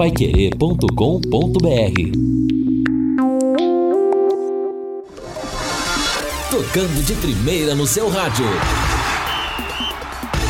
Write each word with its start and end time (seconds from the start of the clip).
paiquerê.com.br 0.00 0.88
Tocando 6.50 7.04
de 7.04 7.14
primeira 7.16 7.74
no 7.74 7.86
seu 7.86 8.08
rádio. 8.08 8.46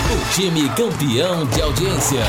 O 0.07 0.35
time 0.35 0.69
campeão 0.69 1.45
de 1.47 1.63
audiência. 1.63 2.21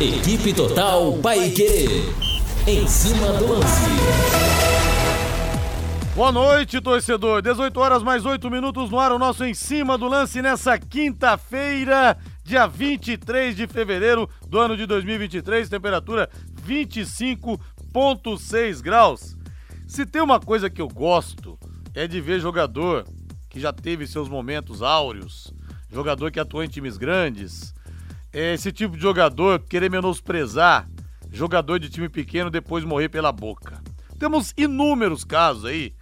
Equipe 0.00 0.54
Total 0.54 1.12
Paiquerê. 1.18 2.04
Em 2.66 2.88
cima 2.88 3.26
do 3.34 3.46
lance. 3.46 3.90
Boa 6.18 6.32
noite, 6.32 6.80
torcedor. 6.80 7.42
18 7.42 7.78
horas 7.78 8.02
mais 8.02 8.26
8 8.26 8.50
minutos 8.50 8.90
no 8.90 8.98
ar, 8.98 9.12
o 9.12 9.20
nosso 9.20 9.44
Em 9.44 9.54
Cima 9.54 9.96
do 9.96 10.08
Lance 10.08 10.42
nessa 10.42 10.76
quinta-feira, 10.76 12.16
dia 12.48 12.66
23 12.66 13.54
de 13.54 13.66
fevereiro 13.66 14.26
do 14.48 14.58
ano 14.58 14.74
de 14.74 14.86
2023, 14.86 15.68
temperatura 15.68 16.30
25,6 16.66 18.80
graus. 18.80 19.36
Se 19.86 20.06
tem 20.06 20.22
uma 20.22 20.40
coisa 20.40 20.70
que 20.70 20.80
eu 20.80 20.88
gosto, 20.88 21.58
é 21.94 22.06
de 22.06 22.22
ver 22.22 22.40
jogador 22.40 23.06
que 23.50 23.60
já 23.60 23.70
teve 23.70 24.06
seus 24.06 24.30
momentos 24.30 24.80
áureos, 24.80 25.52
jogador 25.92 26.30
que 26.30 26.40
atuou 26.40 26.64
em 26.64 26.68
times 26.68 26.96
grandes, 26.96 27.74
é 28.32 28.54
esse 28.54 28.72
tipo 28.72 28.96
de 28.96 29.02
jogador 29.02 29.60
querer 29.60 29.90
menosprezar 29.90 30.88
jogador 31.30 31.78
de 31.78 31.90
time 31.90 32.08
pequeno 32.08 32.50
depois 32.50 32.82
morrer 32.82 33.10
pela 33.10 33.30
boca. 33.30 33.78
Temos 34.18 34.54
inúmeros 34.56 35.22
casos 35.22 35.66
aí 35.66 35.92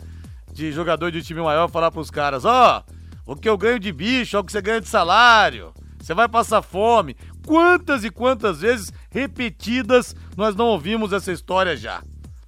de 0.53 0.71
jogador 0.71 1.11
de 1.11 1.25
time 1.25 1.41
maior 1.41 1.69
falar 1.69 1.91
pros 1.91 2.09
caras: 2.09 2.45
ó, 2.45 2.85
oh, 3.27 3.33
o 3.33 3.37
que 3.37 3.49
eu 3.49 3.59
ganho 3.59 3.81
de 3.81 3.91
bicho 3.91 4.37
é 4.37 4.39
o 4.39 4.45
que 4.45 4.53
você 4.53 4.63
ganha 4.63 4.81
de 4.81 4.87
salário. 4.87 5.75
Você 6.07 6.15
vai 6.15 6.29
passar 6.29 6.63
fome. 6.63 7.17
Quantas 7.45 8.05
e 8.05 8.11
quantas 8.11 8.61
vezes 8.61 8.93
repetidas 9.11 10.15
nós 10.37 10.55
não 10.55 10.67
ouvimos 10.67 11.13
essa 11.13 11.33
história 11.33 11.77
já? 11.77 12.01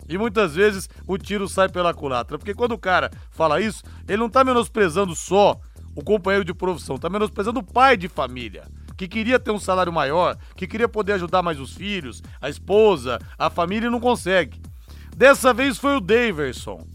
E 0.08 0.16
muitas 0.16 0.54
vezes 0.54 0.88
o 1.08 1.18
tiro 1.18 1.48
sai 1.48 1.68
pela 1.68 1.92
culatra. 1.92 2.38
Porque 2.38 2.54
quando 2.54 2.70
o 2.70 2.78
cara 2.78 3.10
fala 3.32 3.60
isso, 3.60 3.82
ele 4.06 4.18
não 4.18 4.30
tá 4.30 4.44
menosprezando 4.44 5.12
só 5.12 5.56
o 5.92 6.04
companheiro 6.04 6.44
de 6.44 6.54
profissão, 6.54 6.98
tá 6.98 7.10
menosprezando 7.10 7.58
o 7.58 7.64
pai 7.64 7.96
de 7.96 8.06
família. 8.06 8.62
Que 8.96 9.08
queria 9.08 9.40
ter 9.40 9.50
um 9.50 9.58
salário 9.58 9.92
maior, 9.92 10.36
que 10.54 10.68
queria 10.68 10.88
poder 10.88 11.14
ajudar 11.14 11.42
mais 11.42 11.58
os 11.58 11.74
filhos, 11.74 12.22
a 12.40 12.48
esposa, 12.48 13.18
a 13.36 13.50
família 13.50 13.88
e 13.88 13.90
não 13.90 13.98
consegue. 13.98 14.62
Dessa 15.16 15.52
vez 15.52 15.78
foi 15.78 15.96
o 15.96 16.00
Daverson 16.00 16.86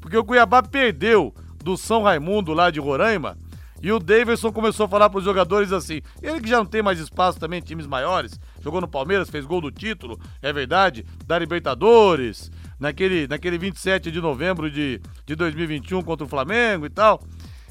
porque 0.00 0.16
o 0.16 0.24
Cuiabá 0.24 0.62
perdeu 0.62 1.34
do 1.64 1.76
São 1.76 2.04
Raimundo 2.04 2.52
lá 2.52 2.70
de 2.70 2.78
Roraima. 2.78 3.36
E 3.82 3.90
o 3.90 3.98
Davidson 3.98 4.52
começou 4.52 4.86
a 4.86 4.88
falar 4.88 5.10
para 5.10 5.18
os 5.18 5.24
jogadores 5.24 5.72
assim: 5.72 6.00
ele 6.22 6.40
que 6.40 6.48
já 6.48 6.58
não 6.58 6.66
tem 6.66 6.80
mais 6.80 7.00
espaço 7.00 7.40
também 7.40 7.58
em 7.58 7.62
times 7.62 7.86
maiores, 7.86 8.38
jogou 8.60 8.80
no 8.80 8.86
Palmeiras, 8.86 9.28
fez 9.28 9.44
gol 9.44 9.60
do 9.60 9.72
título, 9.72 10.18
é 10.40 10.52
verdade, 10.52 11.04
da 11.26 11.36
Libertadores, 11.36 12.50
naquele, 12.78 13.26
naquele 13.26 13.58
27 13.58 14.12
de 14.12 14.20
novembro 14.20 14.70
de, 14.70 15.00
de 15.26 15.34
2021 15.34 16.00
contra 16.02 16.24
o 16.24 16.28
Flamengo 16.28 16.86
e 16.86 16.90
tal. 16.90 17.20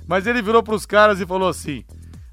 Mas 0.06 0.28
ele 0.28 0.42
virou 0.42 0.62
para 0.62 0.76
os 0.76 0.86
caras 0.86 1.22
e 1.22 1.26
falou 1.26 1.48
assim: 1.48 1.86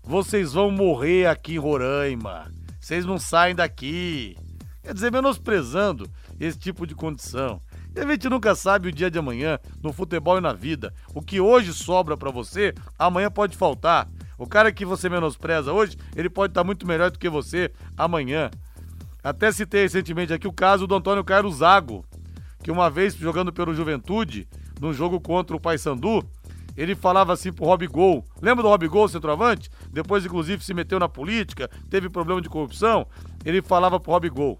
vocês 0.02 0.54
vão 0.54 0.72
morrer 0.72 1.26
aqui 1.26 1.54
em 1.54 1.58
Roraima, 1.58 2.50
vocês 2.80 3.06
não 3.06 3.18
saem 3.18 3.54
daqui. 3.54 4.36
Quer 4.82 4.92
dizer, 4.92 5.12
menosprezando 5.12 6.10
esse 6.40 6.58
tipo 6.58 6.84
de 6.84 6.96
condição. 6.96 7.60
E 7.98 8.00
a 8.00 8.06
gente 8.06 8.28
nunca 8.28 8.54
sabe 8.54 8.86
o 8.86 8.92
dia 8.92 9.10
de 9.10 9.18
amanhã, 9.18 9.58
no 9.82 9.92
futebol 9.92 10.38
e 10.38 10.41
na 10.41 10.52
vida. 10.52 10.94
O 11.12 11.20
que 11.20 11.41
hoje 11.41 11.74
sobra 11.74 12.16
para 12.16 12.30
você, 12.30 12.72
amanhã 12.96 13.28
pode 13.28 13.56
faltar. 13.56 14.06
O 14.38 14.46
cara 14.46 14.70
que 14.70 14.84
você 14.84 15.08
menospreza 15.08 15.72
hoje, 15.72 15.98
ele 16.14 16.30
pode 16.30 16.52
estar 16.52 16.60
tá 16.60 16.64
muito 16.64 16.86
melhor 16.86 17.10
do 17.10 17.18
que 17.18 17.28
você 17.28 17.72
amanhã. 17.96 18.52
Até 19.20 19.50
citei 19.50 19.82
recentemente 19.82 20.32
aqui 20.32 20.46
o 20.46 20.52
caso 20.52 20.86
do 20.86 20.94
Antônio 20.94 21.24
Carlos 21.24 21.56
Zago, 21.56 22.05
que 22.62 22.70
uma 22.70 22.88
vez 22.88 23.16
jogando 23.16 23.52
pelo 23.52 23.74
Juventude, 23.74 24.46
num 24.80 24.92
jogo 24.92 25.20
contra 25.20 25.56
o 25.56 25.61
Paysandu, 25.61 26.24
ele 26.77 26.94
falava 26.94 27.33
assim 27.33 27.52
pro 27.52 27.64
Rob 27.64 27.84
Gol. 27.89 28.24
Lembra 28.40 28.62
do 28.62 28.68
Rob 28.68 28.86
Gol, 28.86 29.08
centroavante? 29.08 29.68
Depois, 29.90 30.24
inclusive, 30.24 30.64
se 30.64 30.73
meteu 30.73 31.00
na 31.00 31.08
política, 31.08 31.68
teve 31.90 32.08
problema 32.08 32.40
de 32.40 32.48
corrupção. 32.48 33.08
Ele 33.44 33.61
falava 33.61 33.98
pro 33.98 34.12
Rob 34.12 34.28
Gol: 34.28 34.56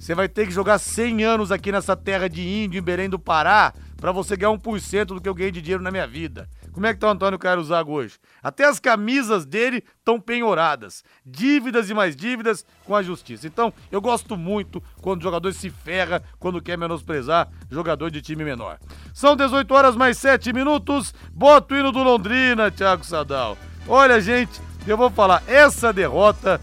você 0.00 0.14
vai 0.14 0.30
ter 0.30 0.46
que 0.46 0.52
jogar 0.52 0.78
100 0.78 1.24
anos 1.24 1.52
aqui 1.52 1.70
nessa 1.70 1.94
terra 1.94 2.26
de 2.26 2.40
índio, 2.40 2.78
em 2.78 2.82
Belém 2.82 3.10
do 3.10 3.18
Pará, 3.18 3.74
para 3.98 4.10
você 4.10 4.34
ganhar 4.34 4.56
1% 4.56 5.04
do 5.04 5.20
que 5.20 5.28
eu 5.28 5.34
ganhei 5.34 5.52
de 5.52 5.60
dinheiro 5.60 5.82
na 5.82 5.90
minha 5.90 6.06
vida. 6.06 6.48
Como 6.72 6.86
é 6.86 6.94
que 6.94 6.98
tá 6.98 7.08
o 7.08 7.10
Antônio 7.10 7.38
Carlos 7.38 7.66
Zago 7.66 7.92
hoje? 7.92 8.18
Até 8.42 8.64
as 8.64 8.80
camisas 8.80 9.44
dele 9.44 9.84
estão 9.98 10.18
penhoradas. 10.18 11.04
Dívidas 11.24 11.90
e 11.90 11.94
mais 11.94 12.16
dívidas 12.16 12.64
com 12.86 12.96
a 12.96 13.02
justiça. 13.02 13.46
Então, 13.46 13.74
eu 13.92 14.00
gosto 14.00 14.38
muito 14.38 14.82
quando 15.02 15.20
o 15.20 15.22
jogador 15.22 15.52
se 15.52 15.68
ferra, 15.68 16.22
quando 16.38 16.62
quer 16.62 16.78
menosprezar 16.78 17.50
jogador 17.70 18.10
de 18.10 18.22
time 18.22 18.42
menor. 18.42 18.78
São 19.12 19.36
18 19.36 19.70
horas 19.74 19.96
mais 19.96 20.16
7 20.16 20.50
minutos. 20.50 21.12
Bota 21.30 21.74
o 21.74 21.76
hino 21.76 21.92
do 21.92 22.02
Londrina, 22.02 22.70
Thiago 22.70 23.04
Sadal. 23.04 23.58
Olha, 23.86 24.18
gente, 24.18 24.62
eu 24.86 24.96
vou 24.96 25.10
falar, 25.10 25.42
essa 25.46 25.92
derrota 25.92 26.58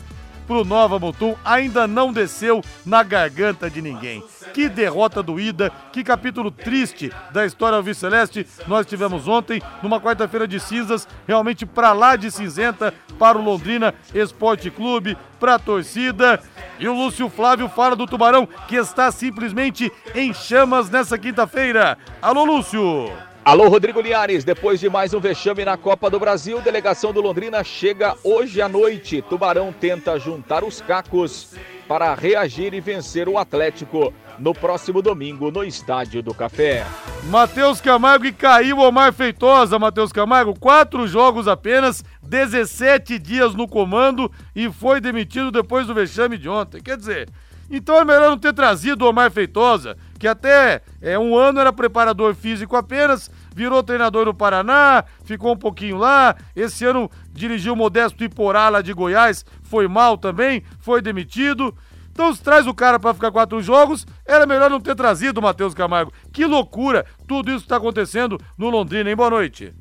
pro 0.47 0.63
Nova 0.63 0.97
Mutum 0.97 1.35
ainda 1.43 1.85
não 1.85 2.13
desceu 2.13 2.63
na 2.85 3.03
garganta 3.03 3.69
de 3.69 3.81
ninguém. 3.81 4.23
Que 4.53 4.69
derrota 4.69 5.21
doída, 5.21 5.69
que 5.91 6.03
capítulo 6.03 6.49
triste 6.49 7.11
da 7.31 7.45
história 7.45 7.75
Alves 7.75 7.97
Celeste 7.97 8.47
nós 8.65 8.85
tivemos 8.85 9.27
ontem, 9.27 9.61
numa 9.83 9.99
quarta-feira 9.99 10.47
de 10.47 10.59
cinzas, 10.59 11.07
realmente 11.27 11.65
pra 11.65 11.91
lá 11.91 12.15
de 12.15 12.31
cinzenta, 12.31 12.93
para 13.19 13.37
o 13.37 13.43
Londrina 13.43 13.93
Esporte 14.13 14.71
Clube, 14.71 15.17
pra 15.39 15.59
torcida. 15.59 16.41
E 16.79 16.87
o 16.87 16.93
Lúcio 16.93 17.29
Flávio 17.29 17.67
fala 17.67 17.95
do 17.95 18.07
Tubarão, 18.07 18.47
que 18.67 18.75
está 18.75 19.11
simplesmente 19.11 19.91
em 20.15 20.33
chamas 20.33 20.89
nessa 20.89 21.17
quinta-feira. 21.17 21.97
Alô, 22.21 22.45
Lúcio! 22.45 23.11
Alô, 23.47 23.69
Rodrigo 23.69 24.01
Liares. 24.01 24.43
Depois 24.43 24.77
de 24.77 24.89
mais 24.89 25.13
um 25.13 25.21
vexame 25.21 25.63
na 25.63 25.77
Copa 25.77 26.09
do 26.09 26.19
Brasil, 26.19 26.59
delegação 26.59 27.13
do 27.13 27.21
Londrina 27.21 27.63
chega 27.63 28.13
hoje 28.21 28.61
à 28.61 28.67
noite. 28.67 29.21
Tubarão 29.21 29.71
tenta 29.71 30.19
juntar 30.19 30.65
os 30.65 30.81
cacos 30.81 31.55
para 31.87 32.13
reagir 32.13 32.73
e 32.73 32.81
vencer 32.81 33.29
o 33.29 33.37
Atlético 33.37 34.13
no 34.37 34.53
próximo 34.53 35.01
domingo 35.01 35.49
no 35.49 35.63
Estádio 35.63 36.21
do 36.21 36.33
Café. 36.33 36.85
Matheus 37.29 37.79
Camargo 37.79 38.25
e 38.25 38.33
caiu 38.33 38.79
Omar 38.79 39.13
Feitosa, 39.13 39.79
Matheus 39.79 40.11
Camargo. 40.11 40.53
Quatro 40.59 41.07
jogos 41.07 41.47
apenas, 41.47 42.03
17 42.21 43.17
dias 43.17 43.55
no 43.55 43.65
comando 43.65 44.29
e 44.53 44.69
foi 44.69 44.99
demitido 44.99 45.53
depois 45.53 45.87
do 45.87 45.93
vexame 45.93 46.37
de 46.37 46.49
ontem. 46.49 46.81
Quer 46.81 46.97
dizer, 46.97 47.29
então 47.69 47.95
é 47.95 48.05
melhor 48.05 48.29
não 48.29 48.37
ter 48.37 48.53
trazido 48.53 49.05
o 49.05 49.09
Omar 49.09 49.29
Feitosa, 49.29 49.97
que 50.17 50.27
até 50.27 50.81
é, 51.01 51.19
um 51.19 51.37
ano 51.37 51.59
era 51.59 51.73
preparador 51.73 52.33
físico 52.33 52.75
apenas, 52.75 53.29
virou 53.53 53.83
treinador 53.83 54.25
no 54.25 54.33
Paraná, 54.33 55.03
ficou 55.25 55.53
um 55.53 55.57
pouquinho 55.57 55.97
lá. 55.97 56.35
Esse 56.55 56.85
ano 56.85 57.09
dirigiu 57.31 57.73
o 57.73 57.75
Modesto 57.75 58.23
Iporá 58.23 58.69
lá 58.69 58.81
de 58.81 58.93
Goiás, 58.93 59.45
foi 59.63 59.87
mal 59.87 60.17
também, 60.17 60.63
foi 60.79 61.01
demitido. 61.01 61.75
Então, 62.11 62.33
se 62.33 62.41
traz 62.41 62.65
o 62.65 62.73
cara 62.73 62.97
para 62.97 63.13
ficar 63.13 63.31
quatro 63.31 63.61
jogos, 63.61 64.07
era 64.25 64.47
melhor 64.47 64.71
não 64.71 64.79
ter 64.79 64.95
trazido 64.95 65.39
o 65.39 65.43
Matheus 65.43 65.75
Camargo. 65.75 66.11
Que 66.33 66.45
loucura 66.45 67.05
tudo 67.27 67.51
isso 67.51 67.63
está 67.63 67.77
acontecendo 67.77 68.39
no 68.57 68.69
Londrina, 68.69 69.09
hein? 69.09 69.15
Boa 69.15 69.29
noite. 69.29 69.71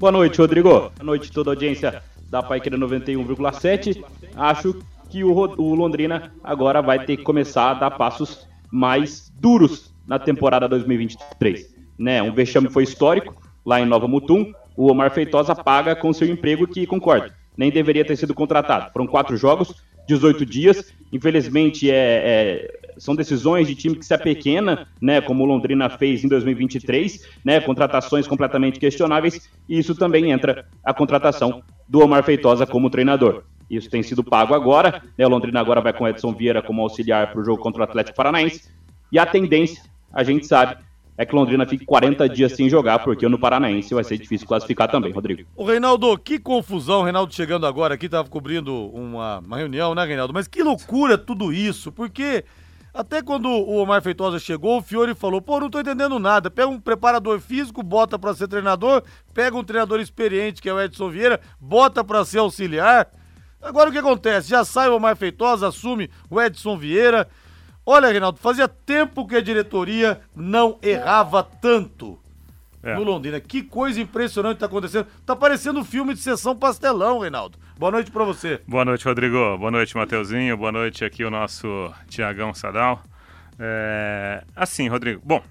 Boa 0.00 0.10
noite, 0.10 0.38
Rodrigo. 0.38 0.68
Boa 0.68 0.92
noite, 1.00 1.30
toda 1.30 1.50
a 1.50 1.52
audiência 1.52 2.02
da 2.28 2.42
Paiqueira 2.42 2.76
91,7. 2.76 4.02
Acho 4.34 4.82
que 5.08 5.24
o, 5.24 5.32
o 5.32 5.74
Londrina 5.74 6.32
agora 6.42 6.80
vai 6.82 7.04
ter 7.04 7.16
que 7.16 7.22
começar 7.22 7.70
a 7.70 7.74
dar 7.74 7.90
passos 7.92 8.46
mais 8.70 9.32
duros 9.40 9.94
na 10.06 10.18
temporada 10.18 10.68
2023. 10.68 11.74
Né? 11.98 12.22
Um 12.22 12.32
vexame 12.32 12.70
foi 12.70 12.84
histórico 12.84 13.34
lá 13.64 13.80
em 13.80 13.86
Nova 13.86 14.06
Mutum. 14.06 14.52
O 14.76 14.90
Omar 14.90 15.10
Feitosa 15.10 15.54
paga 15.54 15.96
com 15.96 16.12
seu 16.12 16.28
emprego 16.28 16.66
que, 16.66 16.86
concordo, 16.86 17.32
nem 17.56 17.70
deveria 17.70 18.04
ter 18.04 18.16
sido 18.16 18.32
contratado. 18.32 18.92
Foram 18.92 19.06
quatro 19.06 19.36
jogos, 19.36 19.74
18 20.06 20.46
dias. 20.46 20.92
Infelizmente, 21.12 21.90
é, 21.90 21.94
é, 21.94 22.78
são 22.96 23.14
decisões 23.16 23.66
de 23.66 23.74
time 23.74 23.96
que 23.96 24.06
se 24.06 24.14
apequena, 24.14 24.86
né, 25.00 25.20
como 25.20 25.42
o 25.42 25.46
Londrina 25.46 25.88
fez 25.90 26.24
em 26.24 26.28
2023, 26.28 27.26
né, 27.44 27.60
contratações 27.60 28.26
completamente 28.26 28.78
questionáveis, 28.78 29.50
e 29.68 29.78
isso 29.78 29.94
também 29.94 30.30
entra 30.30 30.66
a 30.84 30.94
contratação 30.94 31.62
do 31.88 32.00
Omar 32.00 32.22
Feitosa 32.22 32.66
como 32.66 32.90
treinador. 32.90 33.42
Isso 33.70 33.90
tem 33.90 34.02
sido 34.02 34.24
pago 34.24 34.54
agora. 34.54 35.02
Né? 35.16 35.26
O 35.26 35.28
Londrina 35.28 35.60
agora 35.60 35.80
vai 35.80 35.92
com 35.92 36.08
Edson 36.08 36.32
Vieira 36.32 36.62
como 36.62 36.82
auxiliar 36.82 37.32
para 37.32 37.40
o 37.40 37.44
jogo 37.44 37.62
contra 37.62 37.80
o 37.80 37.84
Atlético 37.84 38.16
Paranaense. 38.16 38.70
E 39.10 39.18
a 39.18 39.26
tendência, 39.26 39.82
a 40.12 40.22
gente 40.22 40.46
sabe, 40.46 40.76
é 41.18 41.26
que 41.26 41.34
Londrina 41.34 41.66
fique 41.66 41.84
40 41.84 42.28
dias 42.28 42.52
sem 42.52 42.70
jogar, 42.70 43.00
porque 43.00 43.28
no 43.28 43.38
Paranaense 43.38 43.92
vai 43.92 44.04
ser 44.04 44.16
difícil 44.18 44.46
classificar 44.46 44.88
também, 44.88 45.12
Rodrigo. 45.12 45.48
O 45.56 45.64
Reinaldo, 45.64 46.16
que 46.16 46.38
confusão, 46.38 47.02
Reinaldo 47.02 47.34
chegando 47.34 47.66
agora 47.66 47.94
aqui, 47.94 48.06
estava 48.06 48.28
cobrindo 48.28 48.72
uma, 48.90 49.40
uma, 49.40 49.56
reunião, 49.56 49.96
né, 49.96 50.04
Reinaldo? 50.04 50.32
Mas 50.32 50.46
que 50.46 50.62
loucura 50.62 51.18
tudo 51.18 51.52
isso, 51.52 51.90
porque 51.90 52.44
até 52.94 53.20
quando 53.20 53.48
o 53.48 53.78
Omar 53.78 54.00
Feitosa 54.00 54.38
chegou, 54.38 54.78
o 54.78 54.82
Fiore 54.82 55.12
falou, 55.12 55.42
pô, 55.42 55.58
não 55.58 55.68
tô 55.68 55.80
entendendo 55.80 56.20
nada, 56.20 56.52
pega 56.52 56.68
um 56.68 56.78
preparador 56.78 57.40
físico, 57.40 57.82
bota 57.82 58.16
para 58.16 58.32
ser 58.32 58.46
treinador, 58.46 59.02
pega 59.34 59.56
um 59.56 59.64
treinador 59.64 59.98
experiente, 59.98 60.62
que 60.62 60.68
é 60.68 60.72
o 60.72 60.80
Edson 60.80 61.10
Vieira, 61.10 61.40
bota 61.60 62.04
para 62.04 62.24
ser 62.24 62.38
auxiliar, 62.38 63.08
Agora 63.60 63.90
o 63.90 63.92
que 63.92 63.98
acontece? 63.98 64.48
Já 64.48 64.64
sai 64.64 64.88
o 64.88 64.96
Omar 64.96 65.16
Feitosa, 65.16 65.68
assume 65.68 66.10
o 66.30 66.40
Edson 66.40 66.76
Vieira. 66.76 67.28
Olha, 67.84 68.10
Reinaldo, 68.10 68.38
fazia 68.38 68.68
tempo 68.68 69.26
que 69.26 69.36
a 69.36 69.40
diretoria 69.40 70.20
não 70.36 70.78
errava 70.82 71.42
tanto 71.42 72.18
é. 72.82 72.94
no 72.94 73.02
Londrina. 73.02 73.40
Que 73.40 73.62
coisa 73.62 74.00
impressionante 74.00 74.58
tá 74.58 74.66
acontecendo. 74.66 75.06
Tá 75.24 75.34
parecendo 75.34 75.80
um 75.80 75.84
filme 75.84 76.14
de 76.14 76.20
sessão 76.20 76.54
pastelão, 76.54 77.20
Reinaldo. 77.20 77.58
Boa 77.78 77.92
noite 77.92 78.10
para 78.10 78.24
você. 78.24 78.60
Boa 78.66 78.84
noite, 78.84 79.04
Rodrigo. 79.04 79.56
Boa 79.58 79.70
noite, 79.70 79.96
Mateuzinho. 79.96 80.56
Boa 80.56 80.72
noite 80.72 81.04
aqui 81.04 81.24
o 81.24 81.30
nosso 81.30 81.92
Tiagão 82.08 82.52
Sadal. 82.52 83.02
É... 83.58 84.44
Assim, 84.54 84.88
Rodrigo. 84.88 85.20
Bom, 85.24 85.42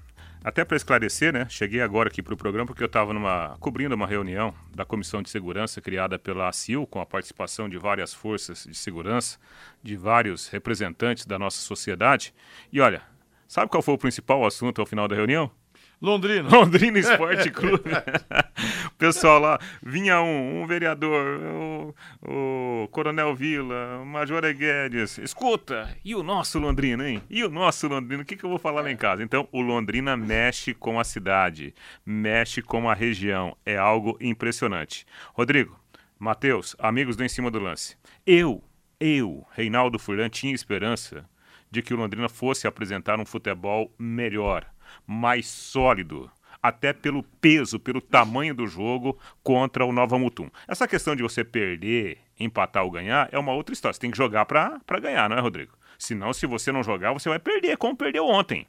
até 0.43 0.63
para 0.63 0.77
esclarecer, 0.77 1.33
né? 1.33 1.47
Cheguei 1.49 1.81
agora 1.81 2.09
aqui 2.09 2.21
para 2.21 2.33
o 2.33 2.37
programa 2.37 2.65
porque 2.67 2.83
eu 2.83 2.87
estava 2.87 3.57
cobrindo 3.59 3.95
uma 3.95 4.07
reunião 4.07 4.53
da 4.75 4.85
comissão 4.85 5.21
de 5.21 5.29
segurança 5.29 5.81
criada 5.81 6.17
pela 6.17 6.47
ACIL 6.47 6.85
com 6.87 7.01
a 7.01 7.05
participação 7.05 7.67
de 7.67 7.77
várias 7.77 8.13
forças 8.13 8.65
de 8.69 8.75
segurança, 8.75 9.37
de 9.83 9.95
vários 9.95 10.47
representantes 10.47 11.25
da 11.25 11.37
nossa 11.37 11.59
sociedade. 11.59 12.33
E 12.71 12.79
olha, 12.79 13.01
sabe 13.47 13.69
qual 13.69 13.81
foi 13.81 13.93
o 13.93 13.97
principal 13.97 14.45
assunto 14.45 14.79
ao 14.79 14.87
final 14.87 15.07
da 15.07 15.15
reunião? 15.15 15.51
Londrina. 16.01 16.47
Londrina 16.47 16.99
Esporte 16.99 17.49
Clube. 17.51 17.89
o 18.85 18.95
pessoal 18.97 19.39
lá, 19.39 19.59
vinha 19.81 20.21
um, 20.21 20.61
um 20.61 20.67
vereador, 20.67 21.39
o, 21.41 21.95
o, 22.21 22.87
Coronel 22.89 23.35
Vila, 23.35 23.99
o 24.01 24.05
Major 24.05 24.41
Guedes. 24.53 25.17
Escuta, 25.17 25.89
e 26.05 26.13
o 26.13 26.21
nosso 26.21 26.59
Londrina, 26.59 27.09
hein? 27.09 27.21
E 27.29 27.43
o 27.43 27.49
nosso 27.49 27.87
Londrina? 27.87 28.21
O 28.21 28.25
que, 28.25 28.35
que 28.35 28.43
eu 28.43 28.49
vou 28.49 28.59
falar 28.59 28.81
lá 28.81 28.91
em 28.91 28.97
casa? 28.97 29.23
Então, 29.23 29.47
o 29.51 29.59
Londrina 29.59 30.15
mexe 30.15 30.73
com 30.73 30.99
a 30.99 31.03
cidade, 31.03 31.73
mexe 32.05 32.61
com 32.61 32.87
a 32.89 32.93
região. 32.93 33.57
É 33.65 33.75
algo 33.75 34.17
impressionante. 34.21 35.05
Rodrigo, 35.33 35.79
Matheus, 36.19 36.75
amigos 36.77 37.15
do 37.15 37.23
Em 37.23 37.29
Cima 37.29 37.49
do 37.49 37.59
Lance. 37.59 37.97
Eu, 38.25 38.63
eu, 38.99 39.45
Reinaldo 39.51 39.97
Furlan, 39.97 40.29
tinha 40.29 40.53
esperança 40.53 41.27
de 41.71 41.81
que 41.81 41.93
o 41.93 41.97
Londrina 41.97 42.29
fosse 42.29 42.67
apresentar 42.67 43.19
um 43.19 43.25
futebol 43.25 43.91
melhor 43.97 44.65
mais 45.05 45.47
sólido, 45.47 46.29
até 46.61 46.93
pelo 46.93 47.23
peso, 47.23 47.79
pelo 47.79 48.01
tamanho 48.01 48.53
do 48.53 48.67
jogo 48.67 49.17
contra 49.43 49.85
o 49.85 49.91
Nova 49.91 50.17
Mutum. 50.17 50.49
Essa 50.67 50.87
questão 50.87 51.15
de 51.15 51.23
você 51.23 51.43
perder, 51.43 52.19
empatar 52.39 52.83
ou 52.83 52.91
ganhar 52.91 53.29
é 53.31 53.39
uma 53.39 53.53
outra 53.53 53.73
história. 53.73 53.93
Você 53.93 53.99
tem 53.99 54.11
que 54.11 54.17
jogar 54.17 54.45
para 54.45 54.99
ganhar, 54.99 55.29
não 55.29 55.37
é, 55.37 55.39
Rodrigo? 55.39 55.73
Senão, 55.97 56.33
se 56.33 56.45
você 56.45 56.71
não 56.71 56.83
jogar, 56.83 57.13
você 57.13 57.29
vai 57.29 57.39
perder, 57.39 57.77
como 57.77 57.95
perdeu 57.95 58.25
ontem. 58.25 58.67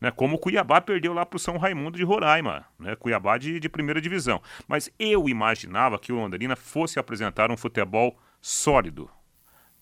Né, 0.00 0.10
como 0.10 0.36
o 0.36 0.38
Cuiabá 0.38 0.80
perdeu 0.80 1.14
lá 1.14 1.24
para 1.24 1.36
o 1.36 1.40
São 1.40 1.56
Raimundo 1.56 1.96
de 1.96 2.04
Roraima, 2.04 2.66
né, 2.78 2.94
Cuiabá 2.96 3.38
de, 3.38 3.58
de 3.58 3.68
primeira 3.68 4.00
divisão. 4.00 4.42
Mas 4.66 4.90
eu 4.98 5.28
imaginava 5.28 5.98
que 5.98 6.12
o 6.12 6.16
Londrina 6.16 6.56
fosse 6.56 6.98
apresentar 6.98 7.50
um 7.50 7.56
futebol 7.56 8.18
sólido, 8.40 9.08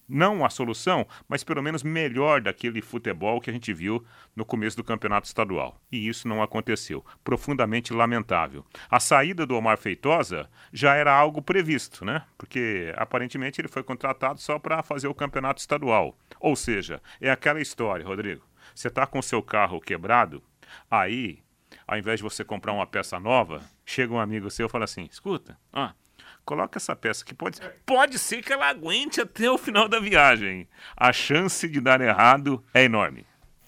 não 0.08 0.44
a 0.44 0.50
solução, 0.50 1.06
mas 1.28 1.42
pelo 1.42 1.62
menos 1.62 1.82
melhor 1.82 2.40
daquele 2.40 2.82
futebol 2.82 3.40
que 3.40 3.50
a 3.50 3.52
gente 3.52 3.72
viu 3.72 4.04
no 4.36 4.44
começo 4.44 4.76
do 4.76 4.84
campeonato 4.84 5.26
estadual. 5.26 5.80
E 5.90 6.08
isso 6.08 6.28
não 6.28 6.42
aconteceu. 6.42 7.04
Profundamente 7.24 7.92
lamentável. 7.92 8.64
A 8.90 9.00
saída 9.00 9.46
do 9.46 9.56
Omar 9.56 9.78
Feitosa 9.78 10.50
já 10.72 10.94
era 10.94 11.12
algo 11.14 11.40
previsto, 11.40 12.04
né? 12.04 12.24
Porque 12.36 12.92
aparentemente 12.96 13.60
ele 13.60 13.68
foi 13.68 13.82
contratado 13.82 14.40
só 14.40 14.58
para 14.58 14.82
fazer 14.82 15.08
o 15.08 15.14
campeonato 15.14 15.60
estadual. 15.60 16.16
Ou 16.40 16.56
seja, 16.56 17.00
é 17.20 17.30
aquela 17.30 17.60
história, 17.60 18.06
Rodrigo. 18.06 18.42
Você 18.74 18.88
está 18.88 19.06
com 19.06 19.20
seu 19.20 19.42
carro 19.42 19.80
quebrado, 19.80 20.42
aí, 20.90 21.42
ao 21.86 21.98
invés 21.98 22.18
de 22.18 22.22
você 22.22 22.44
comprar 22.44 22.72
uma 22.72 22.86
peça 22.86 23.18
nova, 23.18 23.62
chega 23.84 24.12
um 24.12 24.20
amigo 24.20 24.50
seu 24.50 24.66
e 24.66 24.70
fala 24.70 24.84
assim: 24.84 25.04
escuta, 25.10 25.58
ah, 25.72 25.94
coloca 26.44 26.78
essa 26.78 26.94
peça 26.94 27.24
que 27.24 27.34
pode, 27.34 27.58
pode 27.86 28.18
ser 28.18 28.42
que 28.42 28.52
ela 28.52 28.68
aguente 28.68 29.20
até 29.20 29.50
o 29.50 29.58
final 29.58 29.88
da 29.88 30.00
viagem. 30.00 30.68
A 30.96 31.12
chance 31.12 31.68
de 31.68 31.80
dar 31.80 32.00
errado 32.00 32.62
é 32.74 32.84
enorme. 32.84 33.26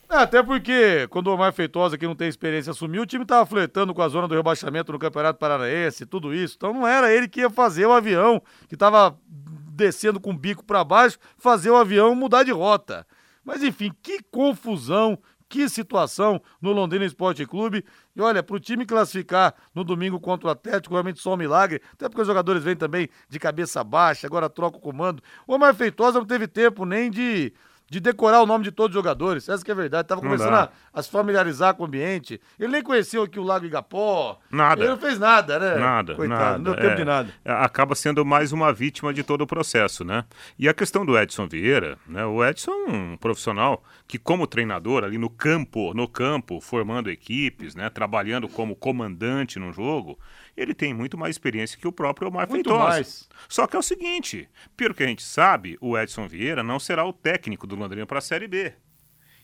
É, 0.09 0.17
até 0.17 0.43
porque, 0.43 1.07
quando 1.09 1.27
o 1.27 1.33
Omar 1.33 1.51
Feitosa, 1.51 1.97
que 1.97 2.05
não 2.05 2.15
tem 2.15 2.27
experiência, 2.27 2.71
assumiu, 2.71 3.01
o 3.01 3.05
time 3.05 3.23
estava 3.23 3.45
flertando 3.45 3.93
com 3.93 4.01
a 4.01 4.07
zona 4.07 4.27
do 4.27 4.35
rebaixamento 4.35 4.91
no 4.91 4.99
Campeonato 4.99 5.39
Paranaense, 5.39 6.05
tudo 6.05 6.33
isso. 6.33 6.55
Então 6.57 6.73
não 6.73 6.87
era 6.87 7.11
ele 7.11 7.27
que 7.27 7.39
ia 7.39 7.49
fazer 7.49 7.85
o 7.85 7.91
avião, 7.91 8.41
que 8.67 8.75
estava 8.75 9.17
descendo 9.27 10.19
com 10.19 10.29
o 10.29 10.37
bico 10.37 10.63
para 10.63 10.83
baixo, 10.83 11.17
fazer 11.37 11.69
o 11.69 11.75
avião 11.75 12.15
mudar 12.15 12.43
de 12.43 12.51
rota. 12.51 13.05
Mas 13.43 13.61
enfim, 13.63 13.91
que 14.01 14.21
confusão, 14.23 15.17
que 15.47 15.69
situação 15.69 16.41
no 16.61 16.71
Londrina 16.71 17.05
Esporte 17.05 17.45
Clube. 17.45 17.85
E 18.15 18.21
olha, 18.21 18.41
para 18.41 18.55
o 18.55 18.59
time 18.59 18.85
classificar 18.85 19.53
no 19.73 19.83
domingo 19.83 20.19
contra 20.19 20.47
o 20.47 20.51
Atlético, 20.51 20.93
realmente 20.93 21.19
só 21.19 21.33
um 21.33 21.37
milagre. 21.37 21.81
Até 21.93 22.09
porque 22.09 22.21
os 22.21 22.27
jogadores 22.27 22.63
vêm 22.63 22.75
também 22.75 23.09
de 23.29 23.39
cabeça 23.39 23.83
baixa, 23.83 24.27
agora 24.27 24.49
troca 24.49 24.77
o 24.77 24.81
comando. 24.81 25.21
O 25.47 25.53
Omar 25.53 25.73
Feitosa 25.75 26.19
não 26.19 26.25
teve 26.25 26.47
tempo 26.47 26.85
nem 26.85 27.09
de 27.09 27.53
de 27.89 27.99
decorar 27.99 28.41
o 28.41 28.45
nome 28.45 28.63
de 28.63 28.71
todos 28.71 28.95
os 28.95 28.99
jogadores. 28.99 29.47
Essa 29.47 29.63
que 29.63 29.71
é 29.71 29.75
verdade. 29.75 30.07
Tava 30.07 30.21
começando 30.21 30.53
a, 30.53 30.69
a, 30.93 31.03
se 31.03 31.09
familiarizar 31.09 31.75
com 31.75 31.83
o 31.83 31.85
ambiente. 31.85 32.41
Ele 32.59 32.71
nem 32.71 32.81
conheceu 32.81 33.23
aqui 33.23 33.39
o 33.39 33.43
Lago 33.43 33.65
Igapó. 33.65 34.39
Nada. 34.49 34.81
Ele 34.81 34.89
não 34.89 34.97
fez 34.97 35.19
nada, 35.19 35.59
né? 35.59 35.75
Nada, 35.75 36.15
Coitado, 36.15 36.39
nada. 36.39 36.57
Não 36.57 36.63
deu 36.63 36.75
tempo 36.75 36.87
é, 36.87 36.95
de 36.95 37.05
nada. 37.05 37.29
É, 37.43 37.51
acaba 37.51 37.93
sendo 37.95 38.25
mais 38.25 38.51
uma 38.51 38.73
vítima 38.73 39.13
de 39.13 39.23
todo 39.23 39.41
o 39.41 39.47
processo, 39.47 40.03
né? 40.03 40.25
E 40.57 40.67
a 40.67 40.73
questão 40.73 41.05
do 41.05 41.17
Edson 41.17 41.47
Vieira, 41.47 41.97
né? 42.07 42.25
O 42.25 42.43
Edson 42.43 42.71
é 42.71 42.91
um 42.91 43.17
profissional 43.17 43.83
que, 44.07 44.17
como 44.17 44.47
treinador, 44.47 45.03
ali 45.03 45.17
no 45.17 45.29
campo, 45.29 45.93
no 45.93 46.07
campo, 46.07 46.59
formando 46.59 47.09
equipes, 47.09 47.75
né? 47.75 47.89
Trabalhando 47.89 48.47
como 48.47 48.75
comandante 48.75 49.59
no 49.59 49.71
jogo, 49.71 50.17
ele 50.55 50.73
tem 50.73 50.93
muito 50.93 51.17
mais 51.17 51.35
experiência 51.35 51.77
que 51.77 51.87
o 51.87 51.91
próprio 51.91 52.27
Omar 52.29 52.49
muito 52.49 52.69
Feitosa. 52.69 52.89
Mais. 52.89 53.29
Só 53.49 53.67
que 53.67 53.75
é 53.75 53.79
o 53.79 53.83
seguinte, 53.83 54.49
pelo 54.75 54.93
que 54.93 55.03
a 55.03 55.07
gente 55.07 55.23
sabe, 55.23 55.77
o 55.81 55.97
Edson 55.97 56.27
Vieira 56.27 56.63
não 56.63 56.79
será 56.79 57.05
o 57.05 57.13
técnico 57.13 57.67
do 57.67 57.75
Londrina 57.75 58.05
para 58.05 58.19
a 58.19 58.21
Série 58.21 58.47
B. 58.47 58.73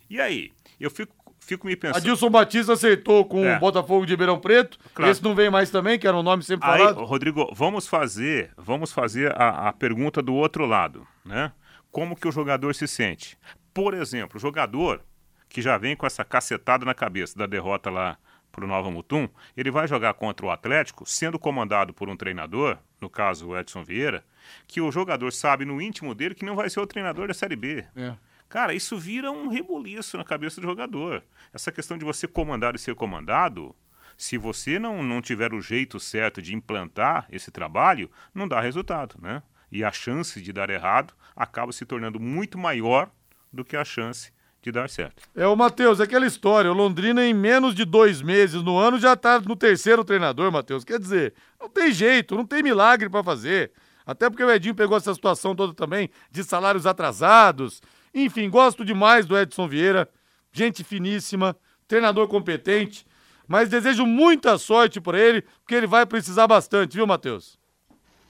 E 0.10 0.19
aí, 0.19 0.52
eu 0.80 0.90
fico 0.90 1.22
fico 1.40 1.68
me 1.68 1.75
pensando. 1.75 1.98
Adilson 1.98 2.30
Batista 2.30 2.74
aceitou 2.74 3.25
com 3.25 3.44
é. 3.44 3.58
o 3.58 3.60
Botafogo 3.60 4.06
de 4.06 4.13
Ribeirão 4.13 4.40
Preto. 4.40 4.78
Claro. 4.94 5.12
Esse 5.12 5.24
não 5.24 5.36
vem 5.36 5.50
mais 5.50 5.69
também, 5.69 6.00
que 6.00 6.08
era 6.08 6.16
um 6.16 6.24
nome 6.24 6.44
sempre 6.44 6.68
falado. 6.68 7.00
Aí, 7.00 7.06
Rodrigo, 7.06 7.50
vamos 7.54 7.88
fazer, 7.88 8.52
vamos 8.57 8.92
fazer 8.92 9.31
a, 9.36 9.69
a, 9.69 9.74
pergunta 9.74 10.22
do 10.22 10.34
outro 10.34 10.66
lado, 10.66 11.06
né? 11.25 11.52
Como 11.92 12.16
que 12.16 12.28
o 12.28 12.31
jogador 12.31 12.74
se 12.74 12.88
sente? 12.88 13.38
Por 13.74 13.94
exemplo, 13.94 14.38
o 14.38 14.40
jogador 14.40 15.02
que 15.50 15.62
já 15.62 15.78
vem 15.78 15.96
com 15.96 16.06
essa 16.06 16.24
cacetada 16.24 16.86
na 16.86 16.94
cabeça 16.94 17.38
da 17.38 17.46
derrota 17.46 17.90
lá 17.90 18.18
para 18.51 18.65
o 18.65 18.68
Nova 18.68 18.92
Mutum, 18.92 19.30
ele 19.56 19.71
vai 19.71 19.88
jogar 19.88 20.13
contra 20.13 20.45
o 20.45 20.51
Atlético, 20.51 21.06
sendo 21.06 21.39
comandado 21.39 21.94
por 21.94 22.09
um 22.09 22.18
treinador, 22.18 22.77
no 23.00 23.09
caso 23.09 23.50
o 23.50 23.57
Edson 23.57 23.83
Vieira, 23.83 24.24
que 24.68 24.81
o 24.81 24.92
jogador 24.92 25.31
sabe 25.31 25.65
no 25.65 25.81
íntimo 25.81 26.13
dele 26.13 26.36
que 26.36 26.45
não 26.45 26.56
vai 26.56 26.69
ser 26.69 26.80
o 26.80 26.88
treinador 26.88 27.27
da 27.27 27.33
Série 27.33 27.56
B. 27.56 27.86
É. 27.95 28.13
Cara, 28.50 28.74
isso 28.74 28.97
vira 28.97 29.31
um 29.31 29.47
rebuliço 29.47 30.18
na 30.18 30.26
cabeça 30.26 30.59
do 30.59 30.68
jogador. 30.68 31.23
Essa 31.54 31.71
questão 31.71 31.97
de 31.97 32.04
você 32.04 32.28
comandar 32.28 32.76
e 32.76 32.80
ser 32.80 32.94
comandado, 32.95 33.73
se 34.18 34.37
você 34.37 34.78
não, 34.78 35.02
não 35.02 35.21
tiver 35.21 35.54
o 35.54 35.61
jeito 35.61 35.99
certo 35.99 36.42
de 36.42 36.54
implantar 36.54 37.26
esse 37.31 37.49
trabalho, 37.49 38.11
não 38.33 38.47
dá 38.47 38.59
resultado, 38.59 39.16
né? 39.21 39.42
E 39.71 39.85
a 39.85 39.92
chance 39.92 40.42
de 40.42 40.52
dar 40.52 40.69
errado 40.69 41.14
acaba 41.33 41.71
se 41.71 41.85
tornando 41.85 42.19
muito 42.19 42.57
maior 42.57 43.09
do 43.54 43.64
que 43.64 43.78
a 43.78 43.85
chance 43.85 44.33
de 44.61 44.71
dar 44.71 44.89
certo. 44.89 45.23
É, 45.35 45.45
o 45.47 45.56
Matheus, 45.56 45.99
aquela 45.99 46.25
história, 46.25 46.71
o 46.71 46.73
Londrina 46.73 47.25
em 47.25 47.33
menos 47.33 47.73
de 47.73 47.83
dois 47.83 48.21
meses 48.21 48.61
no 48.61 48.77
ano 48.77 48.99
já 48.99 49.15
tá 49.15 49.39
no 49.39 49.56
terceiro 49.56 50.03
treinador, 50.03 50.51
Matheus. 50.51 50.83
Quer 50.83 50.99
dizer, 50.99 51.33
não 51.59 51.68
tem 51.68 51.91
jeito, 51.91 52.35
não 52.35 52.45
tem 52.45 52.61
milagre 52.61 53.09
para 53.09 53.23
fazer. 53.23 53.71
Até 54.06 54.30
porque 54.30 54.44
o 54.44 54.51
Edinho 54.51 54.75
pegou 54.75 54.95
essa 54.95 55.13
situação 55.13 55.56
toda 55.56 55.73
também 55.73 56.09
de 56.30 56.44
salários 56.44 56.85
atrasados. 56.85 57.81
Enfim, 58.13 58.49
gosto 58.49 58.85
demais 58.85 59.25
do 59.25 59.37
Edson 59.37 59.68
Vieira, 59.68 60.07
gente 60.51 60.83
finíssima, 60.83 61.56
treinador 61.87 62.27
competente, 62.27 63.06
mas 63.47 63.69
desejo 63.69 64.06
muita 64.06 64.57
sorte 64.57 65.01
para 65.01 65.19
ele, 65.19 65.41
porque 65.41 65.75
ele 65.75 65.87
vai 65.87 66.06
precisar 66.06 66.47
bastante, 66.47 66.95
viu, 66.95 67.07
Matheus? 67.07 67.59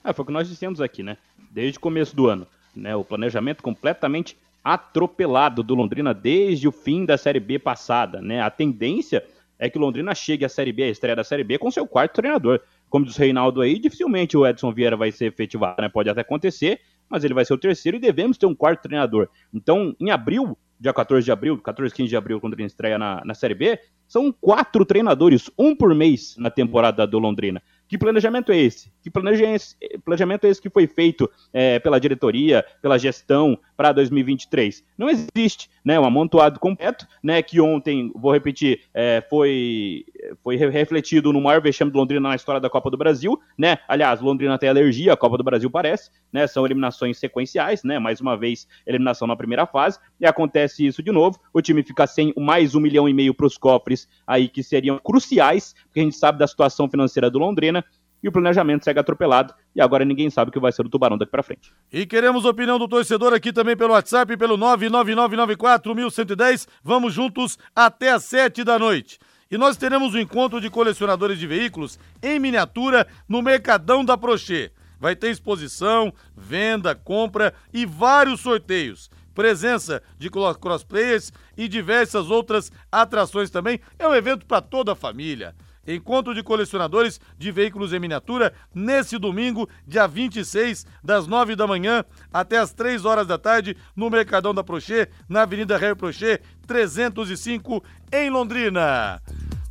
É, 0.03 0.13
foi 0.13 0.23
o 0.23 0.25
que 0.25 0.31
nós 0.31 0.47
dissemos 0.47 0.79
aqui, 0.81 1.03
né? 1.03 1.17
Desde 1.51 1.77
o 1.77 1.81
começo 1.81 2.15
do 2.15 2.27
ano. 2.27 2.47
Né? 2.75 2.95
O 2.95 3.03
planejamento 3.03 3.61
completamente 3.61 4.37
atropelado 4.63 5.63
do 5.63 5.75
Londrina 5.75 6.13
desde 6.13 6.67
o 6.67 6.71
fim 6.71 7.05
da 7.05 7.17
Série 7.17 7.39
B 7.39 7.57
passada, 7.57 8.21
né? 8.21 8.41
A 8.41 8.49
tendência 8.49 9.23
é 9.57 9.69
que 9.69 9.77
o 9.77 9.81
Londrina 9.81 10.15
chegue 10.15 10.43
à 10.43 10.49
Série 10.49 10.71
B, 10.71 10.83
à 10.83 10.89
estreia 10.89 11.15
da 11.15 11.23
Série 11.23 11.43
B, 11.43 11.57
com 11.57 11.69
seu 11.69 11.85
quarto 11.85 12.15
treinador. 12.15 12.59
Como 12.89 13.05
diz 13.05 13.15
o 13.15 13.19
Reinaldo 13.19 13.61
aí, 13.61 13.77
dificilmente 13.77 14.35
o 14.35 14.45
Edson 14.45 14.73
Vieira 14.73 14.97
vai 14.97 15.11
ser 15.11 15.25
efetivado, 15.25 15.81
né? 15.81 15.89
Pode 15.89 16.09
até 16.09 16.21
acontecer, 16.21 16.81
mas 17.07 17.23
ele 17.23 17.33
vai 17.33 17.45
ser 17.45 17.53
o 17.53 17.57
terceiro 17.57 17.97
e 17.97 17.99
devemos 17.99 18.37
ter 18.37 18.45
um 18.45 18.55
quarto 18.55 18.81
treinador. 18.81 19.29
Então, 19.53 19.95
em 19.99 20.09
abril, 20.09 20.57
dia 20.79 20.93
14 20.93 21.23
de 21.23 21.31
abril, 21.31 21.57
14, 21.59 21.93
15 21.93 22.09
de 22.09 22.17
abril, 22.17 22.41
quando 22.41 22.53
ele 22.53 22.63
estreia 22.63 22.97
na, 22.97 23.21
na 23.23 23.33
Série 23.35 23.53
B, 23.53 23.79
são 24.07 24.31
quatro 24.31 24.83
treinadores, 24.83 25.49
um 25.57 25.75
por 25.75 25.93
mês 25.93 26.35
na 26.37 26.49
temporada 26.49 27.05
do 27.05 27.19
Londrina 27.19 27.61
Que 27.91 27.97
planejamento 27.97 28.53
é 28.53 28.57
esse? 28.57 28.89
Que 29.03 29.11
planejamento 29.11 30.45
é 30.45 30.49
esse 30.49 30.61
que 30.61 30.69
foi 30.69 30.87
feito 30.87 31.29
é, 31.51 31.77
pela 31.77 31.99
diretoria, 31.99 32.63
pela 32.81 32.97
gestão 32.97 33.59
para 33.75 33.91
2023? 33.91 34.81
Não 34.97 35.09
existe, 35.09 35.69
né? 35.83 35.99
Um 35.99 36.05
amontoado 36.05 36.57
completo, 36.57 37.05
né? 37.21 37.41
Que 37.41 37.59
ontem, 37.59 38.09
vou 38.15 38.31
repetir, 38.31 38.79
é, 38.93 39.21
foi, 39.29 40.05
foi 40.41 40.55
refletido 40.55 41.33
no 41.33 41.41
maior 41.41 41.59
vexame 41.59 41.91
do 41.91 41.97
Londrina 41.97 42.29
na 42.29 42.35
história 42.35 42.61
da 42.61 42.69
Copa 42.69 42.89
do 42.89 42.95
Brasil, 42.95 43.37
né? 43.57 43.77
Aliás, 43.89 44.21
Londrina 44.21 44.57
tem 44.57 44.69
alergia, 44.69 45.11
a 45.11 45.17
Copa 45.17 45.37
do 45.37 45.43
Brasil 45.43 45.69
parece, 45.69 46.11
né? 46.31 46.47
São 46.47 46.65
eliminações 46.65 47.17
sequenciais, 47.17 47.83
né? 47.83 47.99
Mais 47.99 48.21
uma 48.21 48.37
vez, 48.37 48.69
eliminação 48.87 49.27
na 49.27 49.35
primeira 49.35 49.65
fase, 49.65 49.99
e 50.17 50.25
acontece 50.25 50.87
isso 50.87 51.03
de 51.03 51.11
novo. 51.11 51.37
O 51.53 51.61
time 51.61 51.83
fica 51.83 52.07
sem 52.07 52.33
mais 52.37 52.73
um 52.73 52.79
milhão 52.79 53.09
e 53.09 53.13
meio 53.13 53.33
para 53.33 53.47
os 53.47 53.57
cofres 53.57 54.07
aí 54.25 54.47
que 54.47 54.63
seriam 54.63 54.97
cruciais, 54.97 55.75
porque 55.87 55.99
a 55.99 56.03
gente 56.03 56.15
sabe 56.15 56.39
da 56.39 56.47
situação 56.47 56.89
financeira 56.89 57.29
do 57.29 57.37
Londrina 57.37 57.80
e 58.23 58.27
o 58.27 58.31
planejamento 58.31 58.83
segue 58.83 58.99
atropelado 58.99 59.53
e 59.75 59.81
agora 59.81 60.05
ninguém 60.05 60.29
sabe 60.29 60.49
o 60.49 60.51
que 60.51 60.59
vai 60.59 60.71
ser 60.71 60.83
do 60.83 60.89
Tubarão 60.89 61.17
daqui 61.17 61.31
para 61.31 61.43
frente. 61.43 61.73
E 61.91 62.05
queremos 62.05 62.45
opinião 62.45 62.77
do 62.77 62.87
torcedor 62.87 63.33
aqui 63.33 63.51
também 63.51 63.75
pelo 63.75 63.93
WhatsApp, 63.93 64.37
pelo 64.37 64.57
99994110. 64.57 66.67
Vamos 66.83 67.13
juntos 67.13 67.57
até 67.75 68.11
às 68.11 68.23
7 68.25 68.63
da 68.63 68.77
noite. 68.77 69.19
E 69.49 69.57
nós 69.57 69.75
teremos 69.75 70.15
um 70.15 70.19
encontro 70.19 70.61
de 70.61 70.69
colecionadores 70.69 71.37
de 71.37 71.45
veículos 71.45 71.99
em 72.23 72.39
miniatura 72.39 73.05
no 73.27 73.41
Mercadão 73.41 74.05
da 74.05 74.17
Prochê. 74.17 74.71
Vai 74.97 75.15
ter 75.15 75.29
exposição, 75.29 76.13
venda, 76.37 76.95
compra 76.95 77.53
e 77.73 77.85
vários 77.85 78.39
sorteios. 78.39 79.09
Presença 79.33 80.01
de 80.17 80.29
crossplayers 80.29 81.33
e 81.57 81.67
diversas 81.67 82.29
outras 82.29 82.71
atrações 82.91 83.49
também. 83.49 83.79
É 83.97 84.07
um 84.07 84.13
evento 84.13 84.45
para 84.45 84.61
toda 84.61 84.91
a 84.91 84.95
família. 84.95 85.55
Encontro 85.87 86.33
de 86.35 86.43
colecionadores 86.43 87.19
de 87.37 87.51
veículos 87.51 87.91
em 87.91 87.99
miniatura 87.99 88.53
nesse 88.73 89.17
domingo, 89.17 89.67
dia 89.87 90.07
26, 90.07 90.85
das 91.03 91.25
9 91.27 91.55
da 91.55 91.65
manhã 91.65 92.05
até 92.31 92.57
as 92.57 92.71
3 92.71 93.03
horas 93.05 93.25
da 93.25 93.37
tarde, 93.37 93.75
no 93.95 94.09
Mercadão 94.09 94.53
da 94.53 94.63
Prochê, 94.63 95.09
na 95.27 95.41
Avenida 95.41 95.77
Harry 95.77 95.95
Prochê, 95.95 96.39
305, 96.67 97.83
em 98.11 98.29
Londrina. 98.29 99.21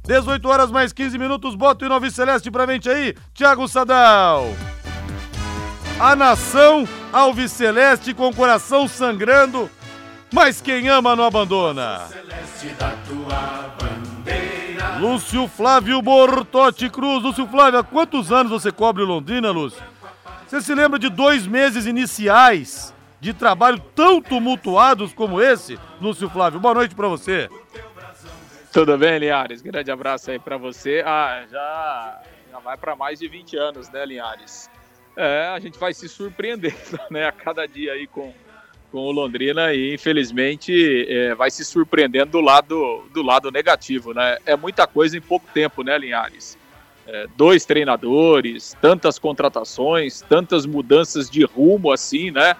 18 0.04 0.48
horas 0.48 0.70
mais 0.70 0.92
15 0.92 1.16
minutos, 1.18 1.54
bota 1.54 1.86
o 1.86 1.88
Novi 1.88 2.10
Celeste 2.10 2.50
pra 2.50 2.66
mente 2.66 2.90
aí, 2.90 3.14
Thiago 3.32 3.68
Sadal. 3.68 4.46
A 6.00 6.16
nação 6.16 6.88
Alviceleste 7.12 8.14
com 8.14 8.28
o 8.28 8.34
coração 8.34 8.88
sangrando, 8.88 9.70
mas 10.32 10.60
quem 10.60 10.88
ama 10.88 11.14
não 11.14 11.24
abandona. 11.24 12.06
Celeste 12.08 12.68
da 12.78 12.90
tua 13.06 13.76
Lúcio 15.00 15.48
Flávio 15.48 16.02
Bortotti 16.02 16.90
Cruz. 16.90 17.22
Lúcio 17.22 17.46
Flávio, 17.46 17.80
há 17.80 17.82
quantos 17.82 18.30
anos 18.30 18.52
você 18.52 18.70
cobre 18.70 19.02
Londrina, 19.02 19.50
Lúcio? 19.50 19.82
Você 20.46 20.60
se 20.60 20.74
lembra 20.74 20.98
de 20.98 21.08
dois 21.08 21.46
meses 21.46 21.86
iniciais 21.86 22.94
de 23.18 23.32
trabalho 23.32 23.80
tão 23.94 24.20
tumultuados 24.20 25.14
como 25.14 25.40
esse? 25.40 25.78
Lúcio 26.02 26.28
Flávio, 26.28 26.60
boa 26.60 26.74
noite 26.74 26.94
para 26.94 27.08
você. 27.08 27.48
Tudo 28.70 28.98
bem, 28.98 29.18
Linhares? 29.18 29.62
Grande 29.62 29.90
abraço 29.90 30.32
aí 30.32 30.38
para 30.38 30.58
você. 30.58 31.02
Ah, 31.06 31.46
já, 31.50 32.22
já 32.50 32.58
vai 32.58 32.76
para 32.76 32.94
mais 32.94 33.18
de 33.18 33.26
20 33.26 33.56
anos, 33.56 33.88
né, 33.88 34.04
Linhares? 34.04 34.68
É, 35.16 35.48
a 35.48 35.58
gente 35.58 35.78
vai 35.78 35.94
se 35.94 36.10
surpreendendo, 36.10 36.76
né, 37.10 37.26
a 37.26 37.32
cada 37.32 37.66
dia 37.66 37.94
aí 37.94 38.06
com 38.06 38.34
com 38.90 38.98
o 38.98 39.12
Londrina 39.12 39.72
e 39.72 39.94
infelizmente 39.94 41.06
é, 41.08 41.34
vai 41.34 41.50
se 41.50 41.64
surpreendendo 41.64 42.32
do 42.32 42.40
lado, 42.40 43.04
do 43.12 43.22
lado 43.22 43.50
negativo, 43.50 44.12
né? 44.12 44.38
É 44.44 44.56
muita 44.56 44.86
coisa 44.86 45.16
em 45.16 45.20
pouco 45.20 45.46
tempo, 45.52 45.82
né, 45.82 45.96
Linhares? 45.98 46.58
É, 47.06 47.26
dois 47.36 47.64
treinadores, 47.64 48.76
tantas 48.80 49.18
contratações, 49.18 50.20
tantas 50.22 50.66
mudanças 50.66 51.30
de 51.30 51.44
rumo 51.44 51.92
assim, 51.92 52.30
né? 52.30 52.56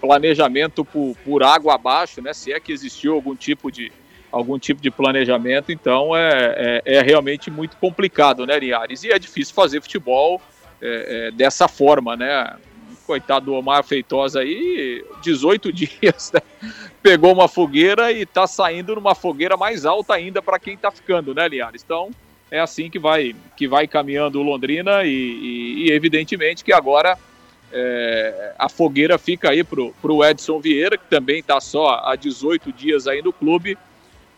Planejamento 0.00 0.84
por, 0.84 1.16
por 1.24 1.42
água 1.42 1.74
abaixo, 1.74 2.20
né? 2.20 2.32
Se 2.32 2.52
é 2.52 2.60
que 2.60 2.72
existiu 2.72 3.14
algum 3.14 3.36
tipo 3.36 3.70
de, 3.70 3.92
algum 4.30 4.58
tipo 4.58 4.80
de 4.80 4.90
planejamento, 4.90 5.70
então 5.70 6.16
é, 6.16 6.80
é, 6.84 6.96
é 6.96 7.02
realmente 7.02 7.50
muito 7.50 7.76
complicado, 7.76 8.46
né, 8.46 8.58
Linhares? 8.58 9.04
E 9.04 9.10
é 9.10 9.18
difícil 9.18 9.54
fazer 9.54 9.80
futebol 9.80 10.40
é, 10.80 11.28
é, 11.28 11.30
dessa 11.30 11.68
forma, 11.68 12.16
né? 12.16 12.56
Coitado 13.02 13.46
do 13.46 13.54
Omar 13.54 13.84
Feitosa 13.84 14.40
aí, 14.40 15.04
18 15.22 15.72
dias, 15.72 16.32
né? 16.32 16.40
pegou 17.02 17.32
uma 17.32 17.48
fogueira 17.48 18.12
e 18.12 18.22
está 18.22 18.46
saindo 18.46 18.94
numa 18.94 19.14
fogueira 19.14 19.56
mais 19.56 19.84
alta 19.84 20.14
ainda 20.14 20.40
para 20.40 20.58
quem 20.58 20.74
está 20.74 20.90
ficando, 20.90 21.34
né, 21.34 21.48
Linhares? 21.48 21.82
Então, 21.84 22.10
é 22.50 22.60
assim 22.60 22.88
que 22.88 22.98
vai, 22.98 23.34
que 23.56 23.66
vai 23.66 23.88
caminhando 23.88 24.38
o 24.38 24.42
Londrina 24.42 25.04
e, 25.04 25.10
e, 25.10 25.86
e 25.86 25.92
evidentemente 25.92 26.62
que 26.62 26.72
agora 26.72 27.18
é, 27.72 28.54
a 28.58 28.68
fogueira 28.68 29.18
fica 29.18 29.50
aí 29.50 29.64
pro, 29.64 29.94
pro 30.02 30.22
Edson 30.22 30.60
Vieira, 30.60 30.98
que 30.98 31.06
também 31.06 31.40
está 31.40 31.60
só 31.60 32.02
há 32.04 32.14
18 32.14 32.70
dias 32.72 33.06
aí 33.06 33.22
no 33.22 33.32
clube, 33.32 33.78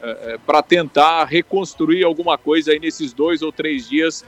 é, 0.00 0.34
é 0.34 0.38
para 0.38 0.62
tentar 0.62 1.24
reconstruir 1.24 2.04
alguma 2.04 2.38
coisa 2.38 2.72
aí 2.72 2.78
nesses 2.78 3.12
dois 3.12 3.42
ou 3.42 3.50
três 3.50 3.88
dias 3.88 4.24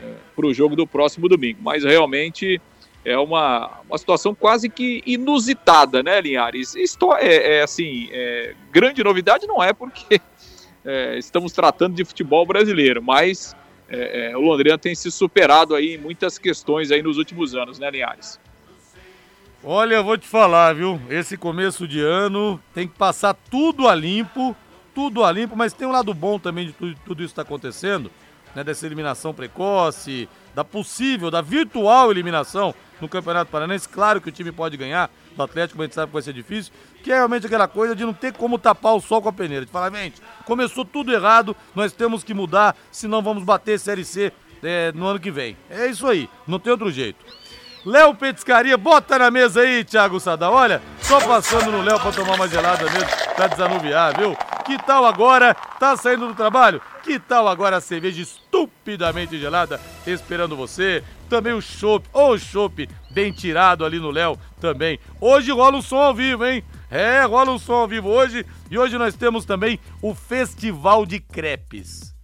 é, 0.00 0.12
para 0.34 0.46
o 0.46 0.54
jogo 0.54 0.76
do 0.76 0.86
próximo 0.86 1.28
domingo. 1.28 1.58
Mas 1.60 1.82
realmente 1.82 2.60
é 3.04 3.18
uma, 3.18 3.80
uma 3.88 3.98
situação 3.98 4.34
quase 4.34 4.68
que 4.68 5.02
inusitada, 5.04 6.02
né, 6.02 6.20
Linhares? 6.20 6.74
Isto 6.74 7.14
é, 7.14 7.58
é 7.58 7.62
assim, 7.62 8.08
é, 8.10 8.54
grande 8.72 9.04
novidade 9.04 9.46
não 9.46 9.62
é 9.62 9.72
porque 9.72 10.20
é, 10.84 11.18
estamos 11.18 11.52
tratando 11.52 11.94
de 11.94 12.04
futebol 12.04 12.46
brasileiro, 12.46 13.02
mas 13.02 13.54
é, 13.88 14.30
é, 14.30 14.36
o 14.36 14.40
Londrina 14.40 14.78
tem 14.78 14.94
se 14.94 15.10
superado 15.10 15.74
aí 15.74 15.94
em 15.94 15.98
muitas 15.98 16.38
questões 16.38 16.90
aí 16.90 17.02
nos 17.02 17.18
últimos 17.18 17.54
anos, 17.54 17.78
né, 17.78 17.90
Linhares? 17.90 18.40
Olha, 19.62 19.94
eu 19.94 20.04
vou 20.04 20.18
te 20.18 20.26
falar, 20.26 20.74
viu? 20.74 21.00
Esse 21.08 21.36
começo 21.36 21.88
de 21.88 22.00
ano 22.00 22.60
tem 22.74 22.86
que 22.86 22.94
passar 22.98 23.34
tudo 23.50 23.88
a 23.88 23.94
limpo, 23.94 24.54
tudo 24.94 25.24
a 25.24 25.32
limpo, 25.32 25.56
mas 25.56 25.72
tem 25.72 25.88
um 25.88 25.92
lado 25.92 26.12
bom 26.12 26.38
também 26.38 26.66
de 26.66 26.72
tudo, 26.72 26.96
tudo 27.04 27.22
isso 27.22 27.34
que 27.34 27.40
está 27.40 27.42
acontecendo, 27.42 28.10
né? 28.54 28.62
Dessa 28.62 28.84
eliminação 28.84 29.32
precoce, 29.32 30.28
da 30.54 30.64
possível, 30.64 31.30
da 31.30 31.40
virtual 31.40 32.10
eliminação 32.10 32.74
no 33.00 33.08
Campeonato 33.08 33.50
Paranense. 33.50 33.88
Claro 33.88 34.20
que 34.20 34.28
o 34.28 34.32
time 34.32 34.52
pode 34.52 34.76
ganhar 34.76 35.10
do 35.36 35.42
Atlético, 35.42 35.78
mas 35.78 35.84
a 35.84 35.86
gente 35.86 35.94
sabe 35.94 36.06
que 36.08 36.12
vai 36.12 36.22
ser 36.22 36.32
difícil. 36.32 36.72
Que 37.02 37.12
é 37.12 37.16
realmente 37.16 37.46
aquela 37.46 37.68
coisa 37.68 37.94
de 37.94 38.04
não 38.04 38.14
ter 38.14 38.32
como 38.32 38.58
tapar 38.58 38.94
o 38.94 39.00
sol 39.00 39.20
com 39.20 39.28
a 39.28 39.32
peneira. 39.32 39.66
De 39.66 39.70
falar, 39.70 39.90
gente, 39.90 40.22
começou 40.44 40.84
tudo 40.84 41.12
errado, 41.12 41.56
nós 41.74 41.92
temos 41.92 42.22
que 42.22 42.32
mudar, 42.32 42.76
senão 42.90 43.20
vamos 43.20 43.42
bater 43.42 43.78
Série 43.78 44.04
C 44.04 44.32
é, 44.62 44.92
no 44.92 45.06
ano 45.06 45.20
que 45.20 45.30
vem. 45.30 45.56
É 45.68 45.86
isso 45.86 46.06
aí, 46.06 46.28
não 46.46 46.58
tem 46.58 46.70
outro 46.70 46.90
jeito. 46.90 47.24
Léo 47.84 48.14
Petiscaria, 48.14 48.78
bota 48.78 49.18
na 49.18 49.30
mesa 49.30 49.60
aí, 49.60 49.84
Thiago 49.84 50.18
Sada. 50.18 50.50
Olha, 50.50 50.80
só 51.02 51.20
passando 51.20 51.70
no 51.70 51.82
Léo 51.82 52.00
pra 52.00 52.12
tomar 52.12 52.34
uma 52.34 52.48
gelada 52.48 52.90
mesmo, 52.90 53.10
pra 53.36 53.46
desanuviar, 53.46 54.16
viu? 54.18 54.34
Que 54.64 54.78
tal 54.78 55.04
agora? 55.04 55.54
Tá 55.54 55.94
saindo 55.94 56.26
do 56.26 56.34
trabalho? 56.34 56.80
Que 57.02 57.18
tal 57.18 57.46
agora 57.48 57.76
a 57.76 57.80
cerveja 57.82 58.22
estupidamente 58.22 59.38
gelada 59.38 59.78
esperando 60.06 60.56
você? 60.56 61.04
Também 61.28 61.52
o 61.52 61.60
chopp, 61.60 62.08
oh, 62.14 62.38
chopp 62.38 62.88
bem 63.10 63.30
tirado 63.30 63.84
ali 63.84 63.98
no 63.98 64.10
Léo 64.10 64.38
também. 64.58 64.98
Hoje 65.20 65.52
rola 65.52 65.76
o 65.76 65.82
som 65.82 65.98
ao 65.98 66.14
vivo, 66.14 66.46
hein? 66.46 66.64
É, 66.90 67.24
rola 67.24 67.52
o 67.52 67.58
som 67.58 67.74
ao 67.74 67.88
vivo 67.88 68.08
hoje. 68.08 68.46
E 68.70 68.78
hoje 68.78 68.96
nós 68.96 69.14
temos 69.14 69.44
também 69.44 69.78
o 70.00 70.14
Festival 70.14 71.04
de 71.04 71.20
Crepes. 71.20 72.14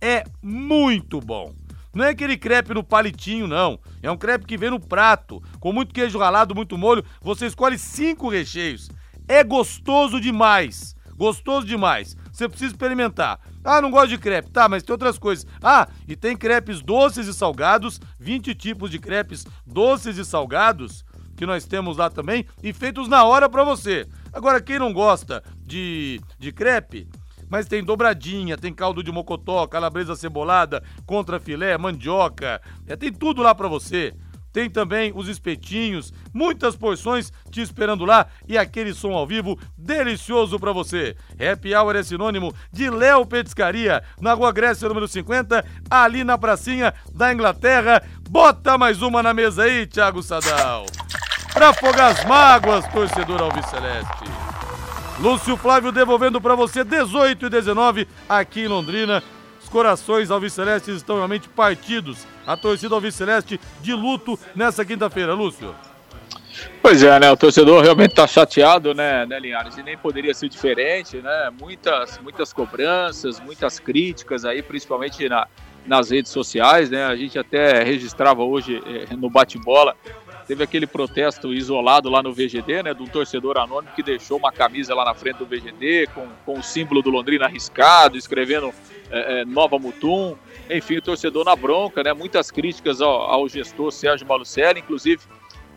É 0.00 0.24
muito 0.42 1.20
bom. 1.20 1.54
Não 1.94 2.06
é 2.06 2.08
aquele 2.08 2.38
crepe 2.38 2.72
no 2.72 2.82
palitinho, 2.82 3.46
não. 3.46 3.78
É 4.02 4.10
um 4.10 4.16
crepe 4.16 4.46
que 4.46 4.56
vem 4.56 4.70
no 4.70 4.80
prato, 4.80 5.42
com 5.60 5.74
muito 5.74 5.92
queijo 5.92 6.18
ralado, 6.18 6.54
muito 6.54 6.78
molho. 6.78 7.04
Você 7.20 7.46
escolhe 7.46 7.78
cinco 7.78 8.30
recheios. 8.30 8.88
É 9.28 9.44
gostoso 9.44 10.18
demais. 10.18 10.96
Gostoso 11.22 11.64
demais. 11.64 12.16
Você 12.32 12.48
precisa 12.48 12.72
experimentar. 12.72 13.38
Ah, 13.62 13.80
não 13.80 13.92
gosto 13.92 14.08
de 14.08 14.18
crepe. 14.18 14.50
Tá, 14.50 14.68
mas 14.68 14.82
tem 14.82 14.92
outras 14.92 15.20
coisas. 15.20 15.46
Ah, 15.62 15.86
e 16.08 16.16
tem 16.16 16.36
crepes 16.36 16.82
doces 16.82 17.28
e 17.28 17.32
salgados, 17.32 18.00
20 18.18 18.52
tipos 18.56 18.90
de 18.90 18.98
crepes 18.98 19.46
doces 19.64 20.18
e 20.18 20.24
salgados 20.24 21.04
que 21.36 21.46
nós 21.46 21.64
temos 21.64 21.96
lá 21.96 22.10
também 22.10 22.44
e 22.60 22.72
feitos 22.72 23.06
na 23.06 23.22
hora 23.22 23.48
para 23.48 23.62
você. 23.62 24.04
Agora, 24.32 24.60
quem 24.60 24.80
não 24.80 24.92
gosta 24.92 25.44
de, 25.64 26.20
de 26.40 26.50
crepe, 26.50 27.08
mas 27.48 27.68
tem 27.68 27.84
dobradinha, 27.84 28.58
tem 28.58 28.74
caldo 28.74 29.00
de 29.00 29.12
mocotó, 29.12 29.64
calabresa 29.68 30.16
cebolada, 30.16 30.82
contra 31.06 31.38
filé, 31.38 31.78
mandioca, 31.78 32.60
é, 32.84 32.96
tem 32.96 33.12
tudo 33.12 33.42
lá 33.42 33.54
para 33.54 33.68
você. 33.68 34.12
Tem 34.52 34.68
também 34.68 35.12
os 35.14 35.28
espetinhos, 35.28 36.12
muitas 36.32 36.76
porções 36.76 37.32
te 37.50 37.60
esperando 37.60 38.04
lá 38.04 38.26
e 38.46 38.58
aquele 38.58 38.92
som 38.92 39.12
ao 39.12 39.26
vivo 39.26 39.58
delicioso 39.76 40.60
para 40.60 40.72
você. 40.72 41.16
Happy 41.40 41.74
Hour 41.74 41.96
é 41.96 42.02
sinônimo 42.02 42.54
de 42.70 42.90
Léo 42.90 43.24
Petiscaria, 43.24 44.02
na 44.20 44.34
Rua 44.34 44.52
Grécia 44.52 44.88
número 44.88 45.08
50, 45.08 45.64
ali 45.90 46.22
na 46.22 46.36
pracinha 46.36 46.92
da 47.14 47.32
Inglaterra. 47.32 48.02
Bota 48.28 48.76
mais 48.76 49.00
uma 49.00 49.22
na 49.22 49.32
mesa 49.32 49.64
aí, 49.64 49.86
Thiago 49.86 50.22
Sadal. 50.22 50.86
Pra 51.52 51.70
afogar 51.70 52.12
as 52.12 52.24
mágoas, 52.24 52.86
torcedor 52.88 53.40
Alviceleste. 53.40 54.24
Lúcio 55.18 55.56
Flávio 55.56 55.92
devolvendo 55.92 56.40
para 56.40 56.54
você 56.54 56.82
18 56.82 57.46
e 57.46 57.50
19 57.50 58.08
aqui 58.28 58.62
em 58.62 58.68
Londrina 58.68 59.22
corações 59.72 60.30
alvicelestes 60.30 60.96
estão 60.96 61.16
realmente 61.16 61.48
partidos. 61.48 62.26
A 62.46 62.56
torcida 62.56 62.94
alviceleste 62.94 63.60
de 63.80 63.92
luto 63.92 64.38
nessa 64.54 64.84
quinta-feira, 64.84 65.34
Lúcio. 65.34 65.74
Pois 66.80 67.02
é, 67.02 67.18
né? 67.18 67.30
O 67.30 67.36
torcedor 67.36 67.82
realmente 67.82 68.10
está 68.10 68.26
chateado, 68.26 68.94
né, 68.94 69.24
né, 69.26 69.38
Linhares? 69.38 69.76
E 69.76 69.82
nem 69.82 69.96
poderia 69.96 70.34
ser 70.34 70.48
diferente, 70.48 71.16
né? 71.18 71.50
Muitas, 71.58 72.18
muitas 72.18 72.52
cobranças, 72.52 73.40
muitas 73.40 73.78
críticas 73.78 74.44
aí, 74.44 74.62
principalmente 74.62 75.28
na, 75.28 75.46
nas 75.86 76.10
redes 76.10 76.30
sociais, 76.30 76.90
né? 76.90 77.04
A 77.04 77.16
gente 77.16 77.38
até 77.38 77.82
registrava 77.82 78.42
hoje 78.42 78.82
eh, 78.84 79.14
no 79.16 79.30
bate-bola. 79.30 79.96
Teve 80.46 80.64
aquele 80.64 80.86
protesto 80.86 81.54
isolado 81.54 82.10
lá 82.10 82.22
no 82.22 82.32
VGD, 82.32 82.82
né? 82.82 82.94
De 82.94 83.02
um 83.02 83.06
torcedor 83.06 83.58
anônimo 83.58 83.94
que 83.94 84.02
deixou 84.02 84.36
uma 84.36 84.52
camisa 84.52 84.94
lá 84.94 85.04
na 85.04 85.14
frente 85.14 85.36
do 85.36 85.46
VGD 85.46 86.08
com, 86.14 86.26
com 86.44 86.58
o 86.58 86.62
símbolo 86.62 87.00
do 87.00 87.10
Londrina 87.10 87.46
arriscado, 87.46 88.18
escrevendo 88.18 88.72
eh, 89.10 89.40
eh, 89.40 89.44
Nova 89.44 89.78
Mutum. 89.78 90.36
Enfim, 90.72 90.96
o 90.96 91.02
torcedor 91.02 91.44
na 91.44 91.54
bronca, 91.54 92.02
né? 92.02 92.12
Muitas 92.12 92.50
críticas 92.50 93.00
ao, 93.00 93.10
ao 93.10 93.48
gestor 93.48 93.92
Sérgio 93.92 94.26
Malucelli, 94.26 94.80
inclusive 94.80 95.22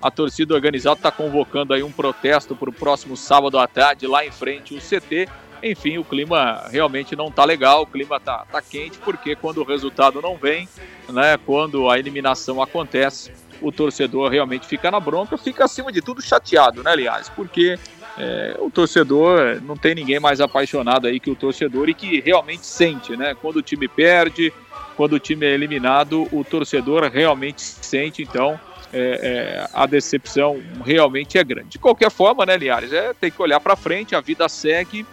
a 0.01 0.11
torcida 0.11 0.53
organizada 0.53 0.97
está 0.97 1.11
convocando 1.11 1.73
aí 1.73 1.81
um 1.81 1.91
protesto 1.91 2.55
para 2.55 2.69
o 2.69 2.73
próximo 2.73 3.17
sábado 3.17 3.57
à 3.57 3.67
tarde 3.67 4.05
lá 4.05 4.25
em 4.25 4.31
frente 4.31 4.75
o 4.75 4.79
CT. 4.79 5.27
Enfim, 5.63 5.97
o 5.97 6.03
clima 6.03 6.67
realmente 6.69 7.15
não 7.15 7.27
está 7.27 7.43
legal, 7.43 7.83
o 7.83 7.87
clima 7.87 8.17
está 8.17 8.45
tá 8.45 8.61
quente, 8.61 8.99
porque 8.99 9.35
quando 9.35 9.59
o 9.59 9.63
resultado 9.63 10.21
não 10.21 10.37
vem, 10.37 10.69
né, 11.09 11.37
quando 11.43 11.89
a 11.89 11.97
eliminação 11.97 12.61
acontece, 12.61 13.31
o 13.61 13.71
torcedor 13.71 14.29
realmente 14.29 14.67
fica 14.67 14.91
na 14.91 14.99
bronca, 14.99 15.37
fica 15.37 15.65
acima 15.65 15.91
de 15.91 16.01
tudo 16.01 16.21
chateado, 16.21 16.83
né, 16.83 16.91
aliás, 16.91 17.29
porque 17.29 17.79
é, 18.17 18.55
o 18.59 18.69
torcedor 18.69 19.59
não 19.61 19.75
tem 19.75 19.95
ninguém 19.95 20.19
mais 20.19 20.39
apaixonado 20.39 21.07
aí 21.07 21.19
que 21.19 21.31
o 21.31 21.35
torcedor 21.35 21.89
e 21.89 21.93
que 21.93 22.21
realmente 22.21 22.65
sente, 22.65 23.17
né? 23.17 23.35
Quando 23.35 23.57
o 23.57 23.61
time 23.61 23.87
perde, 23.87 24.53
quando 24.95 25.13
o 25.13 25.19
time 25.19 25.45
é 25.45 25.51
eliminado, 25.51 26.27
o 26.31 26.43
torcedor 26.43 27.09
realmente 27.11 27.61
sente, 27.61 28.21
então 28.21 28.59
é, 28.93 28.97
é, 28.97 29.69
a 29.73 29.85
decepção 29.85 30.61
realmente 30.83 31.37
é 31.37 31.43
grande. 31.43 31.69
De 31.69 31.79
qualquer 31.79 32.09
forma, 32.09 32.45
né, 32.45 32.55
Liares, 32.55 32.93
é, 32.93 33.13
tem 33.13 33.29
que 33.29 33.41
olhar 33.41 33.59
para 33.59 33.75
frente, 33.75 34.15
a 34.15 34.21
vida 34.21 34.47
segue. 34.47 35.05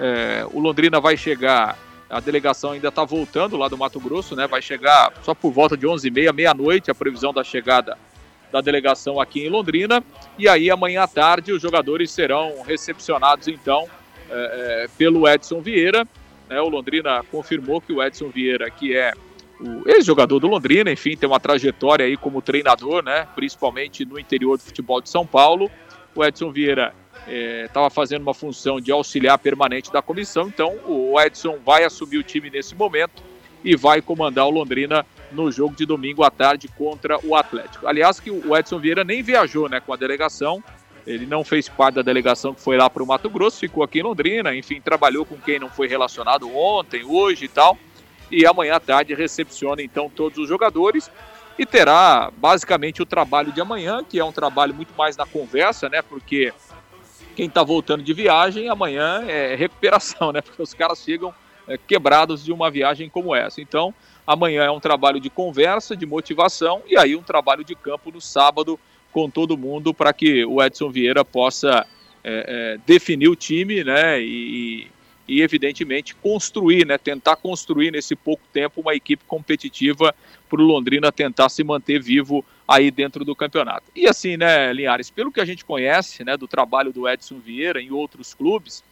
É, 0.00 0.46
o 0.52 0.58
Londrina 0.58 1.00
vai 1.00 1.16
chegar, 1.16 1.78
a 2.08 2.18
delegação 2.20 2.72
ainda 2.72 2.88
está 2.88 3.04
voltando 3.04 3.56
lá 3.56 3.68
do 3.68 3.76
Mato 3.76 4.00
Grosso, 4.00 4.34
né? 4.34 4.46
Vai 4.46 4.62
chegar 4.62 5.12
só 5.22 5.34
por 5.34 5.52
volta 5.52 5.76
de 5.76 5.86
11h30, 5.86 6.32
meia-noite, 6.32 6.90
a 6.90 6.94
previsão 6.94 7.32
da 7.32 7.44
chegada 7.44 7.98
da 8.50 8.60
delegação 8.60 9.20
aqui 9.20 9.44
em 9.44 9.50
Londrina. 9.50 10.02
E 10.38 10.48
aí, 10.48 10.70
amanhã 10.70 11.02
à 11.02 11.08
tarde, 11.08 11.52
os 11.52 11.60
jogadores 11.60 12.10
serão 12.10 12.62
recepcionados, 12.62 13.48
então, 13.48 13.86
é, 14.30 14.84
é, 14.84 14.88
pelo 14.96 15.28
Edson 15.28 15.60
Vieira. 15.60 16.06
Né? 16.48 16.60
O 16.60 16.68
Londrina 16.68 17.22
confirmou 17.30 17.80
que 17.80 17.92
o 17.92 18.02
Edson 18.02 18.28
Vieira, 18.28 18.70
que 18.70 18.96
é 18.96 19.12
o 19.60 19.88
ex-jogador 19.88 20.38
do 20.38 20.46
Londrina, 20.46 20.90
enfim, 20.90 21.16
tem 21.16 21.28
uma 21.28 21.40
trajetória 21.40 22.04
aí 22.04 22.16
como 22.16 22.42
treinador, 22.42 23.02
né? 23.02 23.26
Principalmente 23.34 24.04
no 24.04 24.18
interior 24.18 24.58
do 24.58 24.62
futebol 24.62 25.00
de 25.00 25.08
São 25.08 25.26
Paulo. 25.26 25.70
O 26.14 26.24
Edson 26.24 26.50
Vieira 26.50 26.94
estava 27.64 27.86
é, 27.86 27.90
fazendo 27.90 28.22
uma 28.22 28.34
função 28.34 28.80
de 28.80 28.92
auxiliar 28.92 29.38
permanente 29.38 29.92
da 29.92 30.02
comissão, 30.02 30.48
então 30.48 30.76
o 30.86 31.20
Edson 31.20 31.58
vai 31.64 31.84
assumir 31.84 32.18
o 32.18 32.22
time 32.22 32.50
nesse 32.50 32.74
momento 32.74 33.22
e 33.64 33.74
vai 33.74 34.00
comandar 34.00 34.46
o 34.46 34.50
Londrina 34.50 35.04
no 35.32 35.50
jogo 35.50 35.74
de 35.74 35.84
domingo 35.84 36.22
à 36.22 36.30
tarde 36.30 36.68
contra 36.68 37.18
o 37.24 37.34
Atlético. 37.34 37.86
Aliás, 37.86 38.20
que 38.20 38.30
o 38.30 38.56
Edson 38.56 38.78
Vieira 38.78 39.02
nem 39.02 39.22
viajou 39.22 39.68
né, 39.68 39.80
com 39.80 39.92
a 39.92 39.96
delegação, 39.96 40.62
ele 41.06 41.26
não 41.26 41.42
fez 41.42 41.68
parte 41.68 41.96
da 41.96 42.02
delegação 42.02 42.54
que 42.54 42.60
foi 42.60 42.76
lá 42.76 42.88
para 42.88 43.02
o 43.02 43.06
Mato 43.06 43.28
Grosso, 43.28 43.58
ficou 43.58 43.82
aqui 43.82 43.98
em 44.00 44.02
Londrina, 44.02 44.54
enfim, 44.54 44.80
trabalhou 44.80 45.24
com 45.24 45.36
quem 45.36 45.58
não 45.58 45.68
foi 45.68 45.88
relacionado 45.88 46.48
ontem, 46.54 47.04
hoje 47.04 47.46
e 47.46 47.48
tal 47.48 47.76
e 48.30 48.46
amanhã 48.46 48.76
à 48.76 48.80
tarde 48.80 49.14
recepciona 49.14 49.82
então 49.82 50.10
todos 50.10 50.38
os 50.38 50.48
jogadores 50.48 51.10
e 51.58 51.64
terá 51.64 52.30
basicamente 52.36 53.00
o 53.00 53.06
trabalho 53.06 53.52
de 53.52 53.60
amanhã, 53.60 54.04
que 54.04 54.18
é 54.18 54.24
um 54.24 54.32
trabalho 54.32 54.74
muito 54.74 54.92
mais 54.96 55.16
na 55.16 55.24
conversa, 55.24 55.88
né? 55.88 56.02
Porque 56.02 56.52
quem 57.34 57.46
está 57.46 57.62
voltando 57.62 58.02
de 58.02 58.12
viagem 58.12 58.68
amanhã 58.68 59.24
é 59.26 59.54
recuperação, 59.54 60.30
né? 60.32 60.40
Porque 60.42 60.60
os 60.60 60.74
caras 60.74 61.02
chegam 61.02 61.34
é, 61.66 61.78
quebrados 61.78 62.44
de 62.44 62.52
uma 62.52 62.70
viagem 62.70 63.08
como 63.08 63.34
essa. 63.34 63.60
Então, 63.60 63.94
amanhã 64.26 64.64
é 64.64 64.70
um 64.70 64.80
trabalho 64.80 65.18
de 65.18 65.30
conversa, 65.30 65.96
de 65.96 66.04
motivação 66.04 66.82
e 66.86 66.96
aí 66.96 67.16
um 67.16 67.22
trabalho 67.22 67.64
de 67.64 67.74
campo 67.74 68.10
no 68.10 68.20
sábado 68.20 68.78
com 69.12 69.30
todo 69.30 69.56
mundo 69.56 69.94
para 69.94 70.12
que 70.12 70.44
o 70.44 70.62
Edson 70.62 70.90
Vieira 70.90 71.24
possa 71.24 71.86
é, 72.22 72.74
é, 72.76 72.78
definir 72.84 73.28
o 73.28 73.36
time, 73.36 73.82
né? 73.82 74.20
E, 74.20 74.90
e, 75.28 75.42
evidentemente, 75.42 76.14
construir, 76.14 76.86
né, 76.86 76.96
tentar 76.96 77.36
construir 77.36 77.90
nesse 77.90 78.14
pouco 78.14 78.42
tempo 78.52 78.80
uma 78.80 78.94
equipe 78.94 79.24
competitiva 79.26 80.14
para 80.48 80.60
o 80.60 80.64
Londrina 80.64 81.10
tentar 81.10 81.48
se 81.48 81.64
manter 81.64 82.00
vivo 82.00 82.44
aí 82.66 82.90
dentro 82.90 83.24
do 83.24 83.34
campeonato. 83.34 83.90
E 83.94 84.06
assim, 84.06 84.36
né, 84.36 84.72
Linhares, 84.72 85.10
pelo 85.10 85.32
que 85.32 85.40
a 85.40 85.44
gente 85.44 85.64
conhece 85.64 86.24
né, 86.24 86.36
do 86.36 86.46
trabalho 86.46 86.92
do 86.92 87.08
Edson 87.08 87.38
Vieira 87.38 87.80
em 87.80 87.90
outros 87.90 88.34
clubes, 88.34 88.84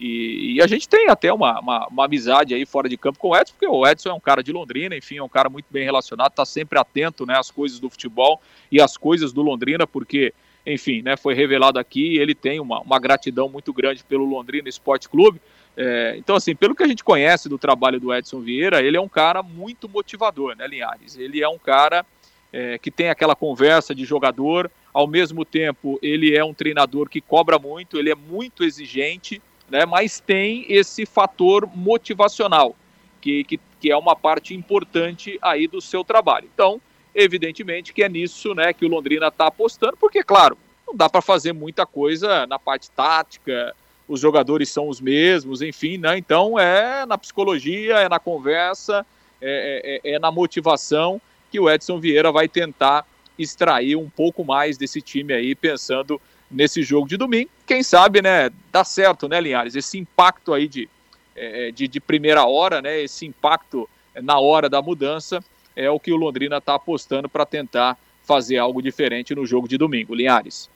e, 0.00 0.54
e 0.54 0.62
a 0.62 0.66
gente 0.66 0.88
tem 0.88 1.08
até 1.08 1.32
uma, 1.32 1.60
uma, 1.60 1.86
uma, 1.86 2.04
amizade 2.06 2.54
aí 2.54 2.66
fora 2.66 2.88
de 2.88 2.96
campo 2.96 3.20
com 3.20 3.28
o 3.28 3.36
Edson, 3.36 3.52
porque 3.52 3.68
o 3.68 3.86
Edson 3.86 4.08
é 4.08 4.12
um 4.12 4.20
cara 4.20 4.42
de 4.42 4.50
Londrina, 4.50 4.96
enfim, 4.96 5.18
é 5.18 5.22
um 5.22 5.28
cara 5.28 5.48
muito 5.48 5.66
bem 5.70 5.84
relacionado, 5.84 6.30
está 6.32 6.44
sempre 6.44 6.78
atento 6.78 7.24
né, 7.24 7.38
às 7.38 7.50
coisas 7.50 7.78
do 7.78 7.88
futebol 7.88 8.40
e 8.70 8.80
às 8.80 8.96
coisas 8.96 9.32
do 9.32 9.42
Londrina, 9.42 9.86
porque 9.86 10.34
enfim, 10.64 11.02
né, 11.02 11.16
foi 11.16 11.34
revelado 11.34 11.78
aqui, 11.78 12.16
ele 12.18 12.34
tem 12.34 12.60
uma, 12.60 12.80
uma 12.80 12.98
gratidão 12.98 13.48
muito 13.48 13.72
grande 13.72 14.04
pelo 14.04 14.24
Londrina 14.24 14.68
Esporte 14.68 15.08
Clube, 15.08 15.40
é, 15.76 16.14
então, 16.18 16.36
assim, 16.36 16.54
pelo 16.54 16.74
que 16.74 16.82
a 16.82 16.86
gente 16.86 17.02
conhece 17.02 17.48
do 17.48 17.56
trabalho 17.56 17.98
do 17.98 18.12
Edson 18.14 18.40
Vieira, 18.40 18.82
ele 18.82 18.96
é 18.96 19.00
um 19.00 19.08
cara 19.08 19.42
muito 19.42 19.88
motivador, 19.88 20.54
né, 20.54 20.66
Linhares? 20.66 21.16
Ele 21.16 21.42
é 21.42 21.48
um 21.48 21.58
cara 21.58 22.04
é, 22.52 22.76
que 22.78 22.90
tem 22.90 23.08
aquela 23.08 23.34
conversa 23.34 23.94
de 23.94 24.04
jogador, 24.04 24.70
ao 24.92 25.06
mesmo 25.06 25.44
tempo, 25.44 25.98
ele 26.02 26.36
é 26.36 26.44
um 26.44 26.52
treinador 26.52 27.08
que 27.08 27.20
cobra 27.20 27.58
muito, 27.58 27.98
ele 27.98 28.10
é 28.10 28.14
muito 28.14 28.62
exigente, 28.62 29.40
né, 29.70 29.86
mas 29.86 30.20
tem 30.20 30.66
esse 30.68 31.06
fator 31.06 31.66
motivacional, 31.74 32.76
que, 33.20 33.42
que, 33.44 33.58
que 33.80 33.90
é 33.90 33.96
uma 33.96 34.14
parte 34.14 34.54
importante 34.54 35.38
aí 35.40 35.66
do 35.66 35.80
seu 35.80 36.04
trabalho. 36.04 36.50
Então, 36.52 36.78
evidentemente 37.14 37.94
que 37.94 38.02
é 38.02 38.08
nisso 38.08 38.54
né, 38.54 38.74
que 38.74 38.84
o 38.84 38.88
Londrina 38.88 39.28
está 39.28 39.46
apostando, 39.46 39.96
porque, 39.96 40.22
claro, 40.22 40.58
não 40.86 40.94
dá 40.94 41.08
para 41.08 41.22
fazer 41.22 41.54
muita 41.54 41.86
coisa 41.86 42.46
na 42.46 42.58
parte 42.58 42.90
tática, 42.90 43.74
os 44.12 44.20
jogadores 44.20 44.68
são 44.68 44.90
os 44.90 45.00
mesmos, 45.00 45.62
enfim, 45.62 45.96
né? 45.96 46.18
Então 46.18 46.58
é 46.58 47.06
na 47.06 47.16
psicologia, 47.16 47.94
é 47.94 48.10
na 48.10 48.18
conversa, 48.18 49.06
é, 49.40 50.00
é, 50.04 50.12
é, 50.12 50.18
na 50.18 50.30
motivação 50.30 51.18
que 51.50 51.58
o 51.58 51.68
Edson 51.68 51.98
Vieira 51.98 52.30
vai 52.30 52.46
tentar 52.46 53.06
extrair 53.38 53.96
um 53.96 54.10
pouco 54.10 54.44
mais 54.44 54.76
desse 54.76 55.00
time 55.00 55.32
aí, 55.32 55.54
pensando 55.54 56.20
nesse 56.50 56.82
jogo 56.82 57.08
de 57.08 57.16
domingo. 57.16 57.48
Quem 57.66 57.82
sabe, 57.82 58.20
né? 58.20 58.50
Dá 58.70 58.84
certo, 58.84 59.26
né, 59.30 59.40
Linhares? 59.40 59.74
Esse 59.74 59.96
impacto 59.98 60.52
aí 60.52 60.68
de, 60.68 60.90
é, 61.34 61.70
de, 61.70 61.88
de 61.88 61.98
primeira 61.98 62.44
hora, 62.44 62.82
né? 62.82 63.00
Esse 63.00 63.24
impacto 63.24 63.88
na 64.14 64.38
hora 64.38 64.68
da 64.68 64.82
mudança 64.82 65.42
é 65.74 65.90
o 65.90 65.98
que 65.98 66.12
o 66.12 66.16
Londrina 66.16 66.58
está 66.58 66.74
apostando 66.74 67.30
para 67.30 67.46
tentar 67.46 67.96
fazer 68.24 68.58
algo 68.58 68.82
diferente 68.82 69.34
no 69.34 69.46
jogo 69.46 69.66
de 69.66 69.78
domingo. 69.78 70.14
Linhares. 70.14 70.68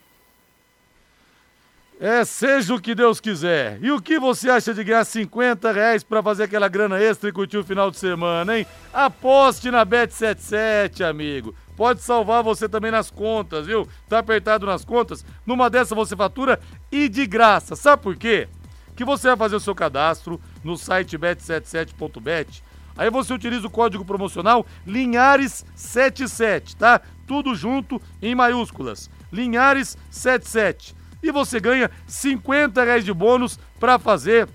É, 1.98 2.26
seja 2.26 2.74
o 2.74 2.80
que 2.80 2.94
Deus 2.94 3.20
quiser. 3.20 3.78
E 3.82 3.90
o 3.90 4.02
que 4.02 4.18
você 4.18 4.50
acha 4.50 4.74
de 4.74 4.84
ganhar 4.84 5.04
50 5.04 5.72
reais 5.72 6.04
pra 6.04 6.22
fazer 6.22 6.42
aquela 6.44 6.68
grana 6.68 7.00
extra 7.00 7.30
e 7.30 7.32
curtir 7.32 7.56
o 7.56 7.64
final 7.64 7.90
de 7.90 7.98
semana, 7.98 8.58
hein? 8.58 8.66
Aposte 8.92 9.70
na 9.70 9.84
Bet77, 9.84 11.00
amigo. 11.00 11.54
Pode 11.74 12.02
salvar 12.02 12.42
você 12.42 12.68
também 12.68 12.90
nas 12.90 13.10
contas, 13.10 13.66
viu? 13.66 13.88
Tá 14.10 14.18
apertado 14.18 14.66
nas 14.66 14.84
contas? 14.84 15.24
Numa 15.46 15.70
dessa 15.70 15.94
você 15.94 16.14
fatura 16.14 16.60
e 16.92 17.08
de 17.08 17.26
graça. 17.26 17.74
Sabe 17.74 18.02
por 18.02 18.14
quê? 18.14 18.46
Que 18.94 19.04
você 19.04 19.28
vai 19.28 19.36
fazer 19.36 19.56
o 19.56 19.60
seu 19.60 19.74
cadastro 19.74 20.38
no 20.62 20.76
site 20.76 21.18
bet77.bet. 21.18 22.62
Aí 22.94 23.10
você 23.10 23.32
utiliza 23.32 23.66
o 23.66 23.70
código 23.70 24.04
promocional 24.04 24.66
Linhares77, 24.86 26.74
tá? 26.76 27.00
Tudo 27.26 27.54
junto 27.54 28.00
em 28.20 28.34
maiúsculas. 28.34 29.10
Linhares77 29.32 30.94
e 31.22 31.30
você 31.30 31.58
ganha 31.60 31.90
50 32.06 32.82
reais 32.84 33.04
de 33.04 33.12
bônus 33.12 33.58
para 33.78 33.98
fazer 33.98 34.48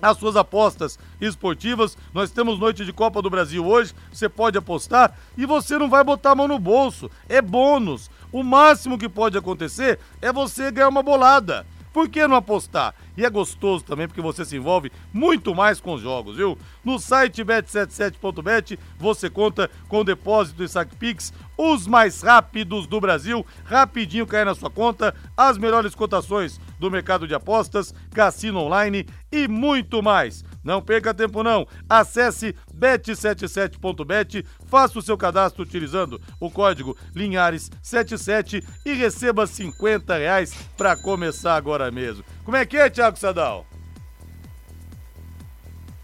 as 0.00 0.16
suas 0.16 0.36
apostas 0.36 0.98
esportivas. 1.20 1.96
Nós 2.12 2.30
temos 2.30 2.58
noite 2.58 2.84
de 2.84 2.92
Copa 2.92 3.20
do 3.20 3.30
Brasil 3.30 3.64
hoje, 3.64 3.94
você 4.12 4.28
pode 4.28 4.56
apostar 4.56 5.16
e 5.36 5.44
você 5.44 5.78
não 5.78 5.88
vai 5.88 6.02
botar 6.02 6.32
a 6.32 6.34
mão 6.34 6.48
no 6.48 6.58
bolso, 6.58 7.10
é 7.28 7.42
bônus. 7.42 8.10
O 8.32 8.42
máximo 8.42 8.98
que 8.98 9.08
pode 9.08 9.36
acontecer 9.36 9.98
é 10.22 10.32
você 10.32 10.70
ganhar 10.70 10.88
uma 10.88 11.02
bolada. 11.02 11.66
Por 11.92 12.08
que 12.08 12.26
não 12.26 12.36
apostar? 12.36 12.94
E 13.16 13.24
é 13.24 13.30
gostoso 13.30 13.84
também 13.84 14.06
porque 14.06 14.20
você 14.20 14.44
se 14.44 14.56
envolve 14.56 14.92
muito 15.12 15.54
mais 15.54 15.80
com 15.80 15.94
os 15.94 16.00
jogos, 16.00 16.36
viu? 16.36 16.56
No 16.84 16.98
site 16.98 17.44
bet77.bet 17.44 18.78
você 18.98 19.28
conta 19.28 19.68
com 19.88 20.04
depósito 20.04 20.62
e 20.62 20.68
saque 20.68 20.94
Pix, 20.94 21.32
os 21.58 21.86
mais 21.86 22.22
rápidos 22.22 22.86
do 22.86 23.00
Brasil, 23.00 23.44
rapidinho 23.64 24.26
cai 24.26 24.44
na 24.44 24.54
sua 24.54 24.70
conta, 24.70 25.14
as 25.36 25.58
melhores 25.58 25.94
cotações 25.94 26.60
do 26.78 26.90
mercado 26.90 27.26
de 27.26 27.34
apostas, 27.34 27.94
cassino 28.12 28.60
online 28.60 29.06
e 29.30 29.46
muito 29.48 30.02
mais. 30.02 30.44
Não 30.62 30.82
perca 30.82 31.14
tempo 31.14 31.42
não. 31.42 31.66
Acesse 31.88 32.54
bet77.bet, 32.74 34.44
faça 34.66 34.98
o 34.98 35.02
seu 35.02 35.16
cadastro 35.16 35.62
utilizando 35.62 36.20
o 36.38 36.50
código 36.50 36.96
Linhares77 37.14 38.64
e 38.84 38.92
receba 38.92 39.46
50 39.46 40.16
reais 40.16 40.54
para 40.76 40.96
começar 40.96 41.56
agora 41.56 41.90
mesmo. 41.90 42.24
Como 42.44 42.56
é 42.56 42.66
que 42.66 42.76
é, 42.76 42.90
Thiago 42.90 43.18
Sadal? 43.18 43.66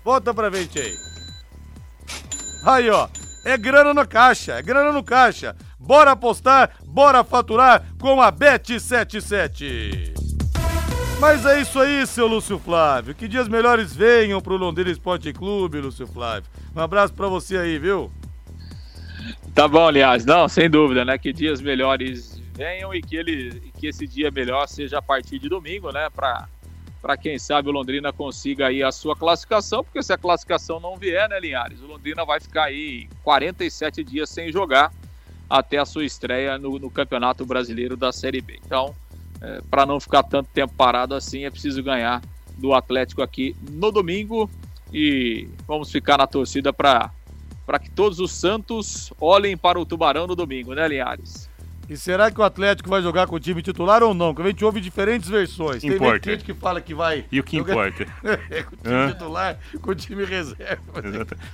Volta 0.05 0.33
pra 0.33 0.51
frente 0.51 0.79
aí. 0.79 0.97
Aí, 2.65 2.91
ó. 2.91 3.09
É 3.45 3.57
grana 3.57 3.95
no 3.95 4.07
caixa, 4.09 4.55
é 4.55 4.63
grana 4.63 4.91
no 4.91 5.05
caixa. 5.05 5.55
Bora 5.79 6.11
apostar, 6.11 6.73
bora 6.85 7.23
faturar 7.23 7.85
com 8.01 8.21
a 8.21 8.33
Bet77. 8.33 10.26
Mas 11.19 11.47
é 11.47 11.61
isso 11.63 11.81
aí, 11.81 12.07
seu 12.07 12.27
Lúcio 12.27 12.59
Flávio. 12.59 13.15
Que 13.15 13.27
dias 13.27 13.49
melhores 13.49 13.95
venham 13.95 14.41
pro 14.41 14.57
Londrina 14.57 14.91
Esporte 14.91 15.33
Clube, 15.33 15.81
Lúcio 15.81 16.07
Flávio. 16.07 16.51
Um 16.75 16.81
abraço 16.81 17.15
pra 17.15 17.27
você 17.27 17.57
aí, 17.57 17.79
viu? 17.79 18.13
Tá 19.55 19.67
bom, 19.67 19.89
aliás. 19.89 20.27
Não, 20.27 20.47
sem 20.47 20.69
dúvida, 20.69 21.07
né? 21.07 21.17
Que 21.17 21.33
dias 21.33 21.61
melhores 21.63 22.41
venham 22.55 22.95
e 22.95 23.01
que, 23.01 23.17
ele, 23.17 23.73
que 23.79 23.87
esse 23.87 24.07
dia 24.07 24.31
melhor 24.31 24.69
seja 24.69 24.99
a 24.99 25.03
partir 25.03 25.39
de 25.39 25.49
domingo, 25.49 25.91
né? 25.91 26.11
Pra, 26.15 26.47
pra 27.01 27.17
quem 27.17 27.39
sabe 27.39 27.71
o 27.71 27.73
Londrina 27.73 28.13
consiga 28.13 28.67
aí 28.67 28.83
a 28.83 28.93
sua 28.93 29.17
classificação, 29.17 29.83
porque 29.83 30.03
se 30.03 30.13
a 30.13 30.19
classificação 30.19 30.79
não 30.79 30.99
vier, 30.99 31.29
né, 31.31 31.41
Linhares? 31.41 31.81
O 31.81 31.87
Londrina 31.87 32.27
vai 32.27 32.41
ficar 32.41 32.65
aí 32.65 33.09
47 33.25 34.05
dias 34.05 34.29
sem 34.29 34.53
jogar 34.53 34.93
até 35.49 35.79
a 35.79 35.87
sua 35.87 36.05
estreia 36.05 36.59
no, 36.59 36.79
no 36.79 36.91
Campeonato 36.91 37.47
Brasileiro 37.47 37.97
da 37.97 38.13
Série 38.13 38.43
B. 38.43 38.61
Então, 38.65 38.95
é, 39.47 39.61
para 39.71 39.87
não 39.87 40.01
ficar 40.01 40.25
tanto 40.25 40.51
tempo 40.53 40.75
parado 40.77 41.15
assim, 41.15 41.45
é 41.45 41.51
preciso 41.51 41.81
ganhar 41.81 42.21
do 42.59 42.75
Atlético 42.75 43.23
aqui 43.23 43.55
no 43.71 43.93
domingo 43.93 44.51
e 44.93 45.49
vamos 45.69 45.93
ficar 45.93 46.19
na 46.19 46.27
torcida 46.27 46.73
para 46.73 47.11
que 47.81 47.91
todos 47.91 48.19
os 48.19 48.33
Santos 48.33 49.13
olhem 49.21 49.57
para 49.57 49.79
o 49.79 49.87
Tubarão 49.87 50.27
no 50.27 50.35
domingo, 50.35 50.75
né, 50.75 50.89
Linhares? 50.89 51.49
E 51.89 51.97
será 51.97 52.29
que 52.33 52.41
o 52.41 52.43
Atlético 52.43 52.91
vai 52.91 53.01
jogar 53.01 53.29
com 53.29 53.37
o 53.37 53.41
time 53.41 53.63
titular 53.63 54.03
ou 54.03 54.13
não? 54.13 54.35
Porque 54.35 54.49
a 54.49 54.51
gente 54.51 54.65
ouve 54.65 54.81
diferentes 54.81 55.29
versões. 55.29 55.83
Tem 55.83 55.93
gente 55.93 56.45
que 56.45 56.53
fala 56.53 56.81
que 56.81 56.93
vai. 56.93 57.25
E 57.31 57.39
o 57.39 57.45
que 57.45 57.59
jogar... 57.59 57.73
importa? 57.73 58.13
é, 58.51 58.63
com 58.67 58.75
o 58.75 58.79
time 58.79 58.95
Hã? 58.95 59.13
titular, 59.13 59.59
com 59.81 59.91
o 59.93 59.95
time 59.95 60.25
reserva. 60.25 60.83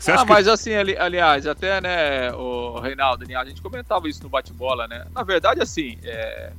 ah, 0.08 0.24
mas 0.24 0.46
que... 0.46 0.50
assim, 0.50 0.72
ali, 0.72 0.96
aliás, 0.96 1.46
até, 1.46 1.82
né, 1.82 2.32
o 2.32 2.80
Reinaldo, 2.80 3.26
a 3.36 3.44
gente 3.44 3.60
comentava 3.60 4.08
isso 4.08 4.22
no 4.22 4.30
bate-bola, 4.30 4.88
né? 4.88 5.04
Na 5.14 5.22
verdade, 5.22 5.60
assim, 5.60 5.98
é... 6.02 6.52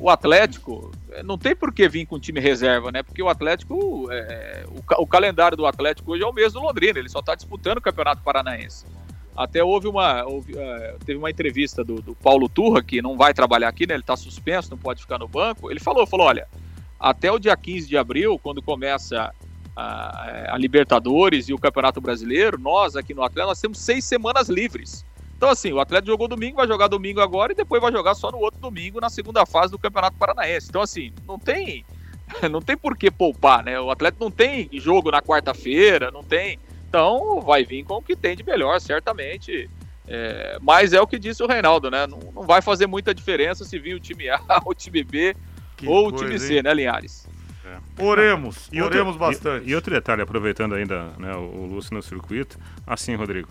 o 0.00 0.08
Atlético 0.08 0.90
não 1.24 1.36
tem 1.36 1.54
por 1.54 1.72
que 1.72 1.86
vir 1.88 2.06
com 2.06 2.18
time 2.18 2.40
reserva, 2.40 2.90
né? 2.90 3.02
Porque 3.02 3.22
o 3.22 3.28
Atlético, 3.28 4.08
é... 4.10 4.64
o, 4.68 5.02
o 5.02 5.06
calendário 5.06 5.56
do 5.56 5.66
Atlético 5.66 6.12
hoje 6.12 6.22
é 6.22 6.26
o 6.26 6.32
mesmo 6.32 6.58
do 6.58 6.66
Londrina, 6.66 6.98
ele 6.98 7.08
só 7.08 7.20
está 7.20 7.34
disputando 7.34 7.78
o 7.78 7.82
Campeonato 7.82 8.22
Paranaense. 8.22 8.86
Até 9.36 9.62
houve 9.62 9.86
uma. 9.86 10.24
Houve, 10.24 10.54
teve 11.04 11.18
uma 11.18 11.30
entrevista 11.30 11.84
do, 11.84 12.02
do, 12.02 12.14
Paulo 12.14 12.48
Turra, 12.48 12.82
que 12.82 13.00
não 13.00 13.16
vai 13.16 13.32
trabalhar 13.32 13.68
aqui, 13.68 13.86
né? 13.86 13.94
Ele 13.94 14.02
está 14.02 14.16
suspenso, 14.16 14.70
não 14.70 14.78
pode 14.78 15.00
ficar 15.00 15.18
no 15.18 15.28
banco. 15.28 15.70
Ele 15.70 15.80
falou, 15.80 16.06
falou, 16.06 16.26
olha, 16.26 16.48
até 16.98 17.30
o 17.30 17.38
dia 17.38 17.56
15 17.56 17.88
de 17.88 17.96
abril, 17.96 18.38
quando 18.38 18.60
começa 18.60 19.32
a, 19.76 20.54
a 20.54 20.58
Libertadores 20.58 21.48
e 21.48 21.54
o 21.54 21.58
Campeonato 21.58 22.00
Brasileiro, 22.00 22.58
nós 22.58 22.96
aqui 22.96 23.14
no 23.14 23.22
Atlético, 23.22 23.48
nós 23.48 23.60
temos 23.60 23.78
seis 23.78 24.04
semanas 24.04 24.48
livres. 24.48 25.04
Então, 25.40 25.48
assim, 25.48 25.72
o 25.72 25.80
Atlético 25.80 26.12
jogou 26.12 26.28
domingo, 26.28 26.58
vai 26.58 26.66
jogar 26.66 26.86
domingo 26.86 27.18
agora 27.18 27.52
e 27.52 27.56
depois 27.56 27.80
vai 27.80 27.90
jogar 27.90 28.14
só 28.14 28.30
no 28.30 28.36
outro 28.36 28.60
domingo, 28.60 29.00
na 29.00 29.08
segunda 29.08 29.46
fase 29.46 29.72
do 29.72 29.78
Campeonato 29.78 30.18
Paranaense. 30.18 30.66
Então, 30.68 30.82
assim, 30.82 31.14
não 31.26 31.38
tem. 31.38 31.84
Não 32.48 32.62
tem 32.62 32.76
por 32.76 32.96
que 32.96 33.10
poupar, 33.10 33.64
né? 33.64 33.80
O 33.80 33.90
Atlético 33.90 34.22
não 34.22 34.30
tem 34.30 34.70
jogo 34.74 35.10
na 35.10 35.20
quarta-feira, 35.20 36.12
não 36.12 36.22
tem 36.22 36.60
então 36.88 37.40
vai 37.40 37.64
vir 37.64 37.84
com 37.84 37.94
o 37.94 38.02
que 38.02 38.16
tem 38.16 38.36
de 38.36 38.44
melhor, 38.44 38.80
certamente. 38.80 39.70
É, 40.06 40.58
mas 40.60 40.92
é 40.92 41.00
o 41.00 41.06
que 41.06 41.18
disse 41.18 41.42
o 41.42 41.46
Reinaldo, 41.46 41.88
né? 41.88 42.06
Não, 42.06 42.18
não, 42.34 42.42
vai 42.42 42.60
fazer 42.60 42.88
muita 42.88 43.14
diferença 43.14 43.64
se 43.64 43.78
vir 43.78 43.94
o 43.94 44.00
time 44.00 44.28
A, 44.28 44.40
o 44.66 44.74
time 44.74 45.04
B 45.04 45.36
que 45.76 45.86
ou 45.86 46.10
coisa, 46.10 46.24
o 46.24 46.28
time 46.28 46.38
C, 46.38 46.56
hein? 46.56 46.62
né, 46.64 46.74
Linhares? 46.74 47.28
É. 47.64 48.04
Oremos, 48.04 48.68
e 48.72 48.82
oremos 48.82 49.14
outro, 49.14 49.20
bastante. 49.20 49.66
E, 49.66 49.70
e, 49.70 49.74
outro 49.74 49.92
detalhe, 49.92 50.22
aproveitando 50.22 50.74
ainda 50.74 51.12
né, 51.16 51.34
o, 51.34 51.62
o 51.62 51.66
Lúcio 51.66 51.94
no 51.94 52.02
circuito, 52.02 52.58
assim, 52.86 53.14
Rodrigo, 53.14 53.48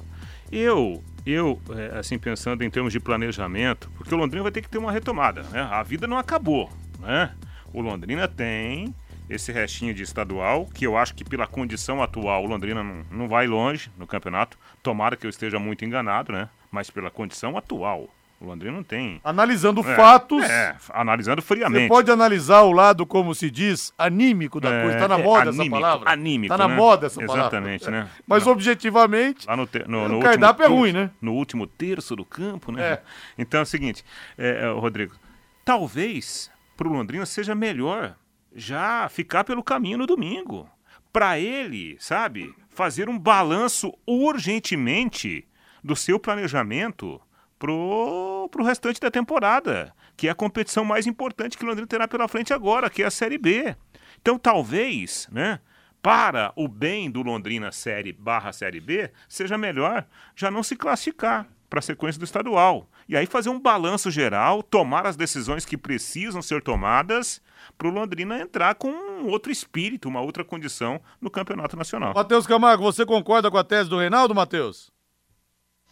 eu, 0.52 1.02
eu 1.32 1.60
é, 1.72 2.00
assim, 2.00 2.18
pensando 2.18 2.64
em 2.64 2.70
termos 2.70 2.94
de 2.94 3.00
planejamento, 3.00 3.90
porque 3.98 4.14
o 4.14 4.18
Londrina 4.18 4.44
vai 4.44 4.52
ter 4.52 4.62
que 4.62 4.70
ter 4.70 4.78
uma 4.78 4.92
retomada, 4.92 5.44
né? 5.44 5.62
A 5.62 5.84
vida 5.84 6.08
não 6.08 6.18
acabou, 6.18 6.70
né? 7.00 7.34
O 7.74 7.82
Londrina 7.82 8.28
tem 8.28 8.94
esse 9.30 9.52
restinho 9.52 9.94
de 9.94 10.02
estadual, 10.02 10.66
que 10.66 10.86
eu 10.86 10.98
acho 10.98 11.14
que 11.14 11.24
pela 11.24 11.46
condição 11.46 12.02
atual 12.02 12.44
o 12.44 12.48
Londrina 12.48 12.84
não, 12.84 13.06
não 13.12 13.28
vai 13.28 13.46
longe 13.46 13.92
no 13.98 14.08
campeonato. 14.08 14.58
Tomara 14.82 15.16
que 15.16 15.26
eu 15.26 15.30
esteja 15.30 15.60
muito 15.60 15.86
enganado, 15.86 16.32
né? 16.32 16.50
Mas 16.72 16.90
pela 16.90 17.12
condição 17.12 17.56
atual, 17.56 18.10
o 18.42 18.46
Londrina 18.46 18.74
não 18.74 18.84
tem. 18.84 19.20
Analisando 19.22 19.82
é, 19.82 19.96
fatos. 19.96 20.44
É, 20.44 20.76
analisando 20.90 21.42
friamente. 21.42 21.84
Você 21.84 21.88
pode 21.90 22.10
analisar 22.10 22.62
o 22.62 22.72
lado, 22.72 23.06
como 23.06 23.36
se 23.36 23.52
diz, 23.52 23.94
anímico 23.98 24.62
da 24.62 24.74
é, 24.74 24.84
coisa. 24.84 24.98
Tá 24.98 25.08
na 25.10 25.20
é, 25.20 25.24
moda 25.24 25.46
é, 25.46 25.50
anímico, 25.50 25.76
essa 25.76 25.82
palavra. 25.82 26.12
Anímico. 26.12 26.54
Tá 26.54 26.58
na 26.58 26.68
né? 26.70 26.76
moda 26.76 27.08
essa 27.08 27.20
palavra. 27.20 27.42
Exatamente, 27.42 27.92
né? 27.92 28.10
Mas 28.26 28.46
no, 28.46 28.52
objetivamente. 28.52 29.46
Lá 29.46 29.58
no, 29.58 29.68
te, 29.68 29.84
no, 29.86 30.08
no 30.08 30.20
o 30.20 30.22
cardápio 30.22 30.64
é 30.64 30.68
ruim, 30.68 30.94
né? 30.94 31.12
No 31.22 31.34
último 31.34 31.68
terço 31.68 32.16
do 32.16 32.24
campo, 32.24 32.72
né? 32.72 32.82
É. 32.82 33.02
Então 33.38 33.60
é 33.60 33.64
o 33.64 33.66
seguinte, 33.66 34.06
é, 34.38 34.72
Rodrigo, 34.72 35.16
talvez 35.66 36.50
pro 36.78 36.90
Londrina 36.90 37.26
seja 37.26 37.54
melhor 37.54 38.16
já 38.56 39.10
ficar 39.10 39.44
pelo 39.44 39.62
caminho 39.62 39.98
no 39.98 40.08
domingo. 40.08 40.70
Para 41.12 41.38
ele, 41.40 41.98
sabe, 42.00 42.54
fazer 42.70 43.10
um 43.10 43.20
balanço 43.20 43.94
urgentemente 44.08 45.46
do 45.84 45.96
seu 45.96 46.18
planejamento 46.18 47.20
pro, 47.60 48.48
pro 48.50 48.64
restante 48.64 49.00
da 49.00 49.12
temporada, 49.12 49.94
que 50.16 50.28
é 50.28 50.32
a 50.32 50.36
competição 50.36 50.86
mais 50.86 51.06
importante 51.06 51.58
que 51.58 51.64
o 51.64 51.68
Londrina 51.68 51.88
terá 51.88 52.08
pela 52.08 52.28
frente 52.28 52.54
agora, 52.54 52.90
que 52.90 53.04
é 53.04 53.06
a 53.06 53.12
Série 53.12 53.38
B. 53.38 53.76
Então, 54.22 54.40
talvez, 54.40 55.28
né, 55.32 55.60
para 56.02 56.54
o 56.56 56.68
bem 56.68 57.12
do 57.12 57.22
Londrina 57.22 57.72
Série 57.72 58.14
barra 58.14 58.54
Série 58.54 58.80
B, 58.80 59.12
seja 59.28 59.58
melhor 59.58 60.08
já 60.36 60.50
não 60.50 60.64
se 60.64 60.76
classificar 60.76 61.48
para 61.70 61.80
a 61.80 61.84
sequência 61.84 62.18
do 62.18 62.26
estadual. 62.26 62.90
E 63.08 63.16
aí 63.16 63.26
fazer 63.26 63.50
um 63.50 63.60
balanço 63.60 64.10
geral, 64.10 64.64
tomar 64.64 65.06
as 65.06 65.16
decisões 65.16 65.66
que 65.66 65.78
precisam 65.78 66.42
ser 66.42 66.64
tomadas 66.64 67.42
para 67.78 67.88
o 67.88 67.92
Londrina 67.92 68.40
entrar 68.40 68.76
com 68.76 68.90
um 68.90 69.28
outro 69.28 69.52
espírito, 69.52 70.08
uma 70.08 70.22
outra 70.22 70.44
condição 70.44 71.00
no 71.22 71.30
campeonato 71.30 71.76
nacional. 71.76 72.14
Matheus 72.14 72.48
Camargo, 72.48 72.84
você 72.84 73.06
concorda 73.06 73.52
com 73.52 73.58
a 73.58 73.64
tese 73.64 73.90
do 73.90 74.00
Reinaldo, 74.00 74.34
Matheus? 74.34 74.92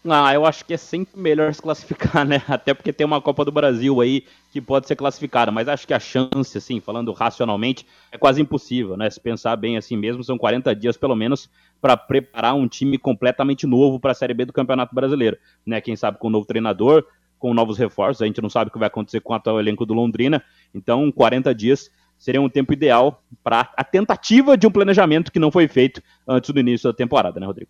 Ah, 0.06 0.34
eu 0.34 0.46
acho 0.46 0.64
que 0.64 0.74
é 0.74 0.78
sempre 0.78 1.20
melhor 1.20 1.54
se 1.54 1.62
classificar, 1.62 2.24
né? 2.26 2.42
Até 2.48 2.74
porque 2.74 2.94
tem 2.94 3.06
uma 3.06 3.20
Copa 3.20 3.44
do 3.44 3.52
Brasil 3.52 4.00
aí 4.00 4.24
que 4.52 4.62
pode 4.62 4.88
ser 4.88 4.96
classificada, 4.96 5.52
mas 5.52 5.68
acho 5.68 5.86
que 5.86 5.94
a 5.94 6.00
chance, 6.00 6.58
assim, 6.58 6.80
falando 6.80 7.12
racionalmente, 7.12 7.86
é 8.12 8.18
quase 8.18 8.42
impossível, 8.42 8.96
né? 8.96 9.10
Se 9.10 9.20
pensar 9.20 9.56
bem 9.56 9.76
assim 9.76 9.98
mesmo, 9.98 10.24
são 10.24 10.38
40 10.38 10.74
dias 10.76 10.96
pelo 10.96 11.16
menos 11.16 11.50
para 11.82 11.98
preparar 11.98 12.56
um 12.56 12.68
time 12.68 12.98
completamente 12.98 13.68
novo 13.68 14.00
para 14.00 14.12
a 14.12 14.16
Série 14.16 14.34
B 14.34 14.46
do 14.46 14.54
Campeonato 14.54 14.96
Brasileiro, 14.96 15.38
né? 15.66 15.82
Quem 15.82 15.96
sabe 15.96 16.18
com 16.20 16.28
um 16.28 16.32
novo 16.32 16.46
treinador, 16.46 17.06
com 17.38 17.54
novos 17.54 17.78
reforços, 17.78 18.22
a 18.22 18.26
gente 18.26 18.42
não 18.42 18.50
sabe 18.50 18.70
o 18.70 18.72
que 18.72 18.80
vai 18.80 18.88
acontecer 18.88 19.20
com 19.20 19.34
o 19.34 19.36
atual 19.36 19.60
elenco 19.60 19.86
do 19.86 19.94
Londrina, 19.94 20.44
então 20.74 21.12
40 21.12 21.54
dias 21.54 21.92
seria 22.18 22.42
um 22.42 22.50
tempo 22.50 22.74
ideal 22.74 23.22
para 23.44 23.72
a 23.76 23.84
tentativa 23.84 24.58
de 24.58 24.66
um 24.66 24.72
planejamento 24.72 25.32
que 25.32 25.38
não 25.38 25.52
foi 25.52 25.68
feito 25.68 26.02
antes 26.28 26.50
do 26.50 26.60
início 26.60 26.90
da 26.90 26.96
temporada, 26.96 27.40
né, 27.40 27.46
Rodrigo? 27.46 27.70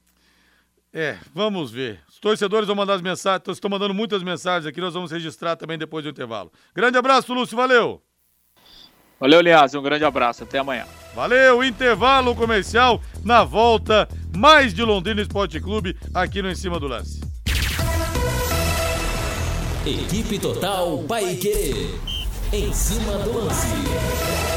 É, 0.99 1.15
vamos 1.31 1.69
ver. 1.69 1.99
Os 2.09 2.17
torcedores 2.17 2.65
vão 2.65 2.75
mandar 2.75 2.95
as 2.95 3.03
mensagens, 3.03 3.43
estão 3.49 3.69
mandando 3.69 3.93
muitas 3.93 4.23
mensagens 4.23 4.65
aqui, 4.65 4.81
nós 4.81 4.95
vamos 4.95 5.11
registrar 5.11 5.55
também 5.55 5.77
depois 5.77 6.03
do 6.03 6.09
intervalo. 6.09 6.51
Grande 6.73 6.97
abraço, 6.97 7.35
Lúcio, 7.35 7.55
valeu! 7.55 8.01
Valeu, 9.19 9.39
Liaz, 9.41 9.75
um 9.75 9.81
grande 9.83 10.03
abraço, 10.03 10.43
até 10.43 10.57
amanhã. 10.57 10.87
Valeu, 11.13 11.63
intervalo 11.63 12.35
comercial, 12.35 12.99
na 13.23 13.43
volta, 13.43 14.09
mais 14.35 14.73
de 14.73 14.81
Londrina 14.81 15.21
Esporte 15.21 15.59
Clube, 15.59 15.95
aqui 16.15 16.41
no 16.41 16.49
Em 16.49 16.55
Cima 16.55 16.79
do 16.79 16.87
Lance. 16.87 17.21
Equipe 19.85 20.39
Total 20.39 20.97
Paique. 21.03 21.93
Em 22.51 22.73
cima 22.73 23.19
do 23.19 23.37
lance. 23.37 24.56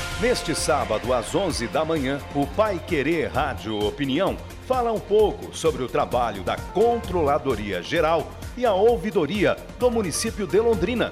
Neste 0.21 0.53
sábado, 0.53 1.11
às 1.15 1.33
11 1.33 1.67
da 1.69 1.83
manhã, 1.83 2.21
o 2.35 2.45
Pai 2.45 2.79
Querer 2.85 3.27
Rádio 3.31 3.79
Opinião 3.79 4.37
fala 4.67 4.91
um 4.91 4.99
pouco 4.99 5.51
sobre 5.57 5.81
o 5.81 5.87
trabalho 5.87 6.43
da 6.43 6.55
Controladoria 6.55 7.81
Geral 7.81 8.31
e 8.55 8.63
a 8.63 8.71
Ouvidoria 8.71 9.57
do 9.79 9.89
município 9.89 10.45
de 10.45 10.59
Londrina. 10.59 11.11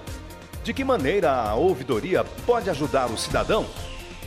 De 0.64 0.76
que 0.76 0.84
maneira 0.84 1.32
a 1.32 1.56
ouvidoria 1.56 2.24
pode 2.46 2.70
ajudar 2.70 3.08
o 3.08 3.18
cidadão? 3.18 3.66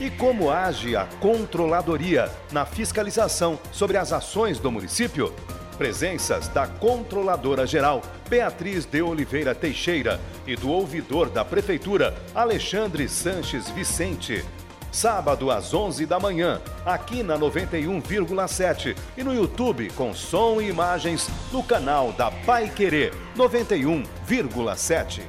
E 0.00 0.10
como 0.10 0.50
age 0.50 0.96
a 0.96 1.06
Controladoria 1.20 2.28
na 2.50 2.66
fiscalização 2.66 3.60
sobre 3.70 3.96
as 3.96 4.12
ações 4.12 4.58
do 4.58 4.72
município? 4.72 5.32
Presenças 5.78 6.48
da 6.48 6.66
Controladora 6.66 7.68
Geral, 7.68 8.02
Beatriz 8.28 8.84
de 8.84 9.00
Oliveira 9.00 9.54
Teixeira, 9.54 10.20
e 10.44 10.56
do 10.56 10.68
ouvidor 10.68 11.30
da 11.30 11.44
Prefeitura, 11.44 12.16
Alexandre 12.34 13.08
Sanches 13.08 13.70
Vicente. 13.70 14.44
Sábado 14.92 15.50
às 15.50 15.72
11 15.72 16.04
da 16.04 16.20
manhã, 16.20 16.60
aqui 16.84 17.22
na 17.22 17.38
91,7 17.38 18.94
e 19.16 19.24
no 19.24 19.34
YouTube 19.34 19.90
com 19.96 20.12
som 20.12 20.60
e 20.60 20.68
imagens 20.68 21.30
no 21.50 21.64
canal 21.64 22.12
da 22.12 22.30
Pai 22.30 22.68
Querer 22.68 23.14
91,7. 23.34 25.22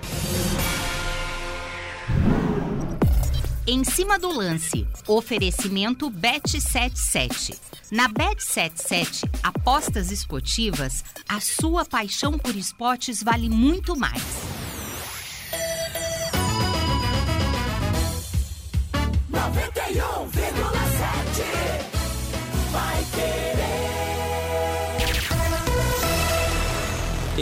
Em 3.66 3.86
cima 3.86 4.20
do 4.20 4.28
lance, 4.28 4.86
oferecimento 5.08 6.12
Bet77. 6.12 7.58
Na 7.90 8.10
Bet77, 8.10 9.24
apostas 9.42 10.12
esportivas, 10.12 11.06
a 11.30 11.40
sua 11.40 11.86
paixão 11.86 12.38
por 12.38 12.54
esportes 12.58 13.24
vale 13.24 13.48
muito 13.48 13.96
mais. 13.96 14.53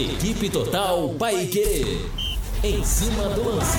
Equipe 0.02 0.50
Total 0.50 1.10
Paiquerê. 1.10 1.98
Em 2.64 2.82
cima 2.82 3.22
do 3.28 3.54
lance. 3.54 3.78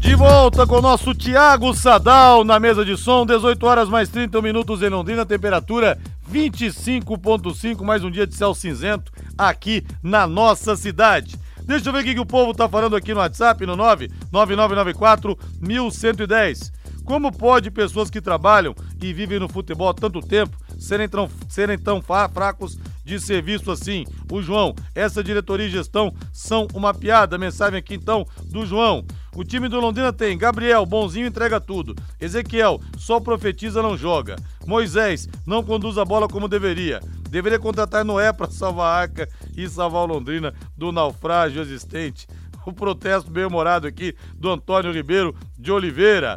De 0.00 0.14
volta 0.14 0.66
com 0.66 0.76
o 0.76 0.80
nosso 0.80 1.14
Thiago 1.14 1.74
Sadal 1.74 2.42
na 2.42 2.58
mesa 2.58 2.86
de 2.86 2.96
som, 2.96 3.26
18 3.26 3.66
horas 3.66 3.88
mais 3.90 4.08
30 4.08 4.40
minutos 4.40 4.80
em 4.80 4.88
Londrina, 4.88 5.26
temperatura 5.26 5.98
25.5, 6.32 7.84
mais 7.84 8.02
um 8.02 8.10
dia 8.10 8.26
de 8.26 8.34
céu 8.34 8.54
cinzento 8.54 9.12
aqui 9.36 9.84
na 10.02 10.26
nossa 10.26 10.74
cidade. 10.74 11.36
Deixa 11.64 11.90
eu 11.90 11.92
ver 11.92 12.00
o 12.00 12.04
que, 12.04 12.14
que 12.14 12.20
o 12.20 12.24
povo 12.24 12.54
tá 12.54 12.66
falando 12.66 12.96
aqui 12.96 13.12
no 13.12 13.20
WhatsApp, 13.20 13.66
no 13.66 13.76
99994 13.76 15.38
1110. 15.60 16.72
Como 17.10 17.32
pode 17.32 17.72
pessoas 17.72 18.08
que 18.08 18.20
trabalham 18.20 18.72
e 19.02 19.12
vivem 19.12 19.40
no 19.40 19.48
futebol 19.48 19.88
há 19.88 19.92
tanto 19.92 20.20
tempo 20.20 20.56
serem 20.78 21.08
tão, 21.08 21.28
serem 21.48 21.76
tão 21.76 22.00
fracos 22.00 22.78
de 23.04 23.18
serviço 23.18 23.72
assim? 23.72 24.04
O 24.30 24.40
João, 24.40 24.76
essa 24.94 25.20
diretoria 25.20 25.66
e 25.66 25.70
gestão 25.70 26.14
são 26.32 26.68
uma 26.72 26.94
piada. 26.94 27.36
Mensagem 27.36 27.80
aqui 27.80 27.94
então 27.94 28.24
do 28.44 28.64
João. 28.64 29.04
O 29.34 29.42
time 29.42 29.68
do 29.68 29.80
Londrina 29.80 30.12
tem 30.12 30.38
Gabriel, 30.38 30.86
bonzinho, 30.86 31.26
entrega 31.26 31.60
tudo. 31.60 31.96
Ezequiel, 32.20 32.80
só 32.96 33.18
profetiza, 33.18 33.82
não 33.82 33.96
joga. 33.96 34.36
Moisés, 34.64 35.28
não 35.44 35.64
conduz 35.64 35.98
a 35.98 36.04
bola 36.04 36.28
como 36.28 36.46
deveria. 36.46 37.00
Deveria 37.28 37.58
contratar 37.58 38.04
Noé 38.04 38.32
para 38.32 38.52
salvar 38.52 38.86
a 38.86 39.00
arca 39.00 39.28
e 39.56 39.68
salvar 39.68 40.02
o 40.02 40.12
Londrina 40.14 40.54
do 40.76 40.92
naufrágio 40.92 41.60
existente. 41.60 42.28
O 42.64 42.72
protesto 42.72 43.32
bem 43.32 43.46
humorado 43.46 43.88
aqui 43.88 44.14
do 44.36 44.48
Antônio 44.48 44.92
Ribeiro 44.92 45.34
de 45.58 45.72
Oliveira. 45.72 46.36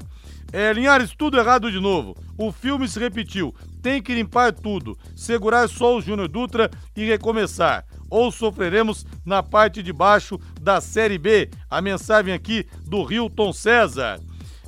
É, 0.54 0.72
Linhares, 0.72 1.16
tudo 1.18 1.39
errado 1.39 1.72
de 1.72 1.80
novo. 1.80 2.16
O 2.38 2.52
filme 2.52 2.88
se 2.88 3.00
repetiu. 3.00 3.56
Tem 3.82 4.00
que 4.00 4.13
limpar 4.13 4.54
tudo, 4.54 4.96
segurar 5.16 5.68
só 5.68 5.98
o 5.98 6.02
Júnior 6.02 6.28
Dutra 6.28 6.70
e 6.96 7.04
recomeçar. 7.04 7.84
Ou 8.08 8.32
sofreremos 8.32 9.04
na 9.26 9.42
parte 9.42 9.82
de 9.82 9.92
baixo 9.92 10.39
da 10.62 10.80
Série 10.80 11.18
B. 11.18 11.50
A 11.68 11.82
mensagem 11.82 12.32
aqui 12.32 12.68
do 12.86 13.12
Hilton 13.12 13.52
César. 13.52 14.20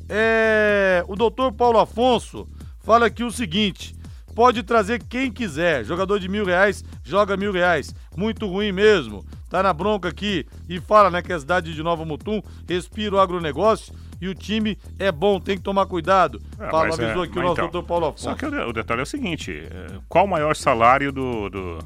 É, 0.10 1.06
o 1.08 1.16
doutor 1.16 1.52
Paulo 1.52 1.78
Afonso 1.78 2.48
fala 2.80 3.06
aqui 3.06 3.24
o 3.24 3.30
seguinte: 3.30 3.96
pode 4.34 4.64
trazer 4.64 5.04
quem 5.04 5.32
quiser. 5.32 5.86
Jogador 5.86 6.20
de 6.20 6.28
mil 6.28 6.46
reais 6.46 6.84
joga 7.04 7.38
mil 7.38 7.52
reais. 7.52 7.94
Muito 8.18 8.48
ruim 8.48 8.72
mesmo. 8.72 9.24
Tá 9.52 9.62
na 9.62 9.72
bronca 9.72 10.10
aqui 10.10 10.48
e 10.68 10.80
fala, 10.80 11.12
né, 11.12 11.22
que 11.22 11.32
a 11.32 11.40
cidade 11.40 11.76
de 11.76 11.84
Nova 11.84 12.04
Mutum 12.04 12.42
respira 12.68 13.16
o 13.16 13.20
agronegócio 13.20 13.94
e 14.22 14.28
o 14.28 14.36
time 14.36 14.78
é 15.00 15.12
bom, 15.12 15.40
tem 15.40 15.58
que 15.58 15.64
tomar 15.64 15.86
cuidado. 15.86 16.42
É, 16.60 16.70
Fala, 16.70 16.88
mas 16.88 17.00
é- 17.00 17.06
avisou 17.06 17.24
aqui 17.24 17.38
o 17.38 17.42
nosso 17.42 17.54
então, 17.54 17.66
doutor 17.70 17.84
Paulo 17.88 18.06
Afonso. 18.08 18.24
Só 18.24 18.34
que 18.36 18.46
o, 18.46 18.74
detalhe 18.74 19.00
é 19.02 19.04
o 19.04 19.08
seguinte: 19.08 19.52
é, 19.70 19.88
qual 20.08 20.26
o 20.26 20.28
maior 20.28 20.56
salário 20.56 21.12
do, 21.12 21.50
do- 21.50 21.80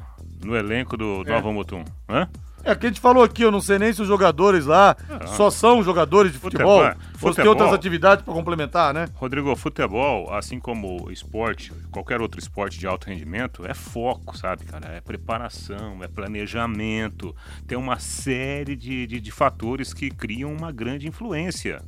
no 0.43 0.55
elenco 0.55 0.95
do 0.97 1.23
É. 1.25 1.31
Nova 1.31 1.51
Mutum? 1.51 1.83
Hã? 2.07 2.27
É 2.61 2.75
que 2.75 2.85
a 2.87 2.89
gente 2.89 2.99
falou 2.99 3.23
aqui, 3.23 3.41
eu 3.41 3.51
não 3.51 3.61
sei 3.61 3.79
nem 3.79 3.91
se 3.93 4.01
os 4.01 4.07
jogadores 4.07 4.65
lá 4.65 4.93
só 5.27 5.49
são 5.49 5.81
jogadores 5.81 6.33
de 6.33 6.37
futebol, 6.37 6.81
Futebol- 6.83 6.97
ou 6.97 7.13
se 7.13 7.19
tem 7.19 7.29
futebol. 7.45 7.49
outras 7.51 7.71
atividades 7.73 8.23
para 8.25 8.33
complementar, 8.33 8.93
né? 8.93 9.07
Rodrigo, 9.15 9.55
futebol, 9.55 10.31
assim 10.33 10.59
como 10.59 11.09
esporte, 11.09 11.71
qualquer 11.89 12.19
outro 12.19 12.37
esporte 12.37 12.77
de 12.77 12.85
alto 12.85 13.07
rendimento, 13.07 13.65
é 13.65 13.73
foco, 13.73 14.37
sabe, 14.37 14.65
cara? 14.65 14.89
É 14.89 14.99
preparação, 14.99 16.03
é 16.03 16.07
planejamento, 16.09 17.33
tem 17.65 17.77
uma 17.77 17.97
série 17.97 18.75
de, 18.75 19.07
de, 19.07 19.21
de 19.21 19.31
fatores 19.31 19.93
que 19.93 20.09
criam 20.11 20.51
uma 20.53 20.69
grande 20.71 21.07
influência. 21.07 21.81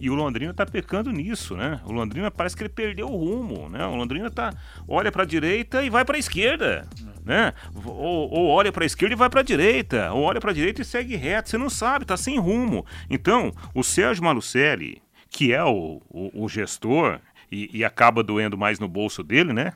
E 0.00 0.08
o 0.08 0.14
Londrina 0.14 0.54
tá 0.54 0.64
pecando 0.64 1.10
nisso, 1.10 1.56
né? 1.56 1.80
O 1.84 1.92
Londrina 1.92 2.30
parece 2.30 2.56
que 2.56 2.62
ele 2.62 2.68
perdeu 2.68 3.08
o 3.08 3.16
rumo, 3.16 3.68
né? 3.68 3.84
O 3.86 3.94
Londrina 3.94 4.30
tá 4.30 4.52
olha 4.86 5.10
para 5.10 5.22
a 5.22 5.26
direita 5.26 5.82
e 5.82 5.90
vai 5.90 6.04
para 6.04 6.16
a 6.16 6.18
esquerda, 6.18 6.86
né? 7.24 7.52
Ou, 7.84 8.30
ou 8.30 8.46
olha 8.48 8.70
para 8.70 8.84
a 8.84 8.86
esquerda 8.86 9.14
e 9.14 9.18
vai 9.18 9.28
para 9.28 9.40
a 9.40 9.44
direita, 9.44 10.12
ou 10.12 10.22
olha 10.22 10.40
para 10.40 10.50
a 10.50 10.54
direita 10.54 10.82
e 10.82 10.84
segue 10.84 11.16
reto. 11.16 11.50
Você 11.50 11.58
não 11.58 11.70
sabe, 11.70 12.04
tá 12.04 12.16
sem 12.16 12.38
rumo. 12.38 12.86
Então, 13.10 13.52
o 13.74 13.82
Sérgio 13.82 14.24
Malucelli, 14.24 15.02
que 15.30 15.52
é 15.52 15.64
o, 15.64 16.00
o, 16.08 16.44
o 16.44 16.48
gestor 16.48 17.20
e, 17.50 17.78
e 17.78 17.84
acaba 17.84 18.22
doendo 18.22 18.56
mais 18.56 18.78
no 18.78 18.88
bolso 18.88 19.22
dele, 19.22 19.52
né? 19.52 19.72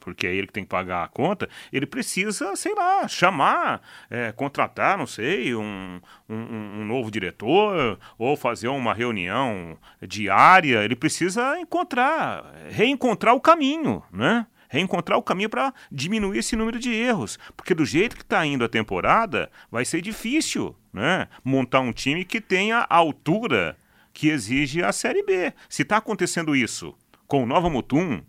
Porque 0.00 0.26
é 0.26 0.34
ele 0.34 0.46
que 0.46 0.52
tem 0.52 0.64
que 0.64 0.70
pagar 0.70 1.04
a 1.04 1.08
conta. 1.08 1.48
Ele 1.72 1.86
precisa, 1.86 2.54
sei 2.56 2.74
lá, 2.74 3.08
chamar, 3.08 3.80
é, 4.10 4.32
contratar, 4.32 4.98
não 4.98 5.06
sei, 5.06 5.54
um, 5.54 6.00
um, 6.28 6.34
um 6.34 6.84
novo 6.84 7.10
diretor 7.10 7.98
ou 8.18 8.36
fazer 8.36 8.68
uma 8.68 8.92
reunião 8.92 9.78
diária. 10.06 10.84
Ele 10.84 10.96
precisa 10.96 11.58
encontrar, 11.58 12.44
reencontrar 12.68 13.34
o 13.34 13.40
caminho, 13.40 14.02
né? 14.12 14.46
Reencontrar 14.68 15.18
o 15.18 15.22
caminho 15.22 15.50
para 15.50 15.74
diminuir 15.90 16.38
esse 16.38 16.54
número 16.54 16.78
de 16.78 16.92
erros. 16.92 17.38
Porque 17.56 17.74
do 17.74 17.84
jeito 17.84 18.14
que 18.14 18.22
está 18.22 18.46
indo 18.46 18.64
a 18.64 18.68
temporada, 18.68 19.50
vai 19.70 19.84
ser 19.84 20.00
difícil, 20.00 20.76
né? 20.92 21.26
Montar 21.42 21.80
um 21.80 21.92
time 21.92 22.24
que 22.24 22.40
tenha 22.40 22.86
a 22.88 22.96
altura 22.96 23.76
que 24.12 24.28
exige 24.28 24.82
a 24.82 24.92
Série 24.92 25.22
B. 25.22 25.52
Se 25.68 25.82
está 25.82 25.96
acontecendo 25.96 26.54
isso 26.54 26.94
com 27.26 27.44
o 27.44 27.46
Nova 27.46 27.70
Mutum, 27.70 28.22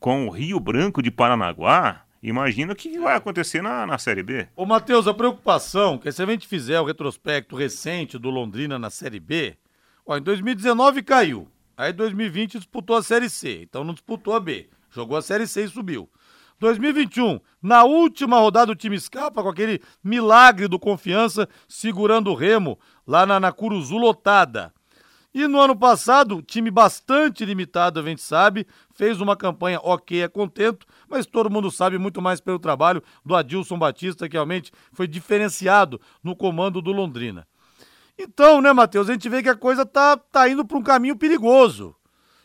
com 0.00 0.26
o 0.26 0.30
Rio 0.30 0.58
Branco 0.58 1.02
de 1.02 1.10
Paranaguá, 1.10 2.04
imagina 2.22 2.72
o 2.72 2.76
que 2.76 2.98
vai 2.98 3.14
acontecer 3.14 3.62
na, 3.62 3.86
na 3.86 3.98
Série 3.98 4.22
B. 4.22 4.48
Ô, 4.56 4.64
Matheus, 4.64 5.06
a 5.06 5.12
preocupação 5.12 5.98
que 5.98 6.10
se 6.10 6.22
a 6.22 6.26
gente 6.26 6.48
fizer 6.48 6.80
o 6.80 6.86
retrospecto 6.86 7.54
recente 7.54 8.18
do 8.18 8.30
Londrina 8.30 8.78
na 8.78 8.88
Série 8.88 9.20
B, 9.20 9.58
ó, 10.06 10.16
em 10.16 10.22
2019 10.22 11.02
caiu. 11.02 11.46
Aí 11.76 11.92
em 11.92 11.94
2020 11.94 12.58
disputou 12.58 12.96
a 12.96 13.02
Série 13.02 13.28
C, 13.28 13.60
então 13.62 13.84
não 13.84 13.92
disputou 13.92 14.34
a 14.34 14.40
B. 14.40 14.70
Jogou 14.90 15.18
a 15.18 15.22
Série 15.22 15.46
C 15.46 15.64
e 15.64 15.68
subiu. 15.68 16.08
2021, 16.58 17.40
na 17.62 17.84
última 17.84 18.38
rodada 18.38 18.72
o 18.72 18.76
time 18.76 18.96
escapa 18.96 19.42
com 19.42 19.48
aquele 19.48 19.80
milagre 20.02 20.66
do 20.66 20.78
confiança 20.78 21.48
segurando 21.68 22.30
o 22.30 22.34
remo 22.34 22.78
lá 23.06 23.24
na, 23.24 23.38
na 23.38 23.52
Curuzu 23.52 23.96
lotada. 23.96 24.72
E 25.32 25.46
no 25.46 25.60
ano 25.60 25.76
passado, 25.76 26.42
time 26.42 26.72
bastante 26.72 27.44
limitado, 27.44 28.00
a 28.00 28.02
gente 28.02 28.20
sabe, 28.20 28.66
fez 28.92 29.20
uma 29.20 29.36
campanha 29.36 29.78
ok, 29.80 30.22
é 30.22 30.28
contento, 30.28 30.84
mas 31.08 31.24
todo 31.24 31.48
mundo 31.48 31.70
sabe 31.70 31.98
muito 31.98 32.20
mais 32.20 32.40
pelo 32.40 32.58
trabalho 32.58 33.00
do 33.24 33.36
Adilson 33.36 33.78
Batista, 33.78 34.28
que 34.28 34.34
realmente 34.34 34.72
foi 34.92 35.06
diferenciado 35.06 36.00
no 36.22 36.34
comando 36.34 36.82
do 36.82 36.90
Londrina. 36.90 37.46
Então, 38.18 38.60
né, 38.60 38.72
Matheus, 38.72 39.08
a 39.08 39.12
gente 39.12 39.28
vê 39.28 39.40
que 39.40 39.48
a 39.48 39.56
coisa 39.56 39.86
tá, 39.86 40.16
tá 40.16 40.48
indo 40.48 40.64
para 40.64 40.76
um 40.76 40.82
caminho 40.82 41.16
perigoso. 41.16 41.94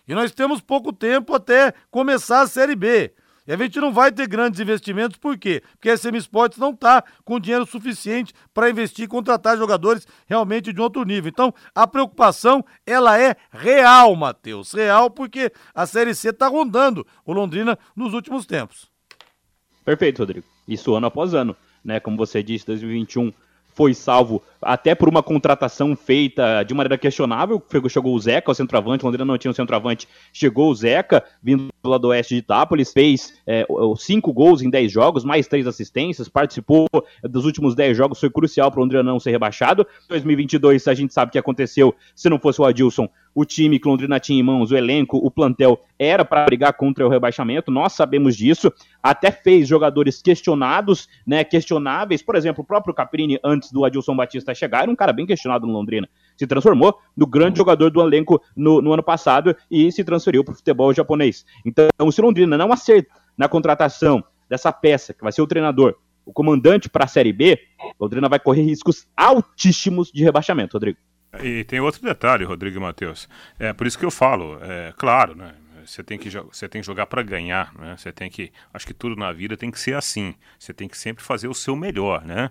E 0.07 0.13
nós 0.13 0.31
temos 0.31 0.61
pouco 0.61 0.93
tempo 0.93 1.33
até 1.33 1.73
começar 1.89 2.41
a 2.41 2.47
Série 2.47 2.75
B. 2.75 3.13
E 3.47 3.53
a 3.53 3.57
gente 3.57 3.79
não 3.79 3.93
vai 3.93 4.11
ter 4.11 4.27
grandes 4.27 4.59
investimentos, 4.59 5.17
por 5.17 5.37
quê? 5.37 5.61
Porque 5.73 5.89
a 5.89 5.97
SM 5.97 6.15
Sports 6.17 6.57
não 6.57 6.71
está 6.71 7.03
com 7.23 7.39
dinheiro 7.39 7.65
suficiente 7.65 8.33
para 8.53 8.69
investir 8.69 9.05
e 9.05 9.07
contratar 9.07 9.57
jogadores 9.57 10.07
realmente 10.27 10.73
de 10.73 10.81
outro 10.81 11.03
nível. 11.03 11.29
Então, 11.29 11.53
a 11.73 11.85
preocupação, 11.85 12.65
ela 12.85 13.19
é 13.19 13.35
real, 13.51 14.15
Matheus. 14.15 14.73
Real, 14.73 15.11
porque 15.11 15.51
a 15.75 15.85
Série 15.85 16.15
C 16.15 16.29
está 16.29 16.47
rondando 16.47 17.05
o 17.23 17.33
Londrina 17.33 17.77
nos 17.95 18.13
últimos 18.13 18.47
tempos. 18.47 18.89
Perfeito, 19.83 20.19
Rodrigo. 20.19 20.45
Isso 20.67 20.95
ano 20.95 21.05
após 21.05 21.35
ano. 21.35 21.55
Né? 21.83 21.99
Como 21.99 22.17
você 22.17 22.41
disse, 22.41 22.65
2021 22.65 23.31
foi 23.75 23.93
salvo 23.93 24.41
até 24.61 24.95
por 24.95 25.09
uma 25.09 25.21
contratação 25.21 25.95
feita 25.95 26.63
de 26.63 26.73
maneira 26.73 26.97
questionável. 26.97 27.61
Chegou 27.89 28.15
o 28.15 28.19
Zeca, 28.19 28.49
o 28.49 28.55
centroavante, 28.55 29.03
o 29.03 29.07
Londrina 29.07 29.25
não 29.25 29.37
tinha 29.37 29.51
um 29.51 29.53
centroavante, 29.53 30.07
chegou 30.31 30.71
o 30.71 30.75
Zeca, 30.75 31.23
vindo 31.43 31.69
do 31.99 32.09
oeste 32.09 32.35
de 32.35 32.39
Itápolis, 32.39 32.91
fez 32.91 33.33
é, 33.47 33.65
cinco 33.97 34.33
gols 34.33 34.61
em 34.61 34.69
dez 34.69 34.91
jogos, 34.91 35.23
mais 35.23 35.47
três 35.47 35.65
assistências, 35.67 36.27
participou 36.27 36.87
dos 37.23 37.45
últimos 37.45 37.75
dez 37.75 37.95
jogos, 37.95 38.19
foi 38.19 38.29
crucial 38.29 38.71
para 38.71 38.79
o 38.79 38.83
Londrina 38.83 39.03
não 39.03 39.19
ser 39.19 39.31
rebaixado. 39.31 39.85
2022, 40.09 40.87
a 40.87 40.93
gente 40.93 41.13
sabe 41.13 41.29
o 41.29 41.31
que 41.31 41.39
aconteceu, 41.39 41.95
se 42.15 42.29
não 42.29 42.39
fosse 42.39 42.61
o 42.61 42.65
Adilson, 42.65 43.07
o 43.35 43.43
time 43.43 43.77
que 43.77 43.87
Londrina 43.87 44.17
tinha 44.17 44.39
em 44.39 44.43
mãos, 44.43 44.71
o 44.71 44.77
elenco, 44.77 45.17
o 45.17 45.29
plantel, 45.29 45.79
era 45.99 46.23
para 46.23 46.45
brigar 46.45 46.73
contra 46.73 47.05
o 47.05 47.09
rebaixamento, 47.09 47.69
nós 47.69 47.93
sabemos 47.93 48.35
disso, 48.35 48.71
até 49.03 49.29
fez 49.29 49.67
jogadores 49.67 50.21
questionados, 50.21 51.09
né, 51.27 51.43
questionáveis, 51.43 52.23
por 52.23 52.35
exemplo, 52.35 52.63
o 52.63 52.67
próprio 52.67 52.93
Caprini, 52.93 53.37
antes 53.43 53.71
do 53.71 53.83
Adilson 53.83 54.15
Batista 54.15 54.55
chegar, 54.55 54.83
era 54.83 54.91
um 54.91 54.95
cara 54.95 55.11
bem 55.11 55.25
questionado 55.25 55.67
no 55.67 55.73
Londrina, 55.73 56.07
se 56.37 56.47
transformou 56.47 56.97
no 57.15 57.25
grande 57.25 57.57
jogador 57.57 57.89
do 57.89 58.01
elenco 58.01 58.41
no, 58.55 58.81
no 58.81 58.93
ano 58.93 59.03
passado 59.03 59.55
e 59.69 59.91
se 59.91 60.03
transferiu 60.03 60.43
para 60.43 60.53
o 60.53 60.55
futebol 60.55 60.93
japonês. 60.93 61.45
Então, 61.65 62.11
se 62.11 62.21
Londrina 62.21 62.57
não 62.57 62.71
acerta 62.71 63.13
na 63.37 63.47
contratação 63.47 64.23
dessa 64.49 64.71
peça, 64.71 65.13
que 65.13 65.23
vai 65.23 65.31
ser 65.31 65.41
o 65.41 65.47
treinador, 65.47 65.95
o 66.25 66.33
comandante 66.33 66.89
para 66.89 67.05
a 67.05 67.07
Série 67.07 67.31
B, 67.31 67.59
Londrina 67.99 68.27
vai 68.27 68.39
correr 68.39 68.63
riscos 68.63 69.07
altíssimos 69.15 70.11
de 70.11 70.23
rebaixamento, 70.23 70.73
Rodrigo. 70.73 70.97
E 71.41 71.63
tem 71.65 71.79
outro 71.79 72.01
detalhe, 72.01 72.45
Rodrigo 72.45 72.77
e 72.77 72.79
Matheus. 72.79 73.27
É 73.59 73.73
por 73.73 73.85
isso 73.85 73.99
que 73.99 74.05
eu 74.05 74.11
falo, 74.11 74.57
é 74.61 74.93
claro, 74.97 75.35
né? 75.35 75.53
Você 75.85 76.03
tem 76.03 76.17
que, 76.17 76.29
você 76.29 76.67
tem 76.67 76.81
que 76.81 76.87
jogar 76.87 77.05
para 77.05 77.21
ganhar, 77.21 77.71
né? 77.77 77.95
Você 77.95 78.11
tem 78.11 78.29
que, 78.29 78.51
acho 78.73 78.87
que 78.87 78.93
tudo 78.93 79.15
na 79.15 79.31
vida 79.31 79.55
tem 79.55 79.69
que 79.69 79.79
ser 79.79 79.95
assim. 79.95 80.33
Você 80.57 80.73
tem 80.73 80.87
que 80.87 80.97
sempre 80.97 81.23
fazer 81.23 81.47
o 81.47 81.53
seu 81.53 81.75
melhor, 81.75 82.25
né? 82.25 82.49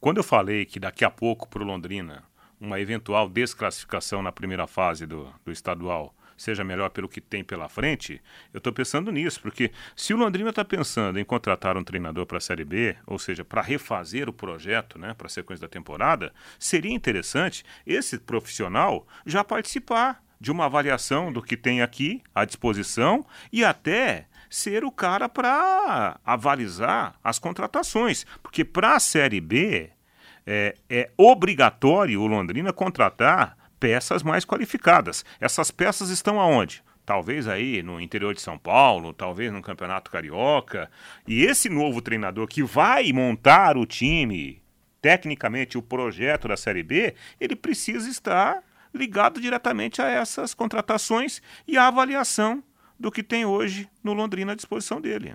Quando 0.00 0.16
eu 0.16 0.24
falei 0.24 0.64
que 0.64 0.80
daqui 0.80 1.04
a 1.04 1.10
pouco 1.10 1.48
para 1.48 1.62
o 1.62 1.66
Londrina 1.66 2.24
uma 2.62 2.78
eventual 2.78 3.28
desclassificação 3.28 4.22
na 4.22 4.30
primeira 4.30 4.68
fase 4.68 5.04
do, 5.04 5.28
do 5.44 5.50
estadual 5.50 6.14
seja 6.36 6.64
melhor 6.64 6.90
pelo 6.90 7.08
que 7.08 7.20
tem 7.20 7.44
pela 7.44 7.68
frente, 7.68 8.20
eu 8.52 8.58
estou 8.58 8.72
pensando 8.72 9.12
nisso, 9.12 9.40
porque 9.40 9.70
se 9.94 10.12
o 10.12 10.16
Londrina 10.16 10.50
está 10.50 10.64
pensando 10.64 11.20
em 11.20 11.24
contratar 11.24 11.76
um 11.76 11.84
treinador 11.84 12.26
para 12.26 12.38
a 12.38 12.40
Série 12.40 12.64
B, 12.64 12.96
ou 13.06 13.16
seja, 13.16 13.44
para 13.44 13.62
refazer 13.62 14.28
o 14.28 14.32
projeto 14.32 14.98
né, 14.98 15.14
para 15.14 15.28
a 15.28 15.30
sequência 15.30 15.62
da 15.62 15.68
temporada, 15.68 16.32
seria 16.58 16.92
interessante 16.92 17.62
esse 17.86 18.18
profissional 18.18 19.06
já 19.24 19.44
participar 19.44 20.20
de 20.40 20.50
uma 20.50 20.64
avaliação 20.64 21.32
do 21.32 21.40
que 21.40 21.56
tem 21.56 21.80
aqui 21.80 22.20
à 22.34 22.44
disposição 22.44 23.24
e 23.52 23.64
até 23.64 24.26
ser 24.50 24.84
o 24.84 24.90
cara 24.90 25.28
para 25.28 26.18
avalizar 26.24 27.14
as 27.22 27.38
contratações, 27.38 28.26
porque 28.42 28.64
para 28.64 28.96
a 28.96 29.00
Série 29.00 29.40
B 29.40 29.92
é, 30.46 30.76
é 30.88 31.10
obrigatório 31.16 32.20
o 32.20 32.26
Londrina 32.26 32.72
contratar 32.72 33.56
peças 33.78 34.22
mais 34.22 34.44
qualificadas. 34.44 35.24
Essas 35.40 35.70
peças 35.70 36.08
estão 36.08 36.40
aonde? 36.40 36.82
Talvez 37.04 37.48
aí 37.48 37.82
no 37.82 38.00
interior 38.00 38.32
de 38.32 38.40
São 38.40 38.56
Paulo, 38.56 39.12
talvez 39.12 39.52
no 39.52 39.60
Campeonato 39.60 40.10
Carioca. 40.10 40.88
E 41.26 41.42
esse 41.42 41.68
novo 41.68 42.00
treinador 42.00 42.46
que 42.46 42.62
vai 42.62 43.12
montar 43.12 43.76
o 43.76 43.84
time, 43.84 44.62
tecnicamente 45.00 45.76
o 45.76 45.82
projeto 45.82 46.46
da 46.46 46.56
Série 46.56 46.84
B, 46.84 47.14
ele 47.40 47.56
precisa 47.56 48.08
estar 48.08 48.62
ligado 48.94 49.40
diretamente 49.40 50.00
a 50.00 50.08
essas 50.08 50.54
contratações 50.54 51.42
e 51.66 51.76
a 51.76 51.88
avaliação 51.88 52.62
do 52.98 53.10
que 53.10 53.22
tem 53.22 53.44
hoje 53.44 53.90
no 54.02 54.12
Londrina 54.12 54.52
à 54.52 54.54
disposição 54.54 55.00
dele. 55.00 55.34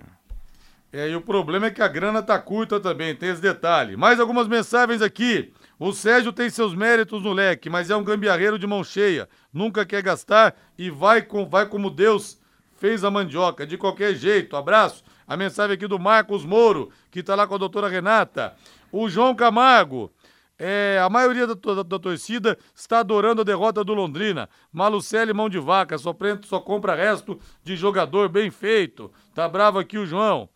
É, 0.92 1.10
e 1.10 1.14
o 1.14 1.20
problema 1.20 1.66
é 1.66 1.70
que 1.70 1.82
a 1.82 1.88
grana 1.88 2.22
tá 2.22 2.38
curta 2.38 2.80
também, 2.80 3.14
tem 3.14 3.28
esse 3.28 3.42
detalhe. 3.42 3.96
Mais 3.96 4.18
algumas 4.18 4.48
mensagens 4.48 5.02
aqui. 5.02 5.52
O 5.78 5.92
Sérgio 5.92 6.32
tem 6.32 6.48
seus 6.48 6.74
méritos 6.74 7.22
no 7.22 7.32
leque, 7.32 7.68
mas 7.68 7.90
é 7.90 7.96
um 7.96 8.02
gambiarreiro 8.02 8.58
de 8.58 8.66
mão 8.66 8.82
cheia. 8.82 9.28
Nunca 9.52 9.84
quer 9.84 10.02
gastar 10.02 10.56
e 10.78 10.90
vai, 10.90 11.22
com, 11.22 11.46
vai 11.46 11.66
como 11.66 11.90
Deus 11.90 12.40
fez 12.78 13.04
a 13.04 13.10
mandioca. 13.10 13.66
De 13.66 13.76
qualquer 13.76 14.14
jeito, 14.14 14.56
abraço. 14.56 15.04
A 15.26 15.36
mensagem 15.36 15.74
aqui 15.74 15.86
do 15.86 15.98
Marcos 15.98 16.44
Moro, 16.44 16.90
que 17.10 17.22
tá 17.22 17.34
lá 17.34 17.46
com 17.46 17.54
a 17.54 17.58
doutora 17.58 17.88
Renata. 17.88 18.54
O 18.90 19.10
João 19.10 19.34
Camargo. 19.34 20.10
É, 20.58 20.98
a 21.00 21.08
maioria 21.08 21.46
da, 21.46 21.54
da, 21.54 21.82
da, 21.84 21.98
torcida 22.00 22.58
está 22.74 22.98
adorando 22.98 23.42
a 23.42 23.44
derrota 23.44 23.84
do 23.84 23.94
Londrina. 23.94 24.48
Malucelli, 24.72 25.32
mão 25.32 25.48
de 25.48 25.58
vaca, 25.58 25.96
só, 25.98 26.16
só 26.42 26.58
compra 26.58 26.96
resto 26.96 27.38
de 27.62 27.76
jogador 27.76 28.28
bem 28.28 28.50
feito. 28.50 29.12
Tá 29.32 29.48
bravo 29.48 29.78
aqui 29.78 29.96
o 29.96 30.06
João. 30.06 30.48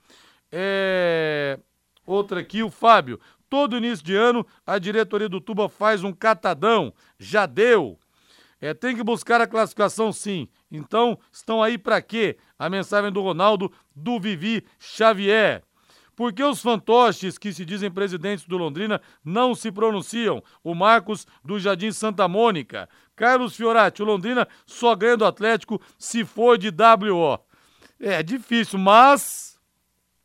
É... 0.53 1.59
Outra 2.07 2.41
aqui, 2.41 2.63
o 2.63 2.71
Fábio. 2.71 3.19
Todo 3.49 3.77
início 3.77 4.05
de 4.05 4.15
ano, 4.15 4.47
a 4.67 4.79
diretoria 4.79 5.29
do 5.29 5.41
Tuba 5.41 5.69
faz 5.69 6.05
um 6.05 6.13
catadão. 6.13 6.93
Já 7.19 7.47
deu. 7.47 7.99
É, 8.61 8.73
tem 8.73 8.95
que 8.95 9.03
buscar 9.03 9.41
a 9.41 9.47
classificação 9.47 10.13
sim. 10.13 10.49
Então, 10.71 11.19
estão 11.33 11.63
aí 11.63 11.77
para 11.77 12.01
quê? 12.01 12.39
A 12.59 12.71
mensagem 12.71 13.11
do 13.11 13.21
Ronaldo, 13.21 13.73
do 13.95 14.21
Vivi 14.21 14.65
Xavier. 14.79 15.65
Por 16.15 16.33
que 16.33 16.45
os 16.45 16.63
fantoches 16.63 17.39
que 17.39 17.53
se 17.53 17.65
dizem 17.65 17.91
presidentes 17.91 18.47
do 18.47 18.57
Londrina 18.57 19.01
não 19.25 19.55
se 19.55 19.73
pronunciam? 19.73 20.43
O 20.63 20.75
Marcos 20.75 21.27
do 21.45 21.59
Jardim 21.59 21.91
Santa 21.91 22.29
Mônica. 22.29 22.89
Carlos 23.17 23.57
Fiorati, 23.57 24.03
o 24.03 24.07
Londrina 24.07 24.47
só 24.65 24.95
ganha 24.95 25.17
do 25.17 25.25
Atlético 25.25 25.81
se 25.99 26.25
for 26.25 26.57
de 26.57 26.69
WO. 26.69 27.39
É 27.99 28.23
difícil, 28.23 28.79
mas 28.79 29.52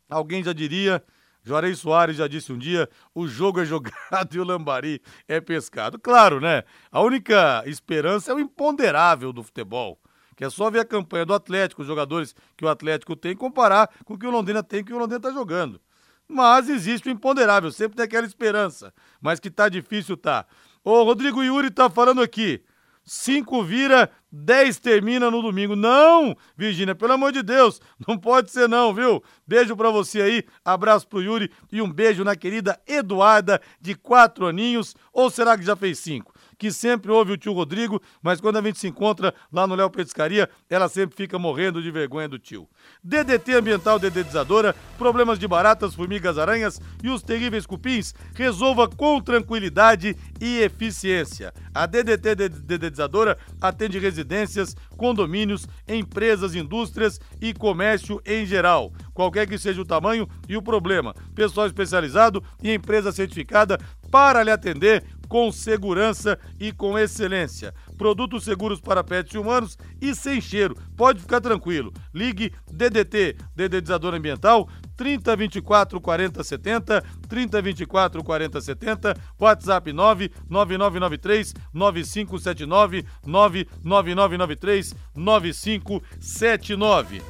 Alguém 0.08 0.42
já 0.42 0.52
diria, 0.52 1.02
Juarez 1.44 1.78
Soares 1.78 2.16
já 2.16 2.26
disse 2.26 2.52
um 2.52 2.58
dia, 2.58 2.88
o 3.14 3.26
jogo 3.26 3.60
é 3.60 3.64
jogado 3.64 4.34
e 4.34 4.40
o 4.40 4.44
lambari 4.44 5.00
é 5.26 5.40
pescado. 5.40 5.98
Claro, 5.98 6.40
né? 6.40 6.64
A 6.90 7.00
única 7.00 7.62
esperança 7.66 8.32
é 8.32 8.34
o 8.34 8.40
imponderável 8.40 9.32
do 9.32 9.42
futebol. 9.42 9.98
Que 10.36 10.44
é 10.44 10.50
só 10.50 10.70
ver 10.70 10.80
a 10.80 10.84
campanha 10.84 11.26
do 11.26 11.34
Atlético, 11.34 11.82
os 11.82 11.88
jogadores 11.88 12.34
que 12.56 12.64
o 12.64 12.68
Atlético 12.68 13.16
tem, 13.16 13.34
comparar 13.34 13.90
com 14.04 14.14
o 14.14 14.18
que 14.18 14.26
o 14.26 14.30
Londrina 14.30 14.62
tem, 14.62 14.84
que 14.84 14.92
o 14.92 14.98
Londrina 14.98 15.16
está 15.16 15.32
jogando. 15.32 15.80
Mas 16.28 16.68
existe 16.68 17.08
o 17.08 17.10
imponderável, 17.10 17.72
sempre 17.72 17.96
tem 17.96 18.04
aquela 18.04 18.26
esperança. 18.26 18.92
Mas 19.20 19.40
que 19.40 19.50
tá 19.50 19.68
difícil, 19.68 20.16
tá. 20.16 20.46
Ô, 20.84 21.02
Rodrigo 21.02 21.42
Yuri 21.42 21.70
tá 21.70 21.90
falando 21.90 22.22
aqui. 22.22 22.62
Cinco 23.10 23.64
vira, 23.64 24.10
10 24.30 24.80
termina 24.80 25.30
no 25.30 25.40
domingo. 25.40 25.74
Não, 25.74 26.36
Virgínia, 26.54 26.94
pelo 26.94 27.14
amor 27.14 27.32
de 27.32 27.42
Deus, 27.42 27.80
não 28.06 28.18
pode 28.18 28.50
ser 28.50 28.68
não, 28.68 28.92
viu? 28.92 29.24
Beijo 29.46 29.74
pra 29.74 29.88
você 29.88 30.20
aí, 30.20 30.44
abraço 30.62 31.08
pro 31.08 31.22
Yuri 31.22 31.50
e 31.72 31.80
um 31.80 31.90
beijo 31.90 32.22
na 32.22 32.36
querida 32.36 32.78
Eduarda, 32.86 33.62
de 33.80 33.94
quatro 33.94 34.46
aninhos, 34.46 34.94
ou 35.10 35.30
será 35.30 35.56
que 35.56 35.64
já 35.64 35.74
fez 35.74 35.98
cinco? 36.00 36.34
Que 36.58 36.72
sempre 36.72 37.10
ouve 37.10 37.32
o 37.32 37.36
tio 37.36 37.52
Rodrigo, 37.52 38.02
mas 38.20 38.40
quando 38.40 38.56
a 38.56 38.62
gente 38.62 38.78
se 38.78 38.88
encontra 38.88 39.32
lá 39.52 39.66
no 39.66 39.74
Léo 39.74 39.88
Petiscaria, 39.88 40.50
ela 40.68 40.88
sempre 40.88 41.16
fica 41.16 41.38
morrendo 41.38 41.80
de 41.80 41.90
vergonha 41.90 42.28
do 42.28 42.38
tio. 42.38 42.68
DDT 43.02 43.54
Ambiental 43.54 43.98
Dedetizadora, 43.98 44.74
problemas 44.98 45.38
de 45.38 45.46
baratas, 45.46 45.94
formigas, 45.94 46.36
aranhas 46.36 46.80
e 47.02 47.08
os 47.08 47.22
terríveis 47.22 47.64
cupins, 47.64 48.14
resolva 48.34 48.88
com 48.88 49.20
tranquilidade 49.20 50.16
e 50.40 50.58
eficiência. 50.58 51.52
A 51.72 51.86
DDT 51.86 52.34
Dedetizadora 52.34 53.38
atende 53.60 53.98
residências, 53.98 54.74
condomínios, 54.96 55.66
empresas, 55.86 56.54
indústrias 56.54 57.20
e 57.40 57.54
comércio 57.54 58.20
em 58.26 58.44
geral. 58.44 58.92
Qualquer 59.14 59.46
que 59.46 59.58
seja 59.58 59.80
o 59.80 59.84
tamanho 59.84 60.28
e 60.48 60.56
o 60.56 60.62
problema. 60.62 61.14
Pessoal 61.34 61.66
especializado 61.66 62.42
e 62.62 62.72
empresa 62.72 63.12
certificada 63.12 63.78
para 64.10 64.42
lhe 64.42 64.50
atender 64.50 65.04
com 65.28 65.52
segurança 65.52 66.38
e 66.58 66.72
com 66.72 66.98
excelência. 66.98 67.74
Produtos 67.96 68.42
seguros 68.44 68.80
para 68.80 69.04
pets 69.04 69.34
humanos 69.34 69.78
e 70.00 70.14
sem 70.14 70.40
cheiro. 70.40 70.74
Pode 70.96 71.20
ficar 71.20 71.40
tranquilo. 71.40 71.92
Ligue 72.14 72.52
DDT, 72.70 73.36
Dedetizador 73.54 74.14
Ambiental, 74.14 74.68
3024 74.96 76.00
40 76.00 76.42
70, 76.42 77.04
3024 77.28 78.24
40 78.24 78.60
70, 78.60 79.16
WhatsApp 79.38 79.92
99993 79.92 81.54
9579, 81.72 83.06
99993 83.24 84.94
9579. 85.14 87.22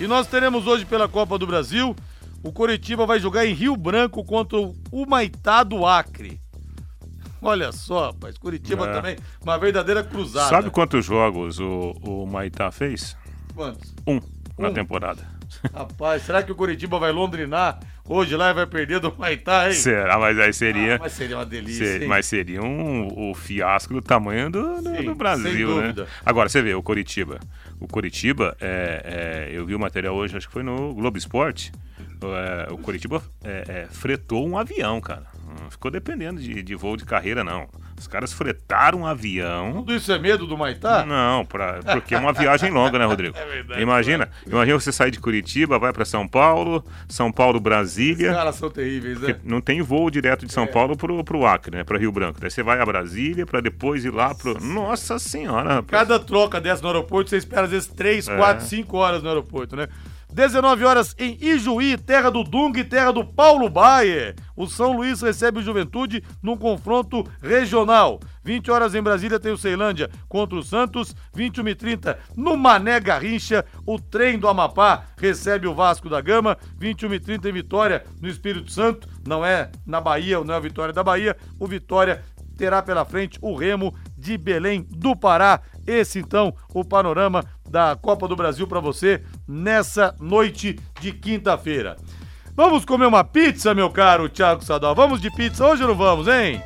E 0.00 0.06
nós 0.06 0.26
teremos 0.26 0.66
hoje 0.66 0.84
pela 0.84 1.08
Copa 1.08 1.38
do 1.38 1.46
Brasil, 1.46 1.96
o 2.42 2.52
Coritiba 2.52 3.06
vai 3.06 3.18
jogar 3.18 3.46
em 3.46 3.54
Rio 3.54 3.74
Branco 3.74 4.22
contra 4.22 4.58
o 4.58 4.74
Humaitá 4.92 5.62
do 5.62 5.86
Acre. 5.86 6.43
Olha 7.44 7.70
só, 7.72 8.06
rapaz, 8.06 8.36
Curitiba 8.38 8.88
É. 8.88 8.92
também, 8.92 9.16
uma 9.42 9.58
verdadeira 9.58 10.02
cruzada. 10.02 10.48
Sabe 10.48 10.70
quantos 10.70 11.04
jogos 11.04 11.58
o, 11.60 11.92
o 12.02 12.26
Maitá 12.26 12.70
fez? 12.72 13.16
Quantos? 13.54 13.94
Um 14.06 14.20
na 14.58 14.68
Um. 14.70 14.74
temporada. 14.74 15.34
Rapaz, 15.72 16.22
será 16.22 16.42
que 16.42 16.50
o 16.50 16.54
Curitiba 16.54 16.98
vai 16.98 17.12
londrinar 17.12 17.78
hoje 18.08 18.34
lá 18.36 18.50
e 18.50 18.54
vai 18.54 18.66
perder 18.66 18.98
do 19.00 19.14
Maitá, 19.16 19.68
hein? 19.68 19.74
Será? 19.74 20.18
Mas 20.18 20.38
aí 20.38 20.52
seria. 20.52 20.96
Ah, 20.96 20.98
mas 21.00 21.12
seria 21.12 21.36
uma 21.36 21.46
delícia, 21.46 21.86
se- 21.86 22.02
hein? 22.02 22.08
mas 22.08 22.26
seria 22.26 22.62
um, 22.62 23.30
o 23.30 23.34
fiasco 23.34 23.94
do 23.94 24.02
tamanho 24.02 24.50
do, 24.50 24.82
do- 24.82 24.96
Sim, 24.96 25.04
do 25.04 25.14
Brasil, 25.14 25.68
sem 25.80 25.92
né? 25.94 26.06
Agora, 26.26 26.48
você 26.48 26.60
vê, 26.60 26.74
o 26.74 26.82
Coritiba. 26.82 27.38
O 27.80 27.86
Coritiba, 27.86 28.56
é, 28.60 29.48
é, 29.52 29.56
eu 29.56 29.64
vi 29.64 29.74
o 29.74 29.78
material 29.78 30.14
hoje, 30.16 30.36
acho 30.36 30.46
que 30.48 30.52
foi 30.52 30.62
no 30.62 30.92
Globo 30.94 31.16
Esporte. 31.18 31.70
É, 32.68 32.72
o 32.72 32.78
Coritiba 32.78 33.22
é, 33.44 33.64
é, 33.68 33.86
fretou 33.90 34.46
um 34.48 34.58
avião, 34.58 35.00
cara. 35.00 35.26
Não 35.62 35.70
ficou 35.70 35.90
dependendo 35.90 36.40
de, 36.40 36.62
de 36.62 36.74
voo 36.74 36.96
de 36.96 37.04
carreira, 37.04 37.44
não. 37.44 37.68
Os 37.98 38.06
caras 38.08 38.32
fretaram 38.32 39.00
um 39.00 39.06
avião. 39.06 39.72
Tudo 39.74 39.94
isso 39.94 40.10
é 40.12 40.18
medo 40.18 40.46
do 40.46 40.58
Maitá? 40.58 41.06
Não, 41.06 41.44
pra, 41.44 41.80
porque 41.92 42.14
é 42.14 42.18
uma 42.18 42.32
viagem 42.32 42.70
longa, 42.70 42.98
né, 42.98 43.04
Rodrigo? 43.04 43.34
É 43.44 43.46
verdade, 43.46 43.80
Imagina, 43.82 44.28
imagina 44.46 44.80
você 44.80 44.90
sair 44.92 45.10
de 45.10 45.20
Curitiba, 45.20 45.78
vai 45.78 45.92
pra 45.92 46.04
São 46.04 46.26
Paulo, 46.26 46.84
São 47.08 47.30
Paulo, 47.30 47.56
Os 47.58 47.62
Brasília. 47.62 48.32
caras 48.32 48.56
são 48.56 48.68
terríveis, 48.70 49.20
né? 49.20 49.36
Não 49.44 49.60
tem 49.60 49.80
voo 49.80 50.10
direto 50.10 50.44
de 50.46 50.52
São 50.52 50.66
Paulo 50.66 50.96
pro, 50.96 51.22
pro 51.22 51.46
Acre, 51.46 51.76
né? 51.76 51.84
Pra 51.84 51.98
Rio 51.98 52.10
Branco. 52.10 52.40
Daí 52.40 52.50
você 52.50 52.62
vai 52.62 52.80
a 52.80 52.86
Brasília 52.86 53.46
pra 53.46 53.60
depois 53.60 54.04
ir 54.04 54.10
lá 54.12 54.34
pro. 54.34 54.58
Nossa 54.62 55.18
senhora, 55.18 55.74
rapaz. 55.74 55.90
Cada 56.08 56.18
troca 56.18 56.60
dessa 56.60 56.82
no 56.82 56.88
aeroporto, 56.88 57.30
você 57.30 57.36
espera 57.36 57.62
às 57.62 57.70
vezes 57.70 57.88
3, 57.88 58.28
É. 58.28 58.36
4, 58.36 58.64
5 58.66 58.96
horas 58.96 59.22
no 59.22 59.28
aeroporto, 59.28 59.76
né? 59.76 59.88
19 60.34 60.84
horas 60.84 61.14
em 61.16 61.38
Ijuí, 61.40 61.96
terra 61.96 62.28
do 62.28 62.42
Dung 62.42 62.82
terra 62.82 63.12
do 63.12 63.24
Paulo 63.24 63.70
Baier. 63.70 64.34
O 64.56 64.66
São 64.66 64.96
Luís 64.96 65.20
recebe 65.22 65.60
o 65.60 65.62
Juventude 65.62 66.24
num 66.42 66.56
confronto 66.56 67.24
regional. 67.40 68.18
20 68.42 68.68
horas 68.68 68.96
em 68.96 69.02
Brasília 69.02 69.38
tem 69.38 69.52
o 69.52 69.56
Ceilândia 69.56 70.10
contra 70.28 70.58
o 70.58 70.62
Santos. 70.62 71.14
21 71.32 71.68
e 71.68 71.74
30 71.76 72.18
no 72.36 72.56
Mané 72.56 72.98
Garrincha. 72.98 73.64
O 73.86 73.96
trem 73.96 74.36
do 74.36 74.48
Amapá 74.48 75.04
recebe 75.16 75.68
o 75.68 75.74
Vasco 75.74 76.08
da 76.08 76.20
Gama. 76.20 76.58
21 76.78 77.14
e 77.14 77.20
30 77.20 77.48
em 77.48 77.52
Vitória, 77.52 78.04
no 78.20 78.28
Espírito 78.28 78.72
Santo. 78.72 79.08
Não 79.24 79.46
é 79.46 79.70
na 79.86 80.00
Bahia, 80.00 80.42
não 80.42 80.52
é 80.52 80.56
a 80.56 80.60
Vitória 80.60 80.92
da 80.92 81.04
Bahia. 81.04 81.36
O 81.60 81.66
Vitória 81.68 82.24
terá 82.56 82.82
pela 82.82 83.04
frente 83.04 83.38
o 83.40 83.54
Remo 83.54 83.94
de 84.24 84.38
Belém 84.38 84.86
do 84.90 85.14
Pará. 85.14 85.60
Esse 85.86 86.18
então 86.18 86.54
o 86.72 86.82
panorama 86.82 87.44
da 87.68 87.94
Copa 87.94 88.26
do 88.26 88.34
Brasil 88.34 88.66
para 88.66 88.80
você 88.80 89.22
nessa 89.46 90.16
noite 90.18 90.78
de 90.98 91.12
quinta-feira. 91.12 91.96
Vamos 92.56 92.86
comer 92.86 93.06
uma 93.06 93.22
pizza, 93.22 93.74
meu 93.74 93.90
caro 93.90 94.28
Thiago 94.28 94.64
Sadal. 94.64 94.94
Vamos 94.94 95.20
de 95.20 95.30
pizza 95.30 95.66
hoje 95.66 95.82
ou 95.82 95.88
não 95.88 95.94
vamos, 95.94 96.26
hein? 96.26 96.62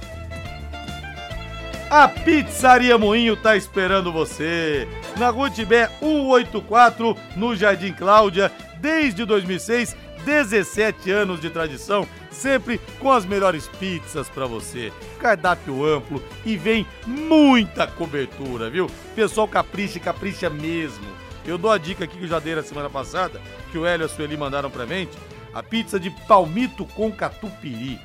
A 1.90 2.06
Pizzaria 2.06 2.96
Moinho 2.96 3.34
tá 3.34 3.56
esperando 3.56 4.12
você. 4.12 4.86
Na 5.16 5.30
Rua 5.30 5.50
Tibé 5.50 5.88
184, 5.98 7.16
no 7.34 7.56
Jardim 7.56 7.92
Cláudia, 7.92 8.52
desde 8.78 9.24
2006, 9.24 9.96
17 10.24 11.10
anos 11.10 11.40
de 11.40 11.48
tradição, 11.48 12.06
sempre 12.38 12.80
com 13.00 13.12
as 13.12 13.26
melhores 13.26 13.68
pizzas 13.78 14.28
pra 14.28 14.46
você. 14.46 14.92
Cardápio 15.18 15.84
amplo 15.84 16.22
e 16.44 16.56
vem 16.56 16.86
muita 17.06 17.86
cobertura, 17.86 18.70
viu? 18.70 18.88
Pessoal 19.14 19.48
capricha, 19.48 19.98
capricha 19.98 20.48
mesmo. 20.48 21.06
Eu 21.44 21.58
dou 21.58 21.70
a 21.70 21.78
dica 21.78 22.04
aqui 22.04 22.16
que 22.16 22.24
eu 22.24 22.28
já 22.28 22.38
dei 22.38 22.54
na 22.54 22.62
semana 22.62 22.88
passada, 22.88 23.40
que 23.72 23.78
o 23.78 23.84
Hélio 23.84 24.04
e 24.04 24.06
a 24.06 24.08
Sueli 24.08 24.36
mandaram 24.36 24.70
pra 24.70 24.86
gente, 24.86 25.16
a 25.52 25.62
pizza 25.62 25.98
de 25.98 26.10
palmito 26.26 26.84
com 26.84 27.10
catupiry. 27.10 27.98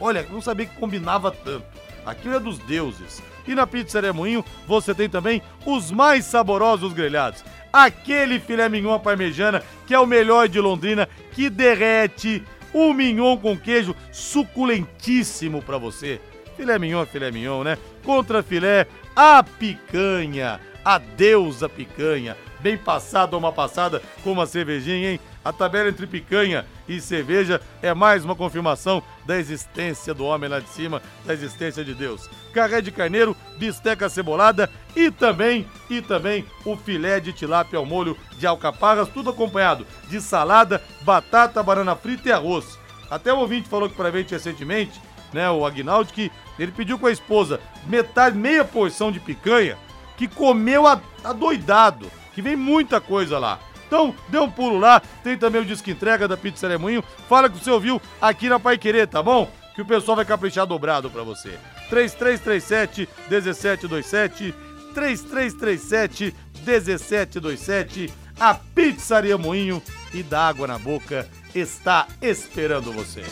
Olha, 0.00 0.26
não 0.30 0.40
sabia 0.40 0.66
que 0.66 0.76
combinava 0.76 1.30
tanto. 1.30 1.66
Aquilo 2.04 2.34
é 2.34 2.40
dos 2.40 2.58
deuses. 2.58 3.22
E 3.46 3.54
na 3.54 3.66
Pizzaria 3.66 4.12
Moinho 4.12 4.44
você 4.66 4.94
tem 4.94 5.08
também 5.08 5.42
os 5.64 5.90
mais 5.90 6.24
saborosos 6.24 6.92
grelhados. 6.92 7.44
Aquele 7.72 8.38
filé 8.38 8.68
mignon 8.68 8.98
parmejana, 8.98 9.62
que 9.86 9.94
é 9.94 9.98
o 9.98 10.06
melhor 10.06 10.48
de 10.48 10.60
Londrina, 10.60 11.08
que 11.32 11.48
derrete. 11.48 12.44
O 12.72 12.92
mignon 12.92 13.36
com 13.36 13.56
queijo 13.56 13.94
suculentíssimo 14.10 15.62
pra 15.62 15.78
você. 15.78 16.20
Filé 16.56 16.78
mignon 16.78 17.02
é 17.02 17.06
filé 17.06 17.30
mignon, 17.30 17.62
né? 17.62 17.78
Contra 18.04 18.42
filé, 18.42 18.86
a 19.14 19.42
picanha. 19.42 20.60
A 20.84 20.98
deusa 20.98 21.68
picanha. 21.68 22.36
Bem 22.60 22.76
passada 22.76 23.36
uma 23.36 23.52
passada 23.52 24.02
com 24.22 24.32
uma 24.32 24.46
cervejinha, 24.46 25.12
hein? 25.12 25.20
A 25.44 25.52
tabela 25.52 25.88
entre 25.88 26.06
picanha 26.06 26.64
e 26.88 27.00
cerveja 27.00 27.60
é 27.82 27.92
mais 27.92 28.24
uma 28.24 28.36
confirmação 28.36 29.02
da 29.26 29.36
existência 29.38 30.14
do 30.14 30.24
homem 30.24 30.48
lá 30.48 30.60
de 30.60 30.68
cima, 30.68 31.02
da 31.24 31.34
existência 31.34 31.84
de 31.84 31.94
Deus. 31.94 32.30
Carré 32.52 32.80
de 32.80 32.92
carneiro, 32.92 33.36
bisteca 33.58 34.08
cebolada 34.08 34.70
e 34.94 35.10
também, 35.10 35.66
e 35.90 36.00
também 36.00 36.46
o 36.64 36.76
filé 36.76 37.18
de 37.18 37.32
tilápia 37.32 37.78
ao 37.78 37.86
molho 37.86 38.16
de 38.38 38.46
alcaparras, 38.46 39.08
tudo 39.08 39.30
acompanhado 39.30 39.86
de 40.08 40.20
salada, 40.20 40.80
batata, 41.00 41.62
banana 41.62 41.96
frita 41.96 42.28
e 42.28 42.32
arroz. 42.32 42.78
Até 43.10 43.32
o 43.32 43.38
ouvinte 43.38 43.68
falou 43.68 43.88
que 43.88 43.96
pra 43.96 44.12
gente 44.12 44.32
recentemente, 44.32 45.00
né, 45.32 45.50
o 45.50 45.66
Agnaldo, 45.66 46.12
que 46.12 46.30
ele 46.58 46.70
pediu 46.70 46.98
com 46.98 47.06
a 47.06 47.12
esposa 47.12 47.58
metade, 47.86 48.38
meia 48.38 48.64
porção 48.64 49.10
de 49.10 49.18
picanha, 49.18 49.76
que 50.16 50.28
comeu 50.28 50.84
adoidado, 51.24 52.08
que 52.32 52.40
vem 52.40 52.54
muita 52.54 53.00
coisa 53.00 53.38
lá. 53.38 53.58
Então, 53.92 54.14
dê 54.30 54.38
um 54.38 54.50
pulo 54.50 54.78
lá, 54.78 55.02
tem 55.22 55.36
também 55.36 55.60
o 55.60 55.66
disco 55.66 55.90
entrega 55.90 56.26
da 56.26 56.34
Pizzaria 56.34 56.78
Moinho. 56.78 57.04
Fala 57.28 57.50
que 57.50 57.62
você 57.62 57.70
ouviu 57.70 58.00
aqui 58.22 58.48
na 58.48 58.58
Pai 58.58 58.78
Querer, 58.78 59.06
tá 59.06 59.22
bom? 59.22 59.52
Que 59.74 59.82
o 59.82 59.84
pessoal 59.84 60.16
vai 60.16 60.24
caprichar 60.24 60.66
dobrado 60.66 61.10
pra 61.10 61.22
você. 61.22 61.58
3337 61.90 63.06
1727 63.28 64.54
3337 64.94 66.34
1727 66.64 68.10
A 68.40 68.54
Pizzaria 68.54 69.36
Moinho 69.36 69.82
e 70.14 70.22
da 70.22 70.48
água 70.48 70.66
na 70.66 70.78
boca 70.78 71.28
está 71.54 72.06
esperando 72.22 72.94
você. 72.94 73.22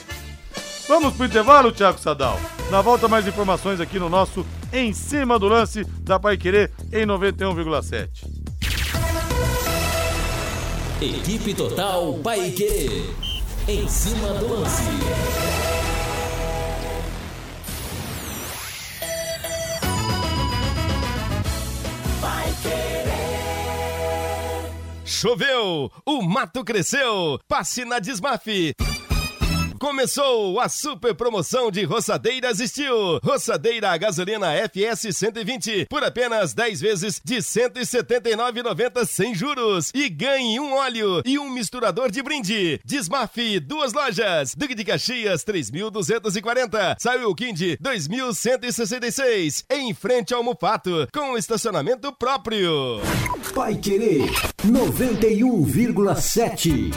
Vamos 0.86 1.14
pro 1.14 1.24
intervalo, 1.24 1.72
Thiago 1.72 1.98
Sadal. 1.98 2.38
Na 2.70 2.82
volta, 2.82 3.08
mais 3.08 3.26
informações 3.26 3.80
aqui 3.80 3.98
no 3.98 4.10
nosso 4.10 4.44
Em 4.70 4.92
Cima 4.92 5.38
do 5.38 5.48
Lance 5.48 5.84
da 6.02 6.20
Pai 6.20 6.36
Querer 6.36 6.70
em 6.92 7.06
91,7. 7.06 8.39
Equipe 11.02 11.54
Total 11.54 12.12
Paique. 12.22 13.10
Em 13.66 13.88
cima 13.88 14.34
do 14.34 14.48
lance. 14.48 14.82
Choveu, 25.06 25.90
o 26.04 26.22
mato 26.22 26.62
cresceu. 26.62 27.40
Passe 27.48 27.86
na 27.86 27.98
Desmafe. 27.98 28.74
Começou 29.80 30.60
a 30.60 30.68
super 30.68 31.14
promoção 31.14 31.70
de 31.70 31.84
roçadeiras 31.84 32.58
Steel. 32.58 33.18
Roçadeira 33.24 33.88
a 33.88 33.96
gasolina 33.96 34.48
FS 34.68 35.16
120 35.16 35.86
por 35.88 36.04
apenas 36.04 36.52
10 36.52 36.82
vezes 36.82 37.18
de 37.24 37.36
R$ 37.36 37.40
179,90 37.40 39.06
sem 39.06 39.34
juros. 39.34 39.90
E 39.94 40.10
ganhe 40.10 40.60
um 40.60 40.74
óleo 40.74 41.22
e 41.24 41.38
um 41.38 41.48
misturador 41.48 42.10
de 42.10 42.22
brinde. 42.22 42.78
Desmafe, 42.84 43.58
duas 43.58 43.94
lojas. 43.94 44.54
Duque 44.54 44.74
de 44.74 44.84
Caxias, 44.84 45.42
3.240. 45.46 46.96
Saiu 46.98 47.34
Kind, 47.34 47.78
2.166. 47.82 49.64
Em 49.70 49.94
frente 49.94 50.34
ao 50.34 50.44
Mufato, 50.44 51.08
com 51.10 51.38
estacionamento 51.38 52.12
próprio. 52.12 53.00
Pai 53.54 53.76
Querer 53.76 54.30
91,7. 54.62 56.90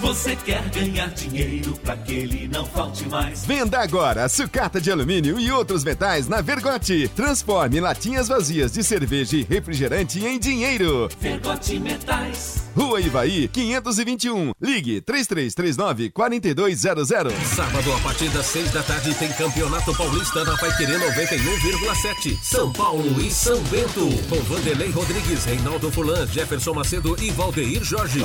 Você 0.00 0.34
quer 0.34 0.66
ganhar 0.70 1.08
dinheiro 1.10 1.74
para 1.84 1.94
que 1.94 2.14
ele 2.14 2.48
não 2.48 2.64
falte 2.64 3.06
mais? 3.06 3.44
Venda 3.44 3.80
agora 3.80 4.28
sucata 4.30 4.80
de 4.80 4.90
alumínio 4.90 5.38
e 5.38 5.52
outros 5.52 5.84
metais 5.84 6.26
na 6.26 6.40
Vergote. 6.40 7.06
Transforme 7.14 7.80
latinhas 7.80 8.26
vazias 8.26 8.72
de 8.72 8.82
cerveja 8.82 9.36
e 9.36 9.42
refrigerante 9.42 10.24
em 10.24 10.38
dinheiro. 10.38 11.08
Vergote 11.20 11.78
Metais. 11.78 12.64
Rua 12.74 13.00
Ivaí, 13.00 13.48
521. 13.48 14.52
Ligue 14.60 15.00
3339 15.02 16.10
4200. 16.10 17.34
Sábado, 17.54 17.92
a 17.92 17.98
partir 18.00 18.30
das 18.30 18.46
seis 18.46 18.72
da 18.72 18.82
tarde, 18.82 19.12
tem 19.14 19.30
Campeonato 19.32 19.94
Paulista 19.94 20.44
na 20.44 20.56
Paiquerê 20.56 20.98
91,7. 20.98 22.38
São 22.42 22.72
Paulo 22.72 23.20
e 23.20 23.30
São 23.30 23.60
Bento. 23.64 24.08
Com 24.28 24.40
Vanderlei 24.44 24.90
Rodrigues, 24.90 25.44
Reinaldo 25.44 25.90
Fulan, 25.90 26.26
Jefferson 26.26 26.72
Macedo 26.72 27.16
e 27.22 27.30
Valdeir 27.32 27.84
Jorge. 27.84 28.20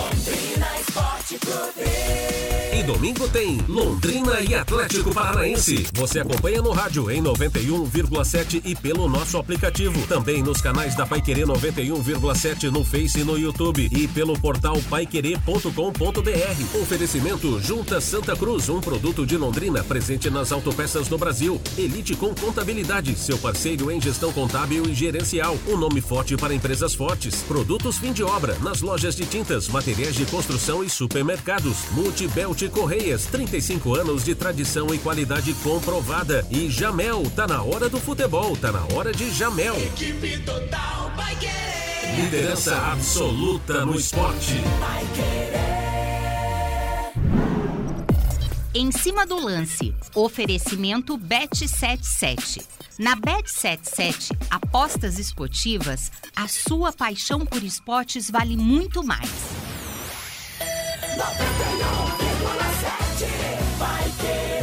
E 2.78 2.84
domingo 2.84 3.26
tem 3.30 3.57
Londrina 3.70 4.41
e 4.41 4.53
Atlético 4.53 5.13
Paranaense. 5.13 5.88
Você 5.93 6.20
acompanha 6.20 6.61
no 6.61 6.72
rádio 6.72 7.09
em 7.09 7.24
91,7 7.24 8.61
e 8.66 8.76
pelo 8.76 9.07
nosso 9.07 9.38
aplicativo. 9.38 10.05
Também 10.07 10.43
nos 10.43 10.59
canais 10.59 10.93
da 10.93 11.05
Paiquerê 11.05 11.43
91,7 11.43 12.70
no 12.70 12.84
Face 12.84 13.22
e 13.22 13.24
no 13.24 13.38
YouTube. 13.38 13.88
E 13.89 14.09
pelo 14.09 14.38
portal 14.38 14.78
paiquerê.com.br. 14.89 16.82
Oferecimento 16.82 17.61
Junta 17.61 18.01
Santa 18.01 18.36
Cruz, 18.36 18.68
um 18.68 18.82
produto 18.82 19.26
de 19.26 19.38
Londrina 19.38 19.82
presente 19.82 20.30
nas 20.30 20.51
autopeças 20.51 21.07
do 21.07 21.18
Brasil. 21.18 21.61
Elite 21.78 22.13
com 22.13 22.36
Contabilidade, 22.36 23.16
seu 23.16 23.38
parceiro 23.38 23.89
em 23.89 24.01
gestão 24.01 24.34
contábil 24.34 24.86
e 24.86 24.93
gerencial. 24.93 25.57
Um 25.66 25.78
nome 25.78 26.01
forte 26.01 26.36
para 26.36 26.53
empresas 26.53 26.93
fortes. 26.93 27.41
Produtos 27.43 27.97
fim 27.97 28.11
de 28.11 28.22
obra 28.22 28.57
nas 28.59 28.82
lojas 28.82 29.16
de 29.16 29.26
tintas, 29.26 29.70
materiais 29.70 30.13
de 30.13 30.26
construção 30.26 30.84
e 30.84 30.89
supermercados. 30.89 31.55
Multibelt 31.91 32.70
Correias, 32.70 33.26
35 33.28 33.95
anos 33.95 34.26
de 34.26 34.36
tradição 34.36 34.93
e 34.93 34.97
qualidade 34.97 35.53
comprovada. 35.64 36.45
E 36.51 36.70
Jamel, 36.70 37.24
tá 37.34 37.47
na 37.47 37.64
hora 37.64 37.88
do 37.88 37.97
futebol, 37.99 38.58
tá 38.58 38.74
na 38.74 38.84
hora 38.93 39.14
de 39.14 39.32
Jamel. 39.32 39.76
Equipe 39.78 40.39
total 40.39 41.12
vai 41.16 41.34
querer. 41.38 42.24
Liderança 42.24 42.76
absoluta 42.91 43.86
no 43.86 43.95
esporte. 43.95 44.53
Vai 44.80 45.06
querer. 45.16 45.66
Em 48.74 48.91
cima 48.91 49.26
do 49.26 49.39
lance, 49.39 49.95
oferecimento 50.14 51.18
Bet77. 51.18 52.62
Na 52.99 53.16
Bet77, 53.16 54.36
apostas 54.49 55.18
esportivas, 55.18 56.12
a 56.36 56.49
sua 56.49 56.91
paixão 56.91 57.45
por 57.45 57.64
esportes 57.64 58.30
vale 58.30 58.58
muito 58.58 59.01
mais. 59.01 59.64
91,7 61.16 61.24
vai 63.80 64.03
querer. 64.20 64.59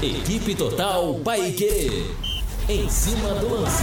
Equipe 0.00 0.54
Total 0.54 1.14
Paique. 1.24 2.14
Em 2.68 2.88
cima 2.88 3.34
do 3.34 3.60
lance. 3.60 3.82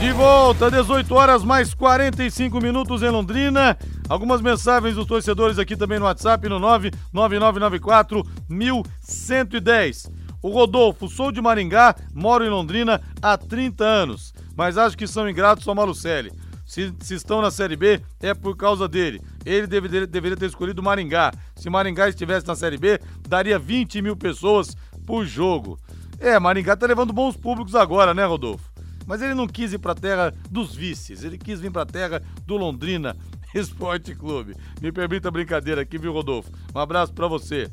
De 0.00 0.10
volta, 0.10 0.68
18 0.68 1.14
horas 1.14 1.44
mais 1.44 1.72
45 1.72 2.60
minutos 2.60 3.00
em 3.02 3.10
Londrina. 3.10 3.78
Algumas 4.08 4.40
mensagens 4.40 4.96
dos 4.96 5.06
torcedores 5.06 5.60
aqui 5.60 5.76
também 5.76 6.00
no 6.00 6.06
WhatsApp 6.06 6.48
no 6.48 6.58
99994 6.58 8.26
1110. 8.48 10.10
O 10.42 10.50
Rodolfo, 10.50 11.08
sou 11.08 11.30
de 11.30 11.40
Maringá, 11.40 11.94
moro 12.12 12.44
em 12.44 12.50
Londrina 12.50 13.00
há 13.22 13.38
30 13.38 13.84
anos, 13.84 14.34
mas 14.56 14.76
acho 14.76 14.98
que 14.98 15.06
são 15.06 15.30
ingratos 15.30 15.68
ao 15.68 15.76
Malucelli. 15.76 16.32
Se, 16.72 16.90
se 17.00 17.16
estão 17.16 17.42
na 17.42 17.50
Série 17.50 17.76
B, 17.76 18.00
é 18.18 18.32
por 18.32 18.56
causa 18.56 18.88
dele. 18.88 19.20
Ele 19.44 19.66
deveria, 19.66 20.06
deveria 20.06 20.38
ter 20.38 20.46
escolhido 20.46 20.82
Maringá. 20.82 21.30
Se 21.54 21.68
Maringá 21.68 22.08
estivesse 22.08 22.46
na 22.46 22.56
Série 22.56 22.78
B, 22.78 22.98
daria 23.28 23.58
20 23.58 24.00
mil 24.00 24.16
pessoas 24.16 24.74
por 25.04 25.26
jogo. 25.26 25.78
É, 26.18 26.38
Maringá 26.38 26.74
tá 26.74 26.86
levando 26.86 27.12
bons 27.12 27.36
públicos 27.36 27.74
agora, 27.74 28.14
né, 28.14 28.24
Rodolfo? 28.24 28.72
Mas 29.06 29.20
ele 29.20 29.34
não 29.34 29.46
quis 29.46 29.74
ir 29.74 29.78
pra 29.80 29.94
terra 29.94 30.32
dos 30.50 30.74
vices, 30.74 31.22
ele 31.24 31.36
quis 31.36 31.60
vir 31.60 31.70
pra 31.70 31.84
terra 31.84 32.22
do 32.46 32.56
Londrina 32.56 33.14
Esporte 33.54 34.14
Clube. 34.14 34.56
Me 34.80 34.90
permita 34.90 35.28
a 35.28 35.30
brincadeira 35.30 35.82
aqui, 35.82 35.98
viu, 35.98 36.10
Rodolfo? 36.14 36.50
Um 36.74 36.78
abraço 36.78 37.12
pra 37.12 37.28
você. 37.28 37.68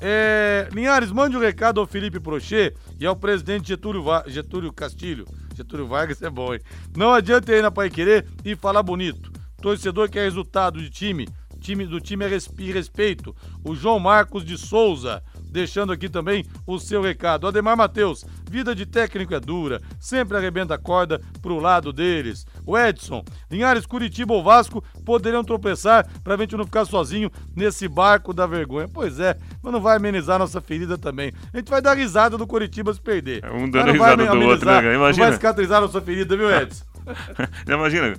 É, 0.00 0.68
Linhares, 0.72 1.12
mande 1.12 1.36
um 1.36 1.40
recado 1.40 1.78
ao 1.80 1.86
Felipe 1.86 2.18
Prochet 2.18 2.74
e 2.98 3.06
ao 3.06 3.14
presidente 3.14 3.68
Getúlio, 3.68 4.02
Va- 4.02 4.24
Getúlio 4.26 4.72
Castilho. 4.72 5.24
Getúlio 5.54 5.86
Vargas 5.86 6.20
é 6.22 6.30
bom, 6.30 6.54
hein? 6.54 6.60
Não 6.96 7.12
adianta 7.12 7.52
ir 7.52 7.62
na 7.62 7.70
Pai 7.70 7.88
Querer 7.90 8.26
e 8.44 8.54
falar 8.56 8.82
bonito. 8.82 9.30
Torcedor 9.60 10.08
quer 10.10 10.24
resultado 10.24 10.80
de 10.80 10.90
time, 10.90 11.28
time 11.60 11.86
do 11.86 12.00
time 12.00 12.24
é 12.24 12.28
respe- 12.28 12.70
respeito. 12.70 13.34
O 13.64 13.74
João 13.74 13.98
Marcos 13.98 14.44
de 14.44 14.58
Souza, 14.58 15.22
deixando 15.54 15.92
aqui 15.92 16.08
também 16.08 16.44
o 16.66 16.80
seu 16.80 17.00
recado. 17.00 17.46
Ademar 17.46 17.76
Matheus, 17.76 18.24
vida 18.50 18.74
de 18.74 18.84
técnico 18.84 19.32
é 19.34 19.38
dura, 19.38 19.80
sempre 20.00 20.36
arrebenta 20.36 20.74
a 20.74 20.78
corda 20.78 21.20
pro 21.40 21.60
lado 21.60 21.92
deles. 21.92 22.44
O 22.66 22.76
Edson, 22.76 23.24
Linhares, 23.48 23.86
Curitiba 23.86 24.34
ou 24.34 24.42
Vasco 24.42 24.82
poderiam 25.04 25.44
tropeçar 25.44 26.06
pra 26.24 26.36
gente 26.36 26.56
não 26.56 26.64
ficar 26.64 26.84
sozinho 26.84 27.30
nesse 27.54 27.86
barco 27.86 28.34
da 28.34 28.48
vergonha. 28.48 28.88
Pois 28.92 29.20
é, 29.20 29.36
mas 29.62 29.72
não 29.72 29.80
vai 29.80 29.96
amenizar 29.96 30.40
nossa 30.40 30.60
ferida 30.60 30.98
também. 30.98 31.32
A 31.52 31.58
gente 31.58 31.70
vai 31.70 31.80
dar 31.80 31.96
risada 31.96 32.36
do 32.36 32.48
Curitiba 32.48 32.92
se 32.92 33.00
perder. 33.00 33.44
um 33.44 33.60
Mas 33.60 33.70
dando 33.70 33.92
risada 33.92 34.26
do 34.26 34.40
outro, 34.40 34.66
né, 34.66 34.74
cara? 34.74 34.88
Não 34.88 34.94
Imagina. 34.96 35.26
vai 35.26 35.34
cicatrizar 35.34 35.80
nossa 35.80 36.00
ferida, 36.00 36.36
viu, 36.36 36.50
Edson? 36.50 36.93
Imagina, 37.68 38.14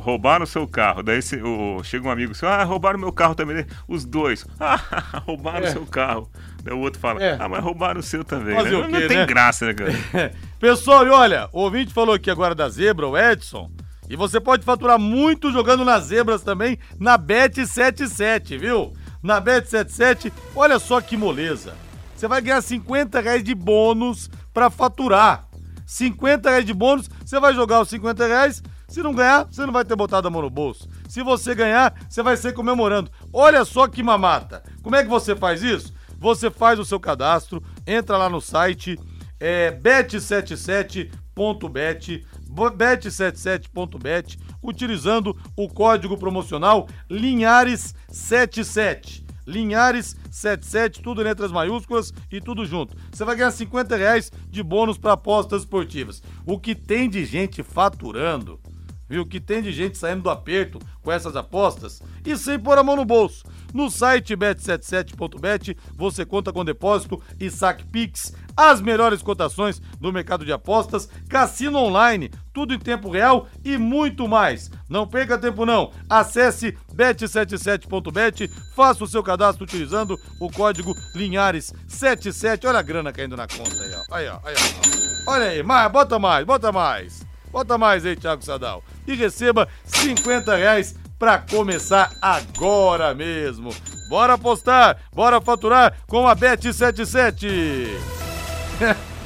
roubaram 0.00 0.44
o 0.44 0.46
seu 0.46 0.66
carro, 0.66 1.02
daí 1.02 1.20
se- 1.22 1.40
o- 1.42 1.82
chega 1.82 2.06
um 2.06 2.10
amigo 2.10 2.34
seu, 2.34 2.48
ah, 2.48 2.62
roubaram 2.64 2.98
meu 2.98 3.12
carro 3.12 3.34
também. 3.34 3.64
Os 3.86 4.04
dois, 4.04 4.44
ah, 4.60 4.76
roubaram 5.26 5.64
o 5.64 5.68
É. 5.68 5.72
seu 5.72 5.86
carro. 5.86 6.30
Daí 6.62 6.74
o 6.74 6.78
outro 6.80 7.00
fala, 7.00 7.22
É. 7.22 7.36
ah, 7.40 7.48
mas 7.48 7.62
roubaram 7.62 8.00
o 8.00 8.02
seu 8.02 8.22
também. 8.24 8.54
Né? 8.54 8.62
o 8.70 8.88
Não 8.88 9.00
quê, 9.00 9.06
tem 9.08 9.16
né? 9.18 9.26
graça, 9.26 9.66
né, 9.66 9.74
cara? 9.74 9.92
Pessoal, 10.60 11.06
e 11.06 11.10
olha, 11.10 11.48
o 11.52 11.60
ouvinte 11.62 11.92
falou 11.92 12.14
aqui 12.14 12.30
agora 12.30 12.54
da 12.54 12.68
zebra, 12.68 13.06
o 13.06 13.16
Edson. 13.16 13.70
E 14.10 14.16
você 14.16 14.40
pode 14.40 14.64
faturar 14.64 14.98
muito 14.98 15.52
jogando 15.52 15.84
nas 15.84 16.04
zebras 16.04 16.42
também 16.42 16.78
na 16.98 17.18
Bet77, 17.18 18.58
viu? 18.58 18.92
Na 19.22 19.40
Bet77, 19.40 20.32
olha 20.54 20.78
só 20.78 21.00
que 21.00 21.16
moleza. 21.16 21.74
Você 22.16 22.26
vai 22.26 22.40
ganhar 22.40 22.60
50 22.62 23.20
reais 23.20 23.44
de 23.44 23.54
bônus 23.54 24.30
pra 24.52 24.70
faturar. 24.70 25.46
50 25.88 26.50
reais 26.50 26.64
de 26.66 26.74
bônus, 26.74 27.08
você 27.24 27.40
vai 27.40 27.54
jogar 27.54 27.80
os 27.80 27.88
50 27.88 28.26
reais. 28.26 28.62
Se 28.88 29.02
não 29.02 29.14
ganhar, 29.14 29.44
você 29.44 29.64
não 29.64 29.72
vai 29.72 29.84
ter 29.86 29.96
botado 29.96 30.28
a 30.28 30.30
mão 30.30 30.42
no 30.42 30.50
bolso. 30.50 30.86
Se 31.08 31.22
você 31.22 31.54
ganhar, 31.54 31.94
você 32.08 32.22
vai 32.22 32.36
ser 32.36 32.52
comemorando. 32.52 33.10
Olha 33.32 33.64
só 33.64 33.88
que 33.88 34.02
mamata. 34.02 34.62
Como 34.82 34.94
é 34.96 35.02
que 35.02 35.08
você 35.08 35.34
faz 35.34 35.62
isso? 35.62 35.94
Você 36.18 36.50
faz 36.50 36.78
o 36.78 36.84
seu 36.84 37.00
cadastro, 37.00 37.62
entra 37.86 38.18
lá 38.18 38.28
no 38.28 38.38
site 38.40 38.98
é, 39.40 39.70
bet77.bet, 39.72 42.26
bo- 42.48 42.70
bet77.bet, 42.70 44.38
utilizando 44.62 45.34
o 45.56 45.68
código 45.68 46.18
promocional 46.18 46.86
Linhares77. 47.10 49.24
Linhares77, 49.48 51.00
tudo 51.00 51.22
em 51.22 51.24
letras 51.24 51.50
maiúsculas 51.50 52.12
e 52.30 52.40
tudo 52.40 52.66
junto. 52.66 52.96
Você 53.10 53.24
vai 53.24 53.34
ganhar 53.34 53.50
50 53.50 53.96
reais 53.96 54.30
de 54.48 54.62
bônus 54.62 54.98
para 54.98 55.14
apostas 55.14 55.62
esportivas. 55.62 56.22
O 56.44 56.60
que 56.60 56.74
tem 56.74 57.08
de 57.08 57.24
gente 57.24 57.62
faturando, 57.62 58.60
viu? 59.08 59.22
O 59.22 59.26
que 59.26 59.40
tem 59.40 59.62
de 59.62 59.72
gente 59.72 59.96
saindo 59.96 60.22
do 60.22 60.30
aperto 60.30 60.78
com 61.02 61.10
essas 61.10 61.34
apostas 61.34 62.02
e 62.24 62.36
sem 62.36 62.58
pôr 62.58 62.76
a 62.76 62.82
mão 62.82 62.96
no 62.96 63.04
bolso. 63.04 63.44
No 63.72 63.90
site 63.90 64.36
bet77.bet 64.36 65.76
você 65.94 66.24
conta 66.24 66.52
com 66.52 66.64
depósito 66.64 67.20
e 67.40 67.50
saque 67.50 67.86
Pix, 67.86 68.34
as 68.58 68.80
melhores 68.80 69.22
cotações 69.22 69.80
do 70.00 70.12
mercado 70.12 70.44
de 70.44 70.52
apostas, 70.52 71.08
cassino 71.28 71.78
online, 71.78 72.28
tudo 72.52 72.74
em 72.74 72.78
tempo 72.78 73.08
real 73.08 73.46
e 73.64 73.78
muito 73.78 74.26
mais. 74.26 74.68
Não 74.88 75.06
perca 75.06 75.38
tempo 75.38 75.64
não. 75.64 75.92
Acesse 76.10 76.76
bet77.bet, 76.92 78.50
faça 78.74 79.04
o 79.04 79.06
seu 79.06 79.22
cadastro 79.22 79.62
utilizando 79.62 80.18
o 80.40 80.50
código 80.50 80.92
Linhares77. 81.14 82.68
Olha 82.68 82.80
a 82.80 82.82
grana 82.82 83.12
caindo 83.12 83.36
na 83.36 83.46
conta 83.46 83.80
aí, 83.80 83.94
ó. 83.94 84.16
Aí, 84.16 84.28
ó, 84.28 84.38
aí, 84.44 84.54
ó. 84.56 85.30
Olha 85.30 85.44
aí, 85.50 85.62
mais, 85.62 85.92
bota 85.92 86.18
mais, 86.18 86.44
bota 86.44 86.72
mais. 86.72 87.24
Bota 87.52 87.78
mais 87.78 88.04
aí, 88.04 88.16
Thiago 88.16 88.44
Sadal. 88.44 88.82
E 89.06 89.14
receba 89.14 89.68
50 89.84 90.56
reais 90.56 90.96
pra 91.16 91.38
começar 91.38 92.10
agora 92.20 93.14
mesmo. 93.14 93.70
Bora 94.08 94.34
apostar, 94.34 94.98
bora 95.14 95.40
faturar 95.40 95.94
com 96.08 96.26
a 96.26 96.34
Bet77. 96.34 98.17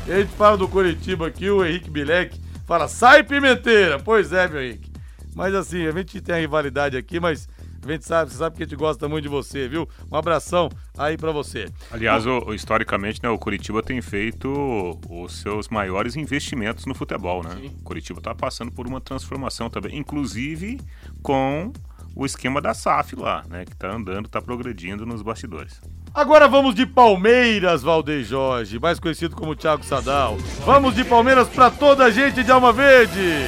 E 0.07 0.13
a 0.13 0.19
gente 0.21 0.33
fala 0.35 0.57
do 0.57 0.69
Curitiba 0.69 1.27
aqui, 1.27 1.49
o 1.51 1.65
Henrique 1.65 1.91
Bilek 1.91 2.39
fala, 2.67 2.89
sai 2.89 3.23
pimenteira. 3.23 3.99
Pois 3.99 4.33
é, 4.33 4.49
meu 4.49 4.63
Henrique. 4.63 4.91
Mas 5.35 5.55
assim, 5.55 5.87
a 5.87 5.93
gente 5.93 6.21
tem 6.21 6.35
a 6.35 6.39
rivalidade 6.39 6.97
aqui, 6.97 7.19
mas 7.19 7.49
a 7.87 7.91
gente 7.91 8.05
sabe, 8.05 8.31
você 8.31 8.37
sabe 8.39 8.57
que 8.57 8.63
a 8.63 8.67
gente 8.67 8.77
gosta 8.77 9.09
muito 9.09 9.23
de 9.25 9.29
você, 9.29 9.67
viu? 9.67 9.89
Um 10.11 10.17
abração 10.17 10.69
aí 10.97 11.17
pra 11.17 11.33
você. 11.33 11.69
Aliás, 11.91 12.27
o- 12.27 12.39
o- 12.49 12.55
historicamente, 12.55 13.21
né, 13.23 13.29
o 13.29 13.39
Curitiba 13.39 13.83
tem 13.83 14.01
feito 14.03 14.99
os 15.09 15.41
seus 15.41 15.69
maiores 15.69 16.15
investimentos 16.17 16.85
no 16.87 16.95
futebol, 16.95 17.43
né? 17.43 17.57
O 17.81 17.83
Curitiba 17.83 18.19
está 18.21 18.35
passando 18.35 18.71
por 18.71 18.87
uma 18.87 19.01
transformação 19.01 19.71
também, 19.71 19.97
inclusive 19.99 20.79
com 21.23 21.73
o 22.15 22.27
esquema 22.27 22.61
da 22.61 22.75
SAF 22.75 23.17
lá, 23.17 23.43
né? 23.49 23.65
Que 23.65 23.75
tá 23.75 23.91
andando, 23.91 24.29
tá 24.29 24.41
progredindo 24.43 25.07
nos 25.07 25.23
bastidores. 25.23 25.81
Agora 26.15 26.47
vamos 26.47 26.75
de 26.75 26.85
Palmeiras, 26.85 27.83
Valdeir 27.83 28.23
Jorge, 28.23 28.79
mais 28.79 29.01
conhecido 29.01 29.35
como 29.35 29.57
Thiago 29.57 29.83
Sadal. 29.83 30.37
Vamos 30.67 30.95
de 30.95 31.05
Palmeiras 31.05 31.49
pra 31.49 31.71
toda 31.71 32.05
a 32.05 32.11
gente 32.11 32.43
de 32.43 32.53
Alma 32.53 32.71
Verde. 32.71 33.47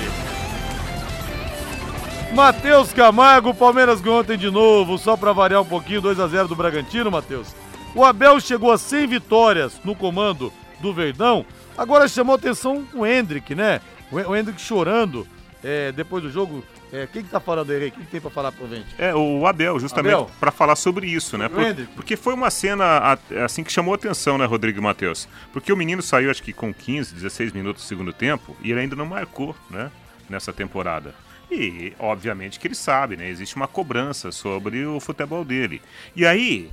Matheus 2.35 2.91
Camargo, 2.95 3.53
Palmeiras 3.53 4.01
ganhou 4.01 4.21
ontem 4.21 4.39
de 4.39 4.51
novo, 4.51 4.97
só 4.97 5.15
pra 5.15 5.35
variar 5.35 5.61
um 5.61 5.67
pouquinho, 5.67 6.01
2 6.01 6.19
a 6.19 6.27
0 6.27 6.49
do 6.49 6.57
Bragantino, 6.57 7.11
Matheus. 7.11 7.55
O 7.95 8.03
Abel 8.03 8.41
chegou 8.41 8.73
a 8.73 8.79
100 8.79 9.07
vitórias 9.09 9.79
no 9.85 9.95
comando 9.95 10.51
do 10.81 10.91
Verdão. 10.91 11.45
Agora 11.77 12.09
chamou 12.09 12.35
atenção 12.35 12.83
o 12.95 13.07
Hendrick, 13.07 13.55
né? 13.55 13.83
O 14.11 14.35
Hendrick 14.35 14.61
chorando 14.61 15.29
é, 15.62 15.93
depois 15.93 16.23
do 16.23 16.31
jogo. 16.31 16.65
É, 16.95 17.09
quem 17.12 17.24
que 17.24 17.28
tá 17.28 17.40
falando 17.40 17.70
aí, 17.72 17.78
Rei? 17.78 17.90
Quem 17.90 18.05
que 18.05 18.11
tem 18.11 18.20
pra 18.20 18.30
falar 18.30 18.53
pra 18.53 18.66
gente? 18.68 18.86
É, 18.97 19.12
o 19.14 19.45
Abel, 19.47 19.80
justamente 19.80 20.14
para 20.38 20.53
falar 20.53 20.76
sobre 20.76 21.09
isso, 21.09 21.36
né? 21.36 21.47
O 21.47 21.51
Por- 21.51 21.86
porque 21.97 22.16
foi 22.16 22.34
uma 22.34 22.51
cena 22.51 23.18
assim 23.45 23.64
que 23.64 23.72
chamou 23.72 23.92
a 23.95 23.97
atenção, 23.97 24.38
né, 24.38 24.45
Rodrigo 24.45 24.78
e 24.78 24.82
Matheus? 24.82 25.26
Porque 25.53 25.72
o 25.72 25.76
menino 25.76 26.01
saiu 26.03 26.30
acho 26.30 26.42
que 26.42 26.53
com 26.53 26.72
15, 26.72 27.12
16 27.14 27.53
minutos 27.53 27.82
do 27.82 27.86
segundo 27.88 28.12
tempo 28.12 28.57
e 28.62 28.70
ele 28.70 28.80
ainda 28.80 28.95
não 28.95 29.07
marcou, 29.07 29.57
né, 29.68 29.90
nessa 30.30 30.53
temporada. 30.53 31.14
E, 31.51 31.92
obviamente, 31.99 32.59
que 32.61 32.66
ele 32.68 32.74
sabe, 32.74 33.16
né? 33.16 33.28
Existe 33.28 33.57
uma 33.57 33.66
cobrança 33.68 34.30
sobre 34.32 34.86
o 34.86 34.99
futebol 35.01 35.45
dele. 35.45 35.82
E 36.16 36.24
aí, 36.24 36.70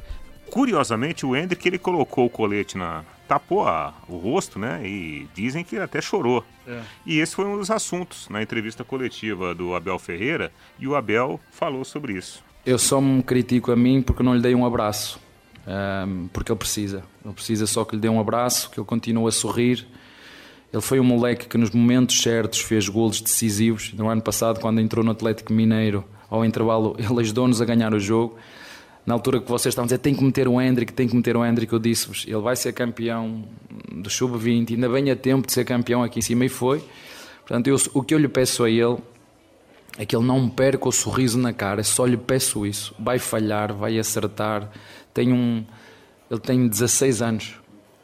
curiosamente, 0.49 1.25
o 1.25 1.35
Hendrick, 1.35 1.67
ele 1.67 1.77
colocou 1.77 2.25
o 2.25 2.29
colete 2.29 2.77
na... 2.77 3.03
tapou 3.31 3.65
a- 3.65 3.93
o 4.09 4.17
rosto, 4.17 4.59
né? 4.59 4.81
E 4.85 5.25
dizem 5.33 5.63
que 5.63 5.75
ele 5.75 5.85
até 5.85 6.01
chorou. 6.01 6.43
É. 6.67 6.81
E 7.05 7.19
esse 7.19 7.33
foi 7.33 7.45
um 7.45 7.55
dos 7.57 7.71
assuntos 7.71 8.27
na 8.27 8.41
entrevista 8.43 8.83
coletiva 8.83 9.55
do 9.55 9.73
Abel 9.73 9.97
Ferreira, 9.97 10.51
e 10.77 10.85
o 10.85 10.97
Abel 10.97 11.39
falou 11.49 11.85
sobre 11.85 12.11
isso. 12.17 12.43
Eu 12.65 12.77
só 12.77 12.99
me 12.99 13.23
critico 13.23 13.71
a 13.71 13.75
mim 13.75 14.01
porque 14.01 14.21
não 14.21 14.35
lhe 14.35 14.41
dei 14.41 14.53
um 14.53 14.65
abraço. 14.65 15.17
Ahm, 15.65 16.27
porque 16.33 16.51
ele 16.51 16.59
precisa. 16.59 17.03
Ele 17.23 17.33
precisa 17.33 17.65
só 17.65 17.85
que 17.85 17.95
lhe 17.95 18.01
dê 18.01 18.09
um 18.09 18.19
abraço, 18.19 18.69
que 18.69 18.77
ele 18.79 18.85
continue 18.85 19.29
a 19.29 19.31
sorrir. 19.31 19.87
Ele 20.73 20.81
foi 20.81 20.99
um 20.99 21.03
moleque 21.05 21.47
que 21.47 21.57
nos 21.57 21.71
momentos 21.71 22.21
certos 22.21 22.59
fez 22.59 22.89
golos 22.89 23.21
decisivos. 23.21 23.93
No 23.93 24.09
ano 24.09 24.21
passado, 24.21 24.59
quando 24.59 24.81
entrou 24.81 25.05
no 25.05 25.11
Atlético 25.11 25.53
Mineiro, 25.53 26.03
ao 26.29 26.43
intervalo, 26.43 26.95
ele 26.99 27.19
ajudou-nos 27.21 27.61
a 27.61 27.65
ganhar 27.65 27.93
o 27.93 27.99
jogo. 27.99 28.37
Na 29.05 29.13
altura 29.15 29.39
que 29.41 29.49
vocês 29.49 29.71
estavam 29.71 29.85
a 29.85 29.87
dizer 29.87 29.97
tem 29.97 30.13
que 30.13 30.23
meter 30.23 30.47
o 30.47 30.61
Hendrick, 30.61 30.93
tem 30.93 31.07
que 31.07 31.15
meter 31.15 31.35
o 31.35 31.43
Hendrick, 31.45 31.73
eu 31.73 31.79
disse-vos, 31.79 32.23
ele 32.27 32.37
vai 32.37 32.55
ser 32.55 32.71
campeão 32.73 33.43
do 33.91 34.09
Sub-20, 34.09 34.73
ainda 34.75 34.87
bem 34.87 35.09
a 35.09 35.15
tempo 35.15 35.47
de 35.47 35.53
ser 35.53 35.65
campeão 35.65 36.03
aqui 36.03 36.19
em 36.19 36.21
cima 36.21 36.45
e 36.45 36.49
foi. 36.49 36.83
Portanto, 37.39 37.67
eu- 37.67 37.77
o 37.93 38.03
que 38.03 38.13
eu 38.13 38.19
lhe 38.19 38.27
peço 38.27 38.63
a 38.63 38.69
ele 38.69 38.97
é 39.97 40.05
que 40.05 40.15
ele 40.15 40.25
não 40.25 40.47
perca 40.47 40.87
o 40.87 40.91
sorriso 40.91 41.37
na 41.37 41.51
cara, 41.51 41.83
só 41.83 42.05
lhe 42.05 42.15
peço 42.15 42.65
isso. 42.65 42.93
Vai 42.99 43.17
falhar, 43.19 43.73
vai 43.73 43.97
acertar. 43.97 44.69
Tem 45.13 45.33
um, 45.33 45.65
ele 46.29 46.39
tem 46.39 46.67
16 46.67 47.21
anos. 47.21 47.55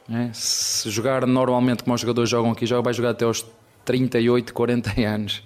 né? 0.10 0.32
Se 0.34 0.90
jogar 0.90 1.26
normalmente 1.28 1.84
como 1.84 1.94
os 1.94 2.02
jogadores 2.02 2.30
jogam 2.30 2.52
aqui, 2.52 2.66
já 2.66 2.80
vai 2.82 2.94
jogar 2.94 3.10
até 3.12 3.24
aos 3.26 3.46
38, 3.86 4.54
40 4.54 4.92
anos. 5.06 5.44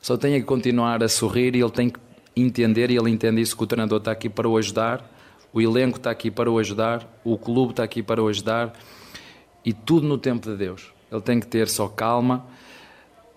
Só 0.00 0.16
tem 0.16 0.38
que 0.38 0.46
continuar 0.46 1.02
a 1.02 1.08
sorrir 1.08 1.54
e 1.56 1.60
ele 1.60 1.70
tem 1.70 1.90
que 1.90 1.98
entender, 2.36 2.90
e 2.90 2.96
ele 2.96 3.10
entende 3.10 3.40
isso, 3.40 3.56
que 3.56 3.62
o 3.62 3.66
treinador 3.66 3.98
está 3.98 4.10
aqui 4.10 4.28
para 4.28 4.48
o 4.48 4.56
ajudar, 4.56 5.08
o 5.52 5.60
elenco 5.60 5.98
está 5.98 6.10
aqui 6.10 6.30
para 6.30 6.50
o 6.50 6.58
ajudar, 6.58 7.06
o 7.24 7.38
clube 7.38 7.70
está 7.70 7.84
aqui 7.84 8.02
para 8.02 8.22
o 8.22 8.28
ajudar 8.28 8.72
e 9.64 9.72
tudo 9.72 10.06
no 10.06 10.18
tempo 10.18 10.50
de 10.50 10.56
Deus. 10.56 10.92
Ele 11.10 11.20
tem 11.20 11.38
que 11.38 11.46
ter 11.46 11.68
só 11.68 11.86
calma. 11.86 12.44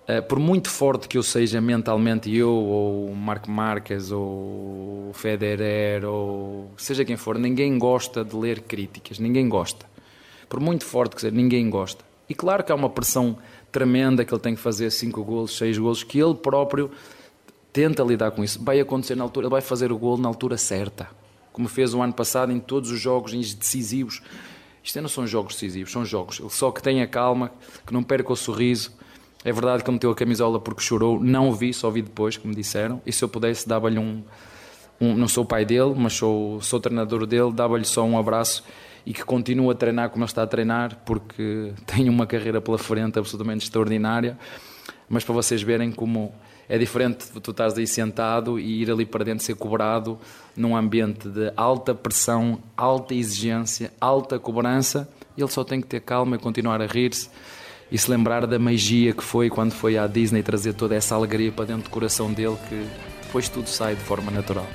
Eh, 0.07 0.21
por 0.21 0.39
muito 0.39 0.69
forte 0.69 1.07
que 1.07 1.17
eu 1.17 1.21
seja 1.21 1.61
mentalmente, 1.61 2.33
eu 2.35 2.49
ou 2.49 3.13
Marco 3.13 3.51
Marques 3.51 4.11
ou 4.11 5.11
Federer 5.13 6.05
ou 6.05 6.71
seja 6.77 7.05
quem 7.05 7.17
for, 7.17 7.37
ninguém 7.37 7.77
gosta 7.77 8.25
de 8.25 8.35
ler 8.35 8.61
críticas, 8.61 9.19
ninguém 9.19 9.47
gosta. 9.47 9.85
Por 10.49 10.59
muito 10.59 10.85
forte 10.85 11.15
que 11.15 11.21
seja, 11.21 11.35
ninguém 11.35 11.69
gosta. 11.69 12.03
E 12.29 12.33
claro 12.33 12.63
que 12.63 12.71
há 12.71 12.75
uma 12.75 12.89
pressão 12.89 13.37
tremenda 13.71 14.25
que 14.25 14.33
ele 14.33 14.41
tem 14.41 14.55
que 14.55 14.61
fazer 14.61 14.89
5 14.89 15.23
golos, 15.23 15.55
6 15.57 15.77
golos, 15.77 16.03
que 16.03 16.19
ele 16.19 16.35
próprio 16.35 16.89
tenta 17.77 18.01
lidar 18.01 18.31
com 18.31 18.43
isso. 18.43 18.59
Vai 18.63 18.79
acontecer 18.79 19.15
na 19.15 19.23
altura, 19.23 19.45
ele 19.45 19.51
vai 19.51 19.61
fazer 19.61 19.91
o 19.91 19.97
golo 19.99 20.19
na 20.19 20.27
altura 20.27 20.57
certa, 20.57 21.07
como 21.53 21.67
fez 21.67 21.93
o 21.93 22.01
ano 22.01 22.11
passado 22.11 22.51
em 22.51 22.59
todos 22.59 22.89
os 22.89 22.99
jogos 22.99 23.31
decisivos. 23.53 24.19
Isto 24.83 24.99
não 24.99 25.07
são 25.07 25.27
jogos 25.27 25.53
decisivos, 25.53 25.91
são 25.91 26.03
jogos. 26.03 26.39
Ele 26.39 26.49
só 26.49 26.71
que 26.71 26.81
tenha 26.81 27.05
calma, 27.05 27.51
que 27.85 27.93
não 27.93 28.01
perca 28.01 28.33
o 28.33 28.35
sorriso. 28.35 28.91
É 29.45 29.51
verdade 29.51 29.83
que 29.83 29.89
ele 29.91 29.95
meteu 29.95 30.09
a 30.09 30.15
camisola 30.15 30.59
porque 30.59 30.81
chorou, 30.81 31.19
não 31.23 31.49
o 31.49 31.53
vi, 31.53 31.71
só 31.71 31.91
vi 31.91 32.01
depois, 32.01 32.35
como 32.35 32.55
disseram. 32.55 32.99
E 33.05 33.11
se 33.13 33.23
eu 33.23 33.29
pudesse, 33.29 33.67
dava-lhe 33.69 33.99
um, 33.99 34.23
um- 34.99 35.13
Não 35.15 35.27
sou 35.27 35.43
o 35.43 35.47
pai 35.47 35.63
dele, 35.63 35.93
mas 35.95 36.13
sou, 36.13 36.59
sou 36.61 36.79
treinador 36.79 37.27
dele, 37.27 37.51
dava-lhe 37.53 37.85
só 37.85 38.03
um 38.03 38.17
abraço 38.17 38.63
e 39.05 39.13
que 39.13 39.23
continue 39.23 39.69
a 39.71 39.75
treinar 39.75 40.09
como 40.09 40.23
ele 40.23 40.29
está 40.31 40.41
a 40.41 40.47
treinar, 40.47 40.97
porque 41.05 41.73
tem 41.85 42.09
uma 42.09 42.25
carreira 42.25 42.59
pela 42.59 42.79
frente 42.79 43.19
absolutamente 43.19 43.65
extraordinária. 43.65 44.35
Mas 45.07 45.23
para 45.23 45.35
vocês 45.35 45.61
verem 45.61 45.91
como 45.91 46.33
é 46.69 46.77
diferente 46.77 47.31
de 47.31 47.39
tu 47.39 47.51
estás 47.51 47.77
aí 47.77 47.87
sentado 47.87 48.59
e 48.59 48.81
ir 48.81 48.91
ali 48.91 49.05
para 49.05 49.23
dentro 49.23 49.45
ser 49.45 49.55
cobrado 49.55 50.19
num 50.55 50.75
ambiente 50.75 51.29
de 51.29 51.51
alta 51.55 51.95
pressão, 51.95 52.59
alta 52.75 53.13
exigência, 53.13 53.91
alta 54.01 54.37
cobrança. 54.37 55.07
Ele 55.37 55.47
só 55.47 55.63
tem 55.63 55.79
que 55.79 55.87
ter 55.87 56.01
calma 56.01 56.35
e 56.35 56.39
continuar 56.39 56.81
a 56.81 56.85
rir-se 56.85 57.29
e 57.91 57.97
se 57.97 58.09
lembrar 58.11 58.45
da 58.45 58.59
magia 58.59 59.13
que 59.13 59.23
foi 59.23 59.49
quando 59.49 59.71
foi 59.71 59.97
à 59.97 60.07
Disney 60.07 60.43
trazer 60.43 60.73
toda 60.73 60.95
essa 60.95 61.15
alegria 61.15 61.51
para 61.51 61.65
dentro 61.65 61.83
do 61.83 61.89
coração 61.89 62.31
dele, 62.33 62.57
que 62.67 62.85
depois 63.23 63.47
tudo 63.47 63.69
sai 63.69 63.95
de 63.95 64.01
forma 64.01 64.29
natural. 64.29 64.67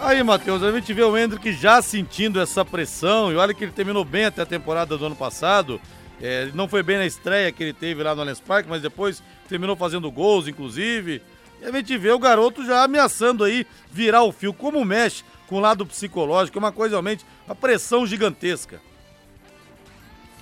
Aí, 0.00 0.22
Matheus, 0.22 0.62
a 0.62 0.70
gente 0.70 0.92
vê 0.92 1.02
o 1.02 1.16
Hendrick 1.16 1.52
já 1.52 1.80
sentindo 1.80 2.38
essa 2.38 2.64
pressão, 2.64 3.32
e 3.32 3.36
olha 3.36 3.54
que 3.54 3.64
ele 3.64 3.72
terminou 3.72 4.04
bem 4.04 4.26
até 4.26 4.42
a 4.42 4.46
temporada 4.46 4.96
do 4.96 5.06
ano 5.06 5.16
passado. 5.16 5.80
É, 6.20 6.50
não 6.54 6.66
foi 6.66 6.82
bem 6.82 6.96
na 6.96 7.06
estreia 7.06 7.52
que 7.52 7.62
ele 7.62 7.72
teve 7.72 8.02
lá 8.02 8.14
no 8.14 8.22
Allianz 8.22 8.40
Parque, 8.40 8.68
mas 8.68 8.82
depois 8.82 9.22
terminou 9.48 9.76
fazendo 9.76 10.10
gols, 10.10 10.48
inclusive. 10.48 11.20
E 11.60 11.64
a 11.64 11.72
gente 11.72 11.96
vê 11.98 12.10
o 12.10 12.18
garoto 12.18 12.64
já 12.64 12.84
ameaçando 12.84 13.44
aí 13.44 13.66
virar 13.90 14.22
o 14.22 14.32
fio. 14.32 14.52
Como 14.52 14.84
mexe 14.84 15.24
com 15.46 15.56
o 15.56 15.60
lado 15.60 15.86
psicológico, 15.86 16.58
é 16.58 16.60
uma 16.60 16.72
coisa 16.72 16.94
realmente, 16.94 17.24
uma 17.46 17.54
pressão 17.54 18.06
gigantesca. 18.06 18.80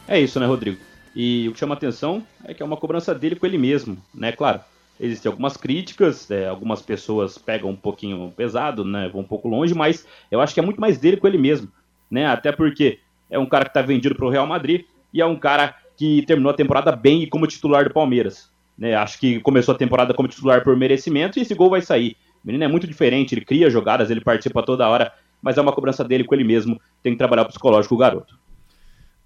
É 0.07 0.20
isso, 0.20 0.39
né, 0.39 0.47
Rodrigo? 0.47 0.79
E 1.14 1.49
o 1.49 1.53
que 1.53 1.59
chama 1.59 1.75
atenção 1.75 2.27
é 2.45 2.53
que 2.53 2.62
é 2.62 2.66
uma 2.66 2.77
cobrança 2.77 3.14
dele 3.14 3.37
com 3.37 3.47
ele 3.47 3.59
mesmo, 3.59 3.97
né? 4.14 4.33
Claro, 4.33 4.61
existem 4.99 5.31
algumas 5.31 5.57
críticas, 5.57 6.31
é, 6.31 6.49
algumas 6.49 6.83
pessoas 6.83 7.39
pegam 7.39 7.70
um 7.70 7.77
pouquinho 7.77 8.33
pesado, 8.37 8.85
né? 8.85 9.09
Vão 9.09 9.22
um 9.22 9.27
pouco 9.27 9.49
longe, 9.49 9.75
mas 9.75 10.07
eu 10.31 10.41
acho 10.41 10.53
que 10.53 10.61
é 10.61 10.62
muito 10.62 10.81
mais 10.81 10.99
dele 10.99 11.16
com 11.16 11.27
ele 11.27 11.39
mesmo, 11.39 11.70
né? 12.11 12.27
Até 12.27 12.51
porque 12.51 12.99
é 13.31 13.39
um 13.39 13.47
cara 13.47 13.64
que 13.64 13.70
está 13.70 13.83
vendido 13.83 14.14
para 14.14 14.27
o 14.27 14.31
Real 14.31 14.47
Madrid 14.47 14.85
e 15.15 15.21
é 15.21 15.27
um 15.27 15.37
cara 15.37 15.77
que 15.97 16.23
terminou 16.27 16.51
a 16.51 16.57
temporada 16.57 16.91
bem 16.91 17.23
e 17.23 17.27
como 17.29 17.47
titular 17.47 17.85
do 17.85 17.95
Palmeiras, 17.95 18.51
né? 18.77 18.97
Acho 18.97 19.19
que 19.21 19.39
começou 19.39 19.73
a 19.73 19.79
temporada 19.79 20.12
como 20.12 20.27
titular 20.27 20.65
por 20.65 20.77
merecimento 20.77 21.39
e 21.39 21.43
esse 21.43 21.55
gol 21.55 21.71
vai 21.71 21.81
sair. 21.81 22.17
O 22.43 22.47
menino 22.49 22.65
é 22.65 22.69
muito 22.69 22.87
diferente, 22.87 23.33
ele 23.33 23.45
cria 23.45 23.71
jogadas, 23.71 24.11
ele 24.11 24.21
participa 24.21 24.62
toda 24.62 24.89
hora, 24.89 25.12
mas 25.41 25.57
é 25.57 25.61
uma 25.61 25.73
cobrança 25.73 26.03
dele 26.03 26.25
com 26.25 26.35
ele 26.35 26.43
mesmo. 26.43 26.81
Tem 27.01 27.12
que 27.12 27.19
trabalhar 27.19 27.43
o 27.43 27.47
psicológico 27.47 27.95
do 27.95 28.01
garoto. 28.01 28.45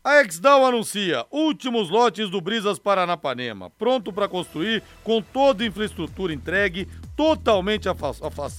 A 0.05 0.22
Exdal 0.22 0.64
anuncia 0.64 1.26
últimos 1.30 1.91
lotes 1.91 2.30
do 2.30 2.41
Brisas 2.41 2.78
Paranapanema, 2.78 3.68
pronto 3.68 4.12
para 4.12 4.28
construir, 4.28 4.82
com 5.03 5.20
toda 5.20 5.64
a 5.64 5.66
infraestrutura 5.66 6.32
entregue, 6.32 6.86
totalmente 7.16 7.89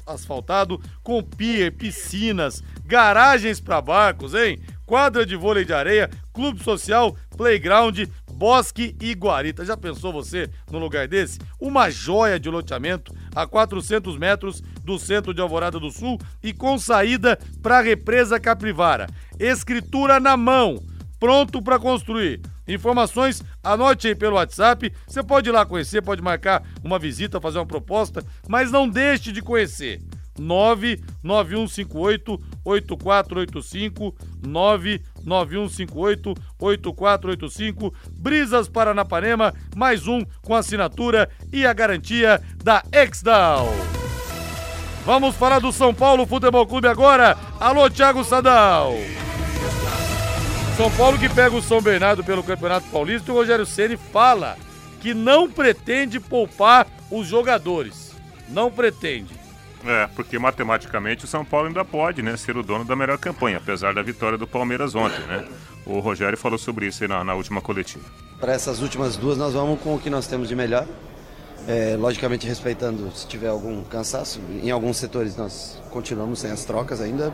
asfaltado, 0.05 0.81
com 1.01 1.23
pier, 1.23 1.71
piscinas, 1.71 2.61
garagens 2.85 3.59
para 3.59 3.81
barcos, 3.81 4.35
hein? 4.35 4.59
Quadra 4.89 5.23
de 5.23 5.35
vôlei 5.35 5.63
de 5.63 5.71
areia, 5.71 6.09
clube 6.33 6.63
social, 6.63 7.15
playground, 7.37 7.95
bosque 8.33 8.95
e 8.99 9.13
guarita. 9.13 9.63
Já 9.63 9.77
pensou 9.77 10.11
você 10.11 10.49
num 10.71 10.79
lugar 10.79 11.07
desse? 11.07 11.37
Uma 11.59 11.91
joia 11.91 12.39
de 12.39 12.49
loteamento 12.49 13.13
a 13.35 13.45
400 13.45 14.17
metros 14.17 14.63
do 14.83 14.97
centro 14.97 15.31
de 15.31 15.41
Alvorada 15.41 15.79
do 15.79 15.91
Sul 15.91 16.17
e 16.41 16.51
com 16.51 16.79
saída 16.79 17.37
para 17.61 17.77
a 17.77 17.81
represa 17.83 18.39
Caprivara. 18.39 19.05
Escritura 19.39 20.19
na 20.19 20.35
mão 20.35 20.79
pronto 21.19 21.61
para 21.61 21.77
construir. 21.77 22.41
Informações, 22.67 23.43
anote 23.63 24.07
aí 24.07 24.15
pelo 24.15 24.37
WhatsApp. 24.37 24.91
Você 25.05 25.21
pode 25.21 25.49
ir 25.49 25.51
lá 25.51 25.67
conhecer, 25.67 26.01
pode 26.01 26.21
marcar 26.23 26.63
uma 26.83 26.97
visita, 26.97 27.39
fazer 27.39 27.59
uma 27.59 27.65
proposta, 27.67 28.25
mas 28.47 28.71
não 28.71 28.89
deixe 28.89 29.31
de 29.31 29.43
conhecer. 29.43 30.01
99158 30.39 32.39
8485 32.63 34.15
99158 34.47 36.33
8485 36.59 37.93
Brisas 38.11 38.67
Paranapanema, 38.67 39.53
mais 39.75 40.07
um 40.07 40.21
com 40.41 40.55
assinatura 40.55 41.29
e 41.51 41.65
a 41.65 41.73
garantia 41.73 42.41
da 42.63 42.83
Exdal. 42.91 43.67
Vamos 45.05 45.35
falar 45.35 45.59
do 45.59 45.71
São 45.71 45.93
Paulo 45.93 46.25
Futebol 46.25 46.67
Clube 46.67 46.87
agora. 46.87 47.37
Alô, 47.59 47.89
Thiago 47.89 48.23
Sadal. 48.23 48.93
São 50.77 50.91
Paulo 50.91 51.17
que 51.17 51.27
pega 51.27 51.55
o 51.55 51.61
São 51.61 51.81
Bernardo 51.81 52.23
pelo 52.23 52.43
Campeonato 52.43 52.87
Paulista 52.89 53.29
e 53.29 53.33
o 53.33 53.37
Rogério 53.37 53.65
Ceni 53.65 53.97
fala 53.97 54.55
que 55.01 55.13
não 55.13 55.49
pretende 55.49 56.19
poupar 56.19 56.87
os 57.09 57.27
jogadores. 57.27 58.13
Não 58.47 58.71
pretende. 58.71 59.38
É, 59.85 60.07
porque 60.15 60.37
matematicamente 60.37 61.23
o 61.23 61.27
São 61.27 61.45
Paulo 61.45 61.67
ainda 61.67 61.85
pode, 61.85 62.21
né, 62.21 62.35
ser 62.35 62.57
o 62.57 62.63
dono 62.63 62.83
da 62.83 62.95
melhor 62.95 63.17
campanha, 63.17 63.57
apesar 63.57 63.93
da 63.93 64.01
vitória 64.01 64.37
do 64.37 64.45
Palmeiras 64.45 64.93
ontem, 64.93 65.21
né? 65.25 65.47
O 65.85 65.99
Rogério 65.99 66.37
falou 66.37 66.57
sobre 66.57 66.87
isso 66.87 67.07
na, 67.07 67.23
na 67.23 67.33
última 67.33 67.61
coletiva. 67.61 68.03
Para 68.39 68.53
essas 68.53 68.81
últimas 68.81 69.15
duas, 69.15 69.37
nós 69.37 69.53
vamos 69.53 69.79
com 69.81 69.95
o 69.95 69.99
que 69.99 70.09
nós 70.09 70.27
temos 70.27 70.47
de 70.47 70.55
melhor. 70.55 70.85
É, 71.67 71.95
logicamente, 71.97 72.47
respeitando 72.47 73.11
se 73.15 73.27
tiver 73.27 73.47
algum 73.47 73.83
cansaço. 73.83 74.39
Em 74.63 74.71
alguns 74.71 74.97
setores, 74.97 75.35
nós 75.35 75.81
continuamos 75.89 76.39
sem 76.39 76.51
as 76.51 76.65
trocas 76.65 77.01
ainda. 77.01 77.33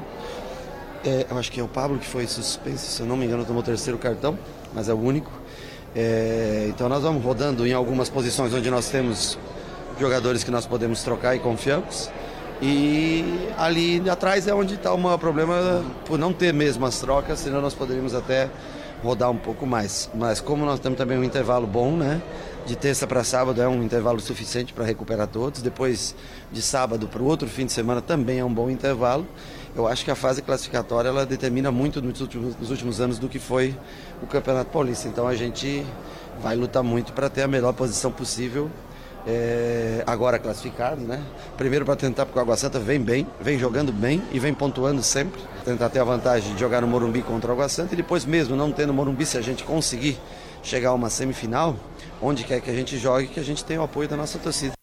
É, 1.03 1.25
eu 1.29 1.37
acho 1.37 1.51
que 1.51 1.59
é 1.59 1.63
o 1.63 1.67
Pablo 1.67 1.99
que 1.99 2.07
foi 2.07 2.25
suspenso, 2.27 2.85
se 2.85 3.01
eu 3.01 3.05
não 3.05 3.15
me 3.15 3.25
engano, 3.25 3.45
tomou 3.45 3.61
o 3.61 3.65
terceiro 3.65 3.97
cartão, 3.97 4.37
mas 4.73 4.89
é 4.89 4.93
o 4.93 4.99
único. 4.99 5.31
É, 5.95 6.65
então, 6.69 6.89
nós 6.89 7.03
vamos 7.03 7.23
rodando 7.23 7.65
em 7.65 7.73
algumas 7.73 8.09
posições 8.09 8.53
onde 8.53 8.69
nós 8.69 8.89
temos 8.89 9.37
jogadores 9.99 10.43
que 10.43 10.51
nós 10.51 10.65
podemos 10.65 11.03
trocar 11.03 11.35
e 11.35 11.39
confiamos. 11.39 12.09
E 12.61 13.49
ali 13.57 14.01
atrás 14.09 14.47
é 14.47 14.53
onde 14.53 14.75
está 14.75 14.93
o 14.93 14.97
maior 14.97 15.17
problema 15.17 15.83
por 16.05 16.17
não 16.17 16.31
ter 16.31 16.53
mesmo 16.53 16.85
as 16.85 16.99
trocas, 16.99 17.39
senão 17.39 17.61
nós 17.61 17.73
poderíamos 17.73 18.15
até 18.15 18.49
rodar 19.03 19.29
um 19.29 19.37
pouco 19.37 19.65
mais. 19.65 20.09
Mas 20.15 20.39
como 20.39 20.65
nós 20.65 20.79
temos 20.79 20.97
também 20.97 21.17
um 21.17 21.23
intervalo 21.23 21.67
bom, 21.67 21.91
né? 21.95 22.21
De 22.65 22.75
terça 22.75 23.05
para 23.05 23.23
sábado 23.23 23.61
é 23.61 23.67
um 23.67 23.83
intervalo 23.83 24.19
suficiente 24.19 24.73
para 24.73 24.85
recuperar 24.85 25.27
todos. 25.27 25.61
Depois 25.61 26.15
de 26.51 26.61
sábado 26.61 27.07
para 27.07 27.21
o 27.21 27.25
outro 27.25 27.47
fim 27.47 27.65
de 27.65 27.71
semana 27.71 28.01
também 28.01 28.39
é 28.39 28.45
um 28.45 28.53
bom 28.53 28.69
intervalo. 28.69 29.27
Eu 29.75 29.87
acho 29.87 30.05
que 30.05 30.09
a 30.09 30.15
fase 30.15 30.41
classificatória 30.41 31.09
ela 31.09 31.25
determina 31.25 31.71
muito 31.71 32.01
nos 32.01 32.21
últimos, 32.21 32.55
nos 32.55 32.71
últimos 32.71 33.01
anos 33.01 33.19
do 33.19 33.27
que 33.27 33.37
foi 33.37 33.77
o 34.23 34.25
Campeonato 34.25 34.71
Paulista. 34.71 35.07
Então 35.07 35.27
a 35.27 35.35
gente 35.35 35.85
vai 36.41 36.55
lutar 36.55 36.81
muito 36.81 37.13
para 37.13 37.29
ter 37.29 37.43
a 37.43 37.47
melhor 37.47 37.73
posição 37.73 38.11
possível 38.11 38.71
é, 39.27 40.03
agora 40.05 40.37
classificado, 40.37 41.01
né? 41.01 41.23
Primeiro 41.57 41.85
para 41.85 41.95
tentar, 41.95 42.25
porque 42.25 42.37
o 42.37 42.41
Água 42.41 42.55
Santa 42.55 42.79
vem 42.79 42.99
bem, 42.99 43.27
vem 43.41 43.57
jogando 43.57 43.91
bem 43.91 44.21
e 44.31 44.39
vem 44.39 44.53
pontuando 44.53 45.01
sempre. 45.01 45.41
Tentar 45.63 45.89
ter 45.89 45.99
a 45.99 46.03
vantagem 46.03 46.53
de 46.53 46.59
jogar 46.59 46.81
no 46.81 46.87
Morumbi 46.87 47.21
contra 47.21 47.49
o 47.49 47.53
Água 47.53 47.69
Santa 47.69 47.93
e 47.93 47.97
depois 47.97 48.25
mesmo 48.25 48.55
não 48.55 48.71
tendo 48.71 48.93
Morumbi, 48.93 49.25
se 49.25 49.37
a 49.37 49.41
gente 49.41 49.63
conseguir 49.63 50.17
chegar 50.61 50.89
a 50.89 50.93
uma 50.93 51.09
semifinal, 51.09 51.75
onde 52.21 52.43
quer 52.43 52.61
que 52.61 52.69
a 52.69 52.73
gente 52.73 52.97
jogue, 52.97 53.27
que 53.27 53.39
a 53.39 53.43
gente 53.43 53.63
tenha 53.63 53.81
o 53.81 53.83
apoio 53.83 54.07
da 54.07 54.15
nossa 54.17 54.37
torcida. 54.37 54.73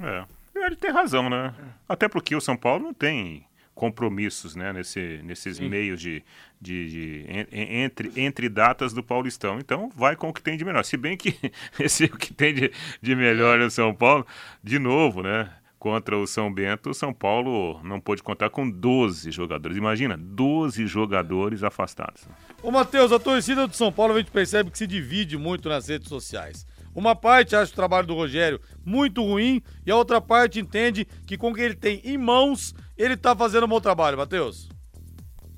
É, 0.00 0.24
ele 0.54 0.76
tem 0.76 0.90
razão, 0.90 1.28
né? 1.28 1.54
Até 1.88 2.08
porque 2.08 2.34
o 2.34 2.40
São 2.40 2.56
Paulo 2.56 2.84
não 2.84 2.94
tem 2.94 3.46
compromissos 3.74 4.54
né, 4.54 4.72
nesse, 4.72 5.20
nesses 5.24 5.56
Sim. 5.56 5.68
meios 5.68 6.00
de, 6.00 6.22
de, 6.60 6.88
de 6.88 7.26
en, 7.28 7.82
entre, 7.82 8.12
entre 8.16 8.48
datas 8.48 8.92
do 8.92 9.02
Paulistão. 9.02 9.58
Então, 9.58 9.90
vai 9.94 10.14
com 10.16 10.28
o 10.28 10.32
que 10.32 10.42
tem 10.42 10.56
de 10.56 10.64
melhor. 10.64 10.84
Se 10.84 10.96
bem 10.96 11.16
que 11.16 11.36
esse 11.78 12.04
o 12.04 12.16
que 12.16 12.32
tem 12.32 12.54
de, 12.54 12.72
de 13.02 13.16
melhor 13.16 13.58
no 13.58 13.70
São 13.70 13.94
Paulo, 13.94 14.26
de 14.62 14.78
novo, 14.78 15.22
né? 15.22 15.50
Contra 15.78 16.16
o 16.16 16.26
São 16.26 16.50
Bento, 16.50 16.88
o 16.88 16.94
São 16.94 17.12
Paulo 17.12 17.78
não 17.84 18.00
pôde 18.00 18.22
contar 18.22 18.48
com 18.48 18.70
12 18.70 19.30
jogadores. 19.30 19.76
Imagina, 19.76 20.16
12 20.16 20.86
jogadores 20.86 21.62
afastados. 21.62 22.26
Ô, 22.62 22.70
Matheus, 22.70 23.12
a 23.12 23.18
torcida 23.18 23.66
do 23.66 23.76
São 23.76 23.92
Paulo 23.92 24.14
a 24.14 24.18
gente 24.18 24.30
percebe 24.30 24.70
que 24.70 24.78
se 24.78 24.86
divide 24.86 25.36
muito 25.36 25.68
nas 25.68 25.88
redes 25.88 26.08
sociais. 26.08 26.66
Uma 26.94 27.16
parte 27.16 27.56
acha 27.56 27.72
o 27.72 27.74
trabalho 27.74 28.06
do 28.06 28.14
Rogério 28.14 28.60
muito 28.84 29.22
ruim 29.22 29.60
e 29.84 29.90
a 29.90 29.96
outra 29.96 30.20
parte 30.20 30.60
entende 30.60 31.06
que 31.26 31.36
com 31.36 31.50
o 31.50 31.54
que 31.54 31.60
ele 31.60 31.74
tem 31.74 32.00
em 32.04 32.16
mãos, 32.16 32.72
ele 32.96 33.16
tá 33.16 33.34
fazendo 33.34 33.64
um 33.64 33.68
bom 33.68 33.80
trabalho, 33.80 34.18
Matheus. 34.18 34.68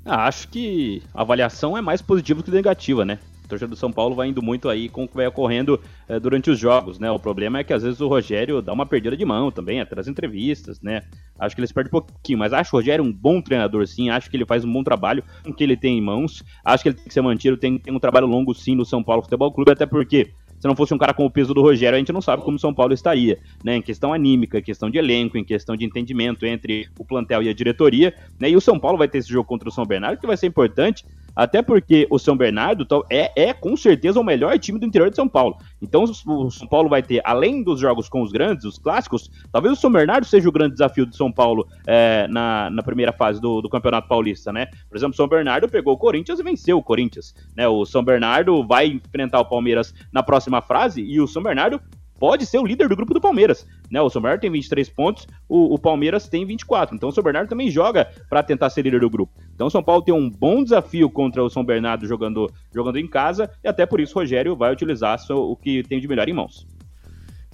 Ah, 0.05 0.26
acho 0.26 0.49
que 0.49 1.03
a 1.12 1.22
avaliação 1.22 1.76
é 1.76 1.80
mais 1.80 2.01
positiva 2.01 2.43
que 2.43 2.51
negativa, 2.51 3.05
né? 3.05 3.18
O 3.45 3.49
torcedor 3.49 3.70
do 3.70 3.76
São 3.76 3.93
Paulo 3.93 4.14
vai 4.14 4.28
indo 4.28 4.43
muito 4.43 4.68
aí 4.68 4.89
com 4.89 5.05
o 5.05 5.09
que 5.09 5.14
vai 5.14 5.26
ocorrendo 5.26 5.80
eh, 6.09 6.18
durante 6.18 6.51
os 6.51 6.59
jogos, 6.59 6.99
né? 6.99 7.11
O 7.11 7.18
problema 7.18 7.59
é 7.59 7.64
que 7.64 7.72
às 7.72 7.82
vezes 7.82 8.01
o 8.01 8.09
Rogério 8.09 8.61
dá 8.61 8.72
uma 8.72 8.87
perdida 8.87 9.16
de 9.16 9.24
mão 9.24 9.51
também, 9.51 9.80
até 9.80 9.95
nas 9.95 10.09
entrevistas, 10.09 10.80
né? 10.80 11.03
Acho 11.39 11.55
que 11.55 11.61
eles 11.61 11.70
perdem 11.70 11.89
um 11.89 12.01
pouquinho, 12.01 12.39
mas 12.39 12.53
acho 12.53 12.74
o 12.74 12.78
Rogério 12.78 13.05
um 13.05 13.12
bom 13.12 13.41
treinador, 13.41 13.87
sim. 13.87 14.11
Acho 14.11 14.28
que 14.28 14.37
ele 14.37 14.47
faz 14.47 14.64
um 14.64 14.72
bom 14.72 14.82
trabalho 14.82 15.22
com 15.45 15.51
o 15.51 15.55
que 15.55 15.62
ele 15.62 15.76
tem 15.76 15.99
em 15.99 16.01
mãos. 16.01 16.43
Acho 16.64 16.82
que 16.82 16.89
ele 16.89 16.97
tem 16.97 17.07
que 17.07 17.14
ser 17.14 17.22
mantido, 17.22 17.57
tem, 17.57 17.78
tem 17.78 17.95
um 17.95 18.01
trabalho 18.01 18.26
longo, 18.26 18.53
sim, 18.55 18.74
no 18.74 18.84
São 18.84 19.03
Paulo 19.03 19.22
Futebol 19.22 19.53
Clube, 19.53 19.70
até 19.70 19.87
porque 19.87 20.32
se 20.59 20.66
não 20.66 20.76
fosse 20.76 20.94
um 20.94 20.98
cara 20.98 21.12
com 21.12 21.24
o 21.24 21.30
peso 21.30 21.52
do 21.52 21.62
Rogério, 21.62 21.96
a 21.96 21.98
gente 21.98 22.12
não 22.12 22.22
sabe 22.22 22.42
como 22.42 22.57
o 22.57 22.61
São 22.61 22.72
Paulo 22.72 22.92
estaria, 22.92 23.38
né? 23.64 23.76
Em 23.76 23.82
questão 23.82 24.12
anímica, 24.12 24.59
em 24.59 24.62
questão 24.62 24.90
de 24.90 24.98
elenco, 24.98 25.36
em 25.36 25.44
questão 25.44 25.76
de 25.76 25.84
entendimento 25.84 26.46
entre 26.46 26.88
o 26.98 27.04
plantel 27.04 27.42
e 27.42 27.48
a 27.48 27.54
diretoria, 27.54 28.14
né? 28.38 28.50
E 28.50 28.57
o 28.57 28.61
São 28.61 28.78
Paulo 28.78 28.98
vai 28.98 29.09
ter 29.09 29.18
esse 29.18 29.28
jogo 29.28 29.46
contra 29.46 29.68
o 29.68 29.72
São 29.72 29.84
Bernardo, 29.84 30.20
que 30.20 30.26
vai 30.26 30.36
ser 30.36 30.46
importante, 30.46 31.04
até 31.37 31.61
porque 31.61 32.07
o 32.11 32.18
São 32.18 32.37
Bernardo 32.37 32.87
é, 33.11 33.30
é 33.37 33.53
com 33.53 33.76
certeza 33.76 34.18
o 34.18 34.24
melhor 34.24 34.59
time 34.59 34.78
do 34.78 34.87
interior 34.87 35.11
de 35.11 35.16
São 35.16 35.28
Paulo. 35.28 35.59
Então 35.80 36.05
o 36.05 36.51
São 36.51 36.66
Paulo 36.66 36.89
vai 36.89 37.03
ter, 37.03 37.20
além 37.24 37.62
dos 37.62 37.78
jogos 37.78 38.09
com 38.09 38.22
os 38.22 38.32
grandes, 38.32 38.64
os 38.64 38.78
clássicos, 38.78 39.30
talvez 39.53 39.76
o 39.76 39.80
São 39.80 39.93
Bernardo 39.93 40.24
seja 40.24 40.49
o 40.49 40.53
grande 40.53 40.72
desafio 40.72 41.05
do 41.05 41.14
São 41.14 41.30
Paulo 41.30 41.68
é, 41.87 42.26
na, 42.28 42.70
na 42.70 42.82
primeira 42.82 43.12
fase 43.12 43.41
do, 43.41 43.61
do 43.61 43.68
Campeonato 43.68 44.09
Paulista, 44.09 44.51
né? 44.53 44.66
Por 44.89 44.97
exemplo, 44.97 45.12
o 45.12 45.16
São 45.16 45.28
Bernardo 45.28 45.68
pegou 45.68 45.93
o 45.93 45.99
Corinthians 45.99 46.41
e 46.41 46.43
venceu 46.43 46.78
o 46.78 46.82
Corinthians, 46.82 47.34
né? 47.55 47.68
O 47.68 47.84
São 47.84 48.03
Bernardo 48.03 48.66
vai 48.66 48.87
enfrentar 48.87 49.41
o 49.41 49.45
Palmeiras 49.45 49.95
na 50.11 50.22
próxima 50.22 50.62
fase 50.62 51.03
e 51.03 51.20
o 51.20 51.26
São 51.26 51.43
Bernardo 51.43 51.80
pode 52.18 52.46
ser 52.46 52.58
o 52.58 52.66
líder 52.66 52.88
do 52.88 52.96
grupo 52.96 53.14
do 53.14 53.20
Palmeiras. 53.20 53.66
Né? 53.90 54.00
O 54.00 54.10
São 54.10 54.20
Bernardo 54.20 54.40
tem 54.40 54.50
23 54.50 54.88
pontos, 54.90 55.26
o, 55.48 55.74
o 55.74 55.78
Palmeiras 55.78 56.28
tem 56.28 56.44
24. 56.44 56.94
Então 56.94 57.08
o 57.08 57.12
São 57.12 57.22
Bernardo 57.22 57.48
também 57.48 57.70
joga 57.70 58.08
para 58.28 58.42
tentar 58.42 58.70
ser 58.70 58.82
líder 58.82 59.00
do 59.00 59.10
grupo. 59.10 59.32
Então 59.54 59.66
o 59.66 59.70
São 59.70 59.82
Paulo 59.82 60.02
tem 60.02 60.14
um 60.14 60.30
bom 60.30 60.62
desafio 60.62 61.08
contra 61.10 61.42
o 61.42 61.50
São 61.50 61.64
Bernardo 61.64 62.06
jogando, 62.06 62.50
jogando 62.74 62.98
em 62.98 63.06
casa, 63.06 63.50
e 63.62 63.68
até 63.68 63.86
por 63.86 64.00
isso 64.00 64.16
o 64.16 64.20
Rogério 64.20 64.56
vai 64.56 64.72
utilizar 64.72 65.18
o 65.30 65.56
que 65.56 65.82
tem 65.84 66.00
de 66.00 66.08
melhor 66.08 66.28
em 66.28 66.32
mãos. 66.32 66.66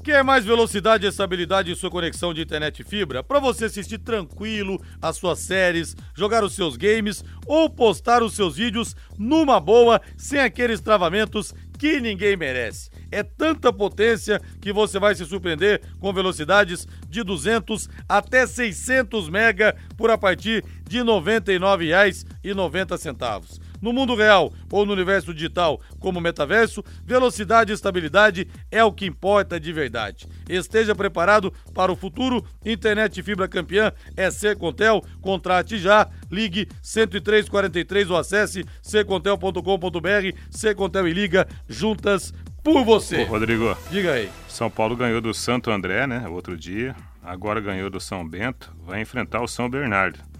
Quer 0.03 0.25
mais 0.25 0.45
velocidade 0.45 1.07
e 1.07 1.09
estabilidade 1.09 1.71
em 1.71 1.77
sua 1.77 1.89
conexão 1.89 2.35
de 2.35 2.43
internet 2.43 2.83
fibra? 2.83 3.23
Para 3.23 3.39
você 3.39 3.67
assistir 3.67 3.99
tranquilo 3.99 4.83
as 5.01 5.17
suas 5.17 5.39
séries, 5.39 5.95
jogar 6.13 6.43
os 6.43 6.57
seus 6.57 6.77
games 6.77 7.25
ou 7.47 7.71
postar 7.71 8.21
os 8.21 8.35
seus 8.35 8.57
vídeos 8.57 8.97
numa 9.17 9.61
boa, 9.61 10.01
sem 10.17 10.41
aqueles 10.41 10.81
travamentos 10.81 11.55
que 11.83 12.01
ninguém 12.01 12.37
merece. 12.37 12.89
É 13.11 13.25
tanta 13.25 13.73
potência 13.73 14.41
que 14.61 14.73
você 14.73 15.01
vai 15.01 15.17
se 15.17 15.27
surpreender 15.27 15.83
com 15.99 16.13
velocidades 16.13 16.87
de 17.09 17.25
200 17.25 17.89
até 18.09 18.47
600 18.47 19.29
mega 19.29 19.75
por 19.97 20.09
a 20.09 20.17
partir 20.17 20.65
de 20.89 20.99
R$ 20.99 21.05
99,90 21.05 23.72
no 23.83 23.93
mundo 23.93 24.15
real 24.15 24.53
ou 24.71 24.87
no 24.87 24.93
universo 24.93 25.35
digital, 25.35 25.81
como 25.99 26.21
metaverso, 26.21 26.85
velocidade 27.05 27.73
e 27.73 27.75
estabilidade 27.75 28.49
é 28.71 28.83
o 28.85 28.93
que 28.93 29.05
importa 29.05 29.59
de 29.59 29.73
verdade. 29.73 30.29
Esteja 30.49 30.95
preparado 30.95 31.53
para 31.75 31.91
o 31.91 31.97
futuro. 31.97 32.45
Internet 32.65 33.21
fibra 33.23 33.49
campeã 33.49 33.93
é 34.17 34.31
Secontel. 34.31 35.05
Contrate 35.21 35.79
já. 35.79 36.09
Ligue 36.31 36.69
10343 36.81 38.11
ou 38.11 38.17
acesse 38.17 38.65
secontel.com.br. 38.81 40.39
Secontel 40.51 41.09
e 41.09 41.13
liga 41.13 41.47
juntas 41.69 42.33
por 42.63 42.85
você. 42.85 43.25
Ô, 43.25 43.27
Rodrigo. 43.27 43.77
Diga 43.91 44.13
aí. 44.13 44.31
São 44.49 44.71
Paulo 44.71 44.97
ganhou 44.97 45.21
do 45.21 45.35
Santo 45.35 45.71
André, 45.71 46.07
né? 46.07 46.29
Outro 46.29 46.57
dia. 46.57 46.95
Agora 47.23 47.61
ganhou 47.61 47.91
do 47.91 48.01
São 48.01 48.27
Bento. 48.27 48.73
Vai 48.85 49.01
enfrentar 49.01 49.43
o 49.43 49.49
São 49.49 49.69
Bernardo 49.69 50.32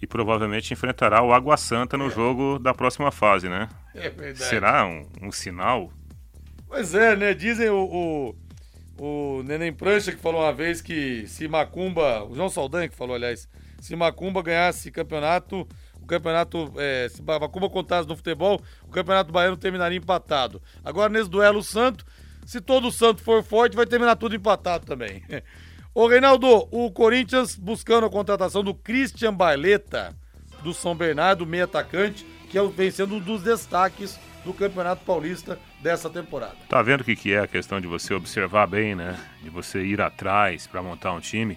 e 0.00 0.06
provavelmente 0.06 0.72
enfrentará 0.72 1.22
o 1.22 1.32
Água 1.32 1.56
Santa 1.56 1.96
no 1.96 2.10
jogo 2.10 2.58
da 2.58 2.74
próxima 2.74 3.10
fase, 3.10 3.48
né? 3.48 3.68
É 3.94 4.10
verdade. 4.10 4.44
Será 4.44 4.86
um, 4.86 5.06
um 5.22 5.32
sinal? 5.32 5.90
Pois 6.66 6.94
é, 6.94 7.16
né? 7.16 7.32
Dizem 7.32 7.70
o, 7.70 8.34
o, 8.98 9.38
o 9.38 9.42
Neném 9.44 9.72
Prancha 9.72 10.12
que 10.12 10.18
falou 10.20 10.42
uma 10.42 10.52
vez 10.52 10.80
que 10.80 11.26
se 11.26 11.48
Macumba, 11.48 12.24
o 12.24 12.34
João 12.34 12.48
Saldanha 12.48 12.88
que 12.88 12.96
falou, 12.96 13.16
aliás, 13.16 13.48
se 13.80 13.96
Macumba 13.96 14.42
ganhasse 14.42 14.90
campeonato, 14.90 15.66
o 16.00 16.06
campeonato, 16.06 16.72
é, 16.76 17.08
se 17.08 17.22
Macumba 17.22 17.70
contasse 17.70 18.08
no 18.08 18.16
futebol, 18.16 18.60
o 18.84 18.90
campeonato 18.90 19.32
baiano 19.32 19.56
terminaria 19.56 19.98
empatado. 19.98 20.62
Agora, 20.84 21.08
nesse 21.08 21.30
duelo 21.30 21.62
santo, 21.62 22.04
se 22.44 22.60
todo 22.60 22.92
santo 22.92 23.22
for 23.22 23.42
forte, 23.42 23.74
vai 23.74 23.86
terminar 23.86 24.16
tudo 24.16 24.36
empatado 24.36 24.86
também. 24.86 25.22
Ô, 25.96 26.06
Reinaldo, 26.08 26.68
o 26.70 26.90
Corinthians 26.90 27.56
buscando 27.56 28.04
a 28.04 28.10
contratação 28.10 28.62
do 28.62 28.74
Christian 28.74 29.32
Barleta, 29.32 30.14
do 30.62 30.74
São 30.74 30.94
Bernardo, 30.94 31.46
meio 31.46 31.64
atacante, 31.64 32.22
que 32.50 32.58
é 32.58 32.62
vem 32.66 32.90
sendo 32.90 33.14
um 33.14 33.18
dos 33.18 33.42
destaques 33.42 34.20
do 34.44 34.52
Campeonato 34.52 35.02
Paulista 35.06 35.58
dessa 35.80 36.10
temporada. 36.10 36.54
Tá 36.68 36.82
vendo 36.82 37.00
o 37.00 37.04
que, 37.04 37.16
que 37.16 37.32
é 37.32 37.38
a 37.38 37.46
questão 37.46 37.80
de 37.80 37.86
você 37.86 38.12
observar 38.12 38.66
bem, 38.66 38.94
né? 38.94 39.18
De 39.42 39.48
você 39.48 39.82
ir 39.86 39.98
atrás 40.02 40.66
para 40.66 40.82
montar 40.82 41.14
um 41.14 41.20
time. 41.20 41.56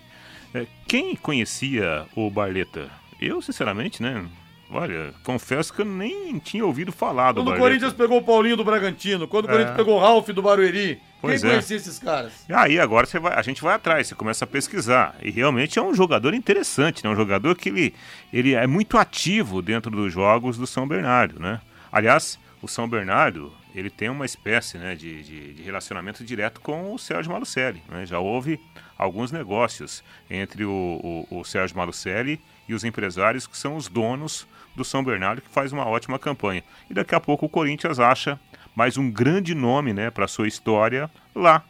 É, 0.54 0.66
quem 0.88 1.18
conhecia 1.18 2.06
o 2.16 2.30
Barleta? 2.30 2.90
Eu, 3.20 3.42
sinceramente, 3.42 4.02
né? 4.02 4.26
Olha, 4.72 5.14
confesso 5.24 5.74
que 5.74 5.82
eu 5.82 5.86
nem 5.86 6.38
tinha 6.38 6.66
ouvido 6.66 6.92
falar 6.92 7.32
do 7.32 7.44
Quando 7.44 7.56
o 7.56 7.60
Corinthians 7.60 7.94
pegou 7.94 8.20
o 8.20 8.24
Paulinho 8.24 8.56
do 8.56 8.64
Bragantino, 8.64 9.28
quando 9.28 9.46
o 9.46 9.50
é. 9.50 9.52
Corinthians 9.52 9.78
pegou 9.78 9.98
o 9.98 10.00
Ralf 10.00 10.30
do 10.30 10.42
Barueri, 10.42 11.02
Pois 11.22 11.42
Quem 11.42 11.50
é. 11.50 11.54
conhecia 11.54 11.76
esses 11.76 12.00
caras? 12.00 12.46
E 12.48 12.54
aí 12.54 12.80
agora 12.80 13.06
você 13.06 13.20
vai, 13.20 13.34
a 13.34 13.42
gente 13.42 13.62
vai 13.62 13.76
atrás, 13.76 14.08
você 14.08 14.16
começa 14.16 14.46
a 14.46 14.48
pesquisar. 14.48 15.16
E 15.22 15.30
realmente 15.30 15.78
é 15.78 15.82
um 15.82 15.94
jogador 15.94 16.34
interessante, 16.34 17.04
né? 17.04 17.10
Um 17.10 17.16
jogador 17.16 17.56
que 17.56 17.68
ele, 17.70 17.94
ele 18.32 18.54
é 18.54 18.66
muito 18.66 18.98
ativo 18.98 19.62
dentro 19.62 19.92
dos 19.92 20.14
jogos 20.14 20.58
do 20.58 20.66
São 20.66 20.88
Bernardo, 20.88 21.40
né? 21.40 21.60
Aliás, 21.92 22.40
o 22.62 22.68
São 22.68 22.88
Bernardo, 22.88 23.52
ele 23.76 23.90
tem 23.90 24.10
uma 24.10 24.26
espécie 24.26 24.78
né, 24.78 24.96
de, 24.96 25.22
de, 25.24 25.54
de 25.56 25.64
relacionamento 25.64 26.24
direto 26.24 26.62
com 26.62 26.94
o 26.94 26.98
Sérgio 27.00 27.32
Malucelli. 27.34 27.82
Né? 27.90 28.06
Já 28.06 28.20
houve 28.20 28.60
alguns 28.98 29.32
negócios 29.32 30.04
entre 30.30 30.64
o, 30.64 31.26
o, 31.32 31.40
o 31.40 31.44
Sérgio 31.44 31.76
Malucelli 31.76 32.40
e 32.68 32.74
os 32.74 32.84
empresários 32.84 33.46
que 33.46 33.58
são 33.58 33.76
os 33.76 33.88
donos 33.88 34.48
do 34.76 34.84
São 34.84 35.04
Bernardo, 35.04 35.42
que 35.42 35.50
faz 35.50 35.72
uma 35.72 35.86
ótima 35.86 36.18
campanha. 36.18 36.64
E 36.90 36.94
daqui 36.94 37.16
a 37.16 37.20
pouco 37.20 37.46
o 37.46 37.50
Corinthians 37.50 38.00
acha 38.00 38.40
mais 38.76 38.98
um 38.98 39.12
grande 39.12 39.54
nome, 39.54 39.94
né, 39.94 40.10
para 40.10 40.28
sua 40.28 40.48
história 40.48 41.10
lá 41.36 41.64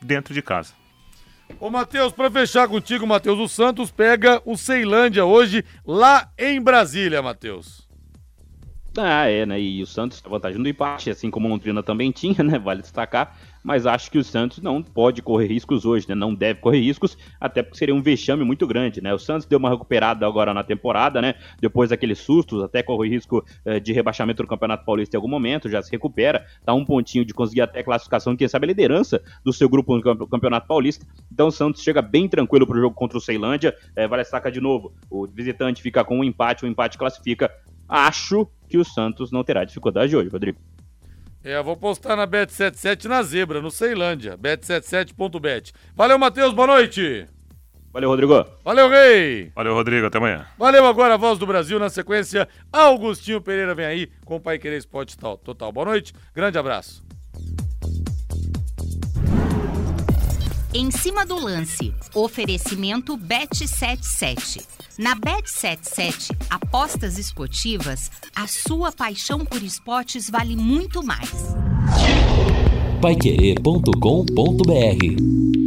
dentro 0.00 0.32
de 0.32 0.42
casa. 0.42 0.72
Ô 1.60 1.70
Matheus, 1.70 2.12
para 2.12 2.30
fechar 2.30 2.68
contigo, 2.68 3.06
Matheus, 3.06 3.38
o 3.38 3.48
Santos 3.48 3.90
pega 3.90 4.42
o 4.44 4.56
Ceilândia 4.56 5.24
hoje 5.24 5.64
lá 5.86 6.30
em 6.36 6.60
Brasília, 6.60 7.22
Matheus. 7.22 7.86
Ah, 8.98 9.28
é, 9.28 9.44
né? 9.44 9.60
E 9.60 9.82
o 9.82 9.86
Santos 9.86 10.22
a 10.24 10.28
vantagem 10.28 10.62
do 10.62 10.68
empate, 10.68 11.10
assim 11.10 11.30
como 11.30 11.46
o 11.46 11.50
Londrina 11.50 11.82
também 11.82 12.10
tinha, 12.10 12.42
né? 12.42 12.58
Vale 12.58 12.82
destacar. 12.82 13.36
Mas 13.66 13.84
acho 13.84 14.12
que 14.12 14.16
o 14.16 14.22
Santos 14.22 14.62
não 14.62 14.80
pode 14.80 15.20
correr 15.20 15.48
riscos 15.48 15.84
hoje, 15.84 16.08
né? 16.08 16.14
Não 16.14 16.32
deve 16.32 16.60
correr 16.60 16.78
riscos, 16.78 17.18
até 17.40 17.64
porque 17.64 17.76
seria 17.76 17.92
um 17.92 18.00
vexame 18.00 18.44
muito 18.44 18.64
grande, 18.64 19.00
né? 19.00 19.12
O 19.12 19.18
Santos 19.18 19.44
deu 19.44 19.58
uma 19.58 19.68
recuperada 19.68 20.24
agora 20.24 20.54
na 20.54 20.62
temporada, 20.62 21.20
né? 21.20 21.34
Depois 21.60 21.90
daqueles 21.90 22.20
sustos, 22.20 22.62
até 22.62 22.80
corre 22.80 23.08
risco 23.08 23.44
eh, 23.64 23.80
de 23.80 23.92
rebaixamento 23.92 24.40
do 24.40 24.48
Campeonato 24.48 24.84
Paulista 24.84 25.16
em 25.16 25.18
algum 25.18 25.28
momento, 25.28 25.68
já 25.68 25.82
se 25.82 25.90
recupera, 25.90 26.46
tá 26.64 26.72
um 26.74 26.84
pontinho 26.84 27.24
de 27.24 27.34
conseguir 27.34 27.62
até 27.62 27.82
classificação, 27.82 28.36
quem 28.36 28.46
sabe 28.46 28.66
a 28.66 28.68
liderança 28.68 29.20
do 29.44 29.52
seu 29.52 29.68
grupo 29.68 29.96
no 29.96 30.28
Campeonato 30.28 30.68
Paulista. 30.68 31.04
Então 31.32 31.48
o 31.48 31.50
Santos 31.50 31.82
chega 31.82 32.00
bem 32.00 32.28
tranquilo 32.28 32.68
pro 32.68 32.80
jogo 32.80 32.94
contra 32.94 33.18
o 33.18 33.20
Ceilândia. 33.20 33.76
Eh, 33.96 34.06
vale 34.06 34.22
destacar 34.22 34.52
de 34.52 34.60
novo, 34.60 34.94
o 35.10 35.26
visitante 35.26 35.82
fica 35.82 36.04
com 36.04 36.20
um 36.20 36.24
empate, 36.24 36.64
o 36.64 36.68
empate 36.68 36.96
classifica. 36.96 37.50
Acho 37.88 38.46
que 38.68 38.78
o 38.78 38.84
Santos 38.84 39.32
não 39.32 39.42
terá 39.42 39.64
dificuldade 39.64 40.14
hoje, 40.14 40.28
Rodrigo. 40.28 40.60
É, 41.46 41.56
eu 41.56 41.62
vou 41.62 41.76
postar 41.76 42.16
na 42.16 42.26
Bet77 42.26 43.04
na 43.04 43.22
Zebra, 43.22 43.62
no 43.62 43.70
Ceilândia. 43.70 44.36
Bet77.bet. 44.36 45.72
Valeu, 45.94 46.18
Matheus, 46.18 46.52
boa 46.52 46.66
noite. 46.66 47.24
Valeu, 47.92 48.10
Rodrigo. 48.10 48.44
Valeu, 48.64 48.88
Rei. 48.88 49.52
Valeu, 49.54 49.72
Rodrigo, 49.72 50.08
até 50.08 50.18
amanhã. 50.18 50.44
Valeu 50.58 50.84
agora 50.84 51.14
a 51.14 51.16
voz 51.16 51.38
do 51.38 51.46
Brasil 51.46 51.78
na 51.78 51.88
sequência. 51.88 52.48
Augustinho 52.72 53.40
Pereira 53.40 53.76
vem 53.76 53.86
aí 53.86 54.10
com 54.24 54.34
o 54.34 54.40
Pai 54.40 54.58
Querer 54.58 54.78
Esporte 54.78 55.16
Total. 55.16 55.70
Boa 55.70 55.86
noite, 55.86 56.12
grande 56.34 56.58
abraço. 56.58 57.05
Em 60.78 60.90
cima 60.90 61.24
do 61.24 61.36
lance, 61.36 61.94
oferecimento 62.14 63.16
Bet77. 63.16 64.62
Na 64.98 65.16
Bet77, 65.16 66.36
apostas 66.50 67.18
esportivas, 67.18 68.10
a 68.34 68.46
sua 68.46 68.92
paixão 68.92 69.42
por 69.42 69.62
esportes 69.62 70.28
vale 70.28 70.54
muito 70.54 71.02
mais. 71.02 71.30
Paiquerê.com.br 73.00 75.65